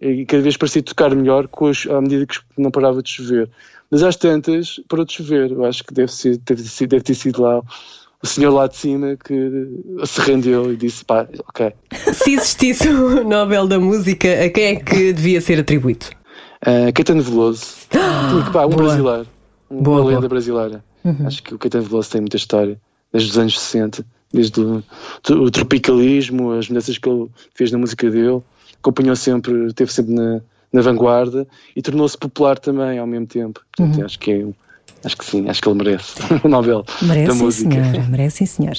e 0.00 0.24
cada 0.24 0.42
vez 0.42 0.56
parecia 0.56 0.82
tocar 0.82 1.14
melhor 1.14 1.48
à 1.90 2.00
medida 2.00 2.26
que 2.26 2.38
não 2.56 2.70
parava 2.70 3.02
de 3.02 3.10
chover. 3.10 3.50
Mas 3.90 4.02
às 4.02 4.16
tantas 4.16 4.80
parou 4.88 5.04
de 5.04 5.12
chover, 5.12 5.50
eu 5.50 5.64
acho 5.64 5.84
que 5.84 5.92
deve, 5.92 6.12
ser, 6.12 6.38
deve, 6.38 6.62
ser- 6.62 6.86
deve 6.86 7.02
ter 7.02 7.14
sido 7.14 7.42
lá 7.42 7.60
o 8.22 8.26
senhor 8.26 8.50
lá 8.52 8.66
de 8.66 8.76
cima 8.76 9.16
que 9.16 9.34
se 10.06 10.20
rendeu 10.20 10.72
e 10.72 10.76
disse: 10.76 11.04
pá, 11.04 11.26
ok. 11.48 11.72
Se 12.12 12.34
existisse 12.34 12.88
o 12.88 13.24
Nobel 13.24 13.66
da 13.66 13.78
Música, 13.80 14.28
a 14.44 14.48
quem 14.50 14.64
é 14.64 14.76
que 14.76 15.12
devia 15.12 15.40
ser 15.40 15.58
atribuído? 15.58 16.06
Uh, 16.62 16.92
Caetano 16.94 17.22
Veloso, 17.22 17.64
Porque, 17.88 18.50
pá, 18.52 18.66
um 18.66 18.70
Boa. 18.70 18.82
brasileiro, 18.84 19.26
uma 19.70 19.82
Boa, 19.82 20.04
lenda 20.04 20.20
boa. 20.20 20.28
brasileira. 20.28 20.84
Acho 21.26 21.42
que 21.42 21.54
o 21.54 21.58
Caetano 21.58 21.84
Veloso 21.84 22.10
tem 22.10 22.20
muita 22.20 22.36
história, 22.36 22.78
desde 23.12 23.30
os 23.30 23.38
anos 23.38 23.58
60, 23.58 24.04
desde 24.32 24.60
o, 24.60 24.82
o 25.30 25.50
tropicalismo, 25.50 26.52
as 26.52 26.68
mudanças 26.68 26.98
que 26.98 27.08
ele 27.08 27.28
fez 27.54 27.72
na 27.72 27.78
música 27.78 28.10
dele, 28.10 28.40
acompanhou 28.78 29.16
sempre, 29.16 29.66
esteve 29.66 29.92
sempre 29.92 30.14
na, 30.14 30.40
na 30.72 30.80
vanguarda 30.82 31.46
e 31.74 31.82
tornou-se 31.82 32.16
popular 32.16 32.58
também 32.58 32.98
ao 32.98 33.06
mesmo 33.06 33.26
tempo. 33.26 33.60
Portanto, 33.76 34.04
acho 34.04 34.18
que 34.18 34.30
é 34.32 34.44
um- 34.44 34.54
Acho 35.02 35.16
que 35.16 35.24
sim, 35.24 35.48
acho 35.48 35.62
que 35.62 35.68
ele 35.68 35.78
merece 35.78 36.14
o 36.44 36.48
Nobel 36.48 36.82
da 37.00 37.06
Merece, 37.08 37.32
sim, 37.38 37.42
música. 37.44 37.70
senhora. 37.70 38.06
Merece, 38.10 38.36
sim, 38.38 38.46
senhor. 38.46 38.74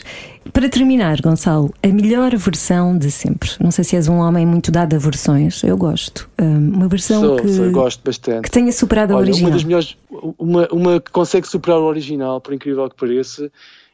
Para 0.53 0.69
terminar, 0.69 1.19
Gonçalo, 1.19 1.73
a 1.81 1.87
melhor 1.87 2.35
versão 2.37 2.95
de 2.97 3.09
sempre. 3.09 3.49
Não 3.59 3.71
sei 3.71 3.83
se 3.83 3.95
és 3.95 4.07
um 4.07 4.17
homem 4.17 4.45
muito 4.45 4.71
dado 4.71 4.95
a 4.95 4.99
versões. 4.99 5.63
Eu 5.63 5.75
gosto. 5.77 6.29
Hum, 6.39 6.73
uma 6.75 6.87
versão 6.87 7.21
Sou, 7.21 7.35
que, 7.37 7.47
sou, 7.47 7.71
gosto 7.71 8.03
bastante. 8.03 8.43
que 8.43 8.51
tenha 8.51 8.71
superado 8.71 9.13
a 9.13 9.17
Olha, 9.17 9.25
original. 9.25 9.49
uma 9.49 9.55
das 9.55 9.63
melhores, 9.63 9.97
uma, 10.37 10.67
uma 10.71 10.99
que 11.01 11.09
consegue 11.11 11.47
superar 11.47 11.79
o 11.79 11.85
original, 11.85 12.39
por 12.39 12.53
incrível 12.53 12.87
que 12.89 12.95
pareça, 12.95 13.51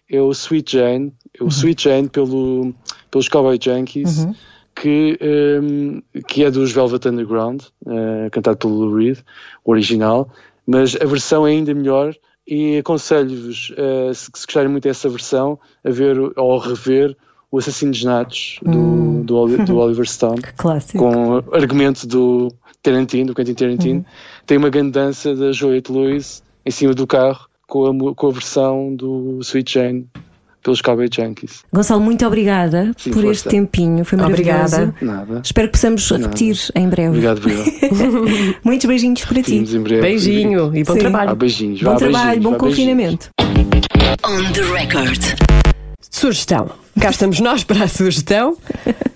é 0.10 0.22
o 0.22 0.32
Sweet 0.32 0.74
Jane, 0.78 1.14
é 1.40 1.42
Uhum. 1.44 1.48
o 1.48 1.52
Sweet 1.52 1.84
Jane 1.84 2.10
pelo, 2.10 2.74
pelos 3.10 3.30
Cowboy 3.30 3.58
Junkies, 3.62 4.28
que, 4.76 5.18
um, 5.62 6.02
que 6.28 6.44
é 6.44 6.52
dos 6.52 6.72
Velvet 6.72 7.08
Underground, 7.08 7.62
uh, 7.86 8.30
cantado 8.32 8.58
pelo 8.58 8.74
Lou 8.74 8.96
Reed, 8.96 9.18
o 9.66 9.72
original, 9.72 10.30
mas 10.68 10.96
a 11.00 11.06
versão 11.06 11.48
é 11.48 11.52
ainda 11.52 11.74
melhor 11.74 12.14
e 12.46 12.78
aconselho-vos, 12.78 13.72
uh, 13.72 14.14
se, 14.14 14.26
se 14.26 14.46
gostarem 14.46 14.70
muito 14.70 14.84
dessa 14.84 15.10
versão, 15.10 15.58
a 15.84 15.90
ver 15.90 16.18
ou 16.36 16.60
a 16.60 16.64
rever 16.68 17.16
o 17.52 17.58
Assassinos 17.58 18.04
Natos 18.04 18.60
do, 18.62 18.78
Hum. 18.78 19.22
do, 19.24 19.66
do 19.66 19.78
Oliver 19.80 20.08
Stone 20.08 20.42
Clássico. 20.58 21.00
com 21.00 21.36
argumento 21.56 22.06
do 22.06 22.52
Tarantino, 22.84 23.28
do 23.28 23.36
Quentin 23.36 23.54
Tarantino, 23.54 24.06
tem 24.46 24.58
uma 24.58 24.70
grande 24.70 24.92
dança 24.92 25.34
da 25.36 25.52
Juliette 25.52 25.92
Lewis 25.92 26.44
em 26.66 26.72
cima 26.72 26.94
do 26.94 27.08
carro 27.08 27.48
com 27.68 28.10
a, 28.10 28.16
com 28.16 28.28
a 28.28 28.32
versão 28.32 28.96
do 28.96 29.40
Sweet 29.42 29.74
Jane 29.74 30.08
pelos 30.64 30.82
Cowboy 30.82 31.08
Junkies. 31.12 31.64
Gonçalo, 31.74 32.02
muito 32.02 32.26
obrigada 32.26 32.92
Sim, 32.98 33.12
por 33.12 33.22
força. 33.24 33.32
este 33.32 33.50
tempinho. 33.50 34.04
Foi 34.04 34.18
maravilhoso. 34.18 34.76
Obrigada. 34.76 34.96
Nada. 35.02 35.42
Espero 35.44 35.68
que 35.68 35.72
possamos 35.74 36.10
repetir 36.12 36.58
em 36.76 36.90
breve. 36.90 37.10
Obrigado. 37.10 37.42
Muitos 38.64 38.86
beijinhos 38.86 39.24
para 39.26 39.42
ti. 39.42 39.60
Breve. 39.80 40.02
Beijinho 40.02 40.76
e 40.76 40.84
bom 40.84 40.94
Sim. 40.94 41.00
Ah, 41.00 41.02
trabalho. 41.02 41.36
beijinhos. 41.36 41.82
Bom 41.82 41.92
vá, 41.92 41.96
trabalho, 41.98 42.42
beijinhos, 42.42 42.44
bom 42.44 42.66
beijinhos. 42.66 43.30
confinamento. 43.30 43.30
On 44.26 44.52
the 44.54 44.62
record. 44.74 45.67
Sugestão. 46.10 46.70
Cá 47.00 47.10
estamos 47.12 47.40
nós 47.40 47.64
para 47.64 47.84
a 47.84 47.88
sugestão. 47.88 48.58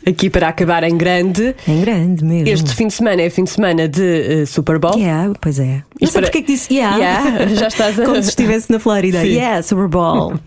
Aqui 0.06 0.30
para 0.30 0.48
acabar 0.48 0.84
em 0.84 0.96
grande. 0.98 1.56
Em 1.68 1.82
grande 1.82 2.24
mesmo. 2.24 2.48
Este 2.48 2.76
fim 2.76 2.88
de 2.88 2.94
semana 2.94 3.22
é 3.22 3.30
fim 3.30 3.44
de 3.44 3.50
semana 3.50 3.88
de 3.88 4.42
eh, 4.42 4.46
Super 4.46 4.78
Bowl. 4.78 4.98
Yeah, 4.98 5.34
pois 5.42 5.60
é. 5.60 5.84
Não 6.00 6.08
sei 6.08 6.12
para- 6.12 6.22
porque 6.24 6.38
é 6.40 6.42
que 6.42 6.52
disse 6.52 6.74
yeah. 6.74 6.98
Yeah, 6.98 7.56
já 7.56 7.68
estás 7.68 8.00
a- 8.00 8.06
Como 8.06 8.22
se 8.22 8.30
estivesse 8.30 8.72
na 8.72 8.80
Flórida. 8.80 9.22
Sim. 9.22 9.30
Yeah, 9.30 9.62
Super 9.64 9.88
Bowl. 9.88 10.34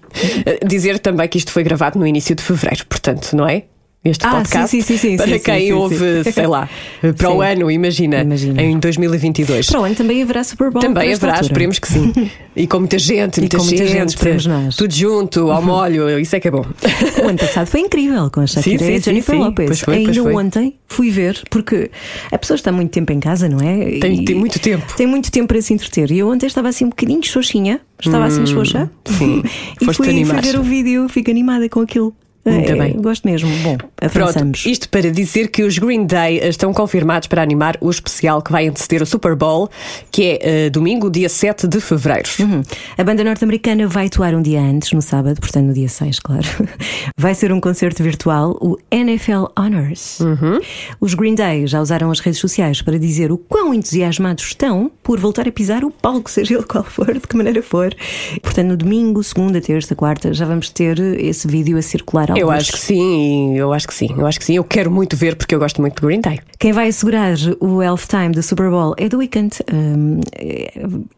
Eh, 0.46 0.61
Dizer 0.64 1.00
também 1.00 1.28
que 1.28 1.38
isto 1.38 1.50
foi 1.50 1.64
gravado 1.64 1.98
no 1.98 2.07
início 2.07 2.37
de 2.37 2.42
fevereiro, 2.42 2.87
portanto, 2.87 3.33
não 3.35 3.48
é? 3.48 3.64
Este 4.04 4.26
Ah, 4.26 4.32
podcast. 4.32 4.68
sim, 4.68 4.82
sim, 4.82 4.98
sim, 4.98 5.16
para 5.16 5.38
quem 5.38 5.72
ouve, 5.72 6.24
sei 6.30 6.46
lá, 6.46 6.68
para 7.16 7.30
o 7.30 7.40
ano, 7.40 7.70
imagina, 7.70 8.20
Imagina. 8.20 8.60
em 8.60 8.78
2022. 8.78 9.66
Para 9.66 9.80
o 9.80 9.84
ano 9.84 9.94
também 9.94 10.22
haverá 10.22 10.44
Super 10.44 10.70
Bowl. 10.70 10.82
Também 10.82 11.14
haverá, 11.14 11.32
altura. 11.32 11.46
esperemos 11.46 11.78
que 11.78 11.88
sim. 11.88 12.12
E 12.54 12.66
com 12.68 12.78
muita 12.80 12.98
gente, 12.98 13.40
muita, 13.40 13.56
com 13.56 13.64
muita 13.64 13.86
gente, 13.86 14.14
gente. 14.22 14.76
Tudo 14.76 14.94
junto, 14.94 15.50
ao 15.50 15.60
molho, 15.62 16.20
isso 16.20 16.36
é 16.36 16.40
que 16.40 16.48
é 16.48 16.50
bom. 16.50 16.64
O 17.24 17.28
ano 17.28 17.38
passado 17.38 17.66
foi 17.66 17.80
incrível 17.80 18.30
com 18.30 18.40
a 18.40 18.46
Shakira 18.46 18.84
e 18.84 18.94
a 18.96 18.98
Jennifer. 19.00 19.36
Lopez. 19.38 19.66
Pois 19.68 19.80
foi, 19.80 19.94
Ainda 19.96 20.22
foi. 20.22 20.34
ontem 20.34 20.74
fui 20.86 21.10
ver, 21.10 21.42
porque 21.50 21.90
a 22.30 22.38
pessoa 22.38 22.54
está 22.56 22.70
muito 22.70 22.90
tempo 22.92 23.10
em 23.12 23.18
casa, 23.18 23.48
não 23.48 23.58
é? 23.58 23.98
Tem, 24.00 24.20
E 24.20 24.24
tem 24.24 24.36
muito 24.36 24.58
tempo. 24.60 24.94
Tem 24.96 25.06
muito 25.06 25.32
tempo 25.32 25.48
para 25.48 25.60
se 25.62 25.72
entreter. 25.74 26.12
E 26.12 26.18
eu 26.18 26.28
ontem 26.30 26.46
estava 26.46 26.68
assim 26.68 26.84
um 26.84 26.90
bocadinho 26.90 27.24
xoxinha, 27.24 27.80
estava 27.98 28.26
assim 28.26 28.46
xoxa. 28.46 28.88
Hum, 29.08 29.12
sim. 29.18 29.42
e 29.80 29.84
fui, 29.86 30.24
fui 30.24 30.24
ver 30.42 30.58
o 30.58 30.62
vídeo, 30.62 31.08
fico 31.08 31.30
animada 31.30 31.68
com 31.68 31.80
aquilo. 31.80 32.14
Muito 32.46 32.72
É, 32.72 32.76
bem. 32.76 32.92
Gosto 33.00 33.24
mesmo. 33.26 33.48
Bom, 33.62 33.76
Pronto, 33.76 34.20
avançamos. 34.22 34.66
isto 34.66 34.88
para 34.88 35.11
dizer 35.11 35.48
que 35.48 35.62
os 35.62 35.78
Green 35.78 36.04
Day 36.07 36.38
estão 36.46 36.72
confirmados 36.74 37.26
para 37.28 37.42
animar 37.42 37.76
o 37.80 37.88
especial 37.90 38.42
que 38.42 38.52
vai 38.52 38.68
anteceder 38.68 39.02
o 39.02 39.07
Super 39.07 39.35
Bowl, 39.35 39.70
que 40.11 40.22
é 40.24 40.66
eh, 40.66 40.70
domingo, 40.70 41.11
dia 41.11 41.28
7 41.28 41.66
de 41.66 41.80
fevereiro. 41.80 42.28
Uhum. 42.40 42.62
A 42.98 43.04
banda 43.04 43.24
norte-americana 43.24 43.87
vai 43.88 44.07
atuar 44.07 44.35
um 44.35 44.42
dia 44.42 44.61
antes, 44.61 44.92
no 44.92 45.00
sábado, 45.00 45.40
portanto 45.40 45.66
no 45.66 45.72
dia 45.72 45.88
6, 45.88 46.18
claro. 46.20 46.44
Vai 47.16 47.35
ser 47.35 47.52
um 47.52 47.61
concerto 47.61 48.02
virtual, 48.02 48.57
o 48.61 48.76
NFL 48.90 49.44
Honors. 49.59 50.20
Uhum. 50.20 50.61
Os 51.00 51.14
Green 51.14 51.35
Day 51.35 51.66
já 51.66 51.80
usaram 51.80 52.11
as 52.11 52.20
redes 52.20 52.40
sociais 52.40 52.83
para 52.83 52.98
dizer 52.98 53.33
o 53.33 53.38
quão 53.38 53.72
entusiasmados 53.72 54.44
estão 54.44 54.90
por 55.02 55.18
voltar 55.18 55.48
a 55.48 55.52
pisar 55.52 55.85
o 55.85 55.90
palco, 55.90 56.30
seja 56.30 56.54
ele 56.54 56.64
qual 56.64 56.85
for, 56.85 57.12
de 57.14 57.20
que 57.20 57.37
maneira 57.37 57.62
for. 57.62 57.94
Portanto, 58.42 58.66
no 58.68 58.76
domingo, 58.76 59.22
segunda, 59.22 59.61
terça, 59.61 59.94
quarta, 59.94 60.33
já 60.35 60.44
vamos 60.44 60.68
ter 60.68 60.98
esse 61.20 61.46
vídeo 61.48 61.78
a 61.78 61.83
circular 61.83 62.30
ao 62.35 62.38
Eu 62.38 62.51
acho 62.51 62.73
que 62.73 62.79
sim, 62.79 63.57
eu 63.57 63.73
acho 63.73 63.87
que 63.87 63.94
sim, 63.94 64.09
eu 64.16 64.27
acho 64.27 64.38
que 64.38 64.44
sim. 64.44 64.57
Eu 64.57 64.64
quero 64.64 64.90
muito 64.90 65.16
ver 65.16 65.37
porque 65.37 65.55
eu 65.55 65.59
gosto 65.59 65.81
muito 65.81 66.01
de 66.01 66.07
Green 66.07 66.20
Day. 66.20 66.40
Quem 66.59 66.73
vai 66.73 66.88
assegurar 66.88 67.35
o 67.61 67.81
halftime 67.81 68.31
do 68.31 68.42
Super 68.42 68.70
Bowl 68.70 68.94
é 68.97 69.09
The 69.09 69.16
Weeknd. 69.16 69.57
Hum, 69.73 70.20
é, 70.37 70.73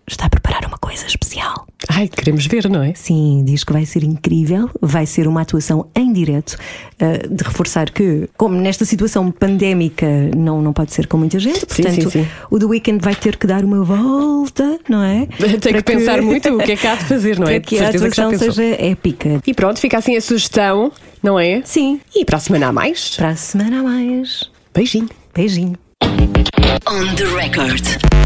está 0.06 0.26
a 0.26 0.30
preparar 0.30 0.64
uma 0.66 0.78
coisa 0.78 1.06
especial. 1.06 1.66
Ai, 1.88 2.08
queremos 2.08 2.46
ver, 2.46 2.68
não 2.68 2.82
é? 2.82 2.94
Sim, 2.94 3.42
diz 3.44 3.62
que 3.62 3.72
vai 3.72 3.84
ser 3.84 4.02
incrível, 4.02 4.70
vai 4.80 5.06
ser 5.06 5.28
uma 5.28 5.42
atuação 5.42 5.86
em 5.94 6.12
direto, 6.12 6.56
uh, 7.00 7.34
de 7.34 7.44
reforçar 7.44 7.90
que, 7.90 8.28
como 8.36 8.56
nesta 8.56 8.84
situação 8.84 9.30
pandémica 9.30 10.06
não, 10.34 10.62
não 10.62 10.72
pode 10.72 10.92
ser 10.92 11.06
com 11.06 11.16
muita 11.16 11.38
gente, 11.38 11.66
portanto, 11.66 12.10
sim, 12.10 12.24
sim. 12.24 12.28
o 12.50 12.58
The 12.58 12.66
Weeknd 12.66 13.04
vai 13.04 13.14
ter 13.14 13.36
que 13.36 13.46
dar 13.46 13.64
uma 13.64 13.84
volta, 13.84 14.78
não 14.88 15.02
é? 15.02 15.26
Tem 15.60 15.74
que 15.74 15.82
pensar 15.82 16.22
muito 16.22 16.48
o 16.54 16.58
que 16.58 16.72
é 16.72 16.76
que 16.76 16.86
há 16.86 16.94
de 16.94 17.04
fazer, 17.04 17.38
não 17.38 17.46
é? 17.48 17.60
Para 17.60 17.60
que 17.60 17.78
a 17.78 17.90
que 17.90 17.96
atuação 17.96 18.30
pensou. 18.30 18.52
seja 18.52 18.82
épica. 18.82 19.40
E 19.46 19.54
pronto, 19.54 19.78
fica 19.78 19.98
assim 19.98 20.16
a 20.16 20.20
sugestão, 20.20 20.90
não 21.22 21.38
é? 21.38 21.62
Sim, 21.64 22.00
E 22.14 22.24
para 22.24 22.36
a 22.36 22.40
semana 22.40 22.68
a 22.68 22.72
mais, 22.72 23.16
para 23.16 23.30
a 23.30 23.36
semana 23.36 23.80
a 23.80 23.82
mais. 23.82 24.50
beijinho. 24.74 25.08
Beijinho. 25.34 25.76
On 26.02 27.14
the 27.16 27.24
record. 27.34 28.25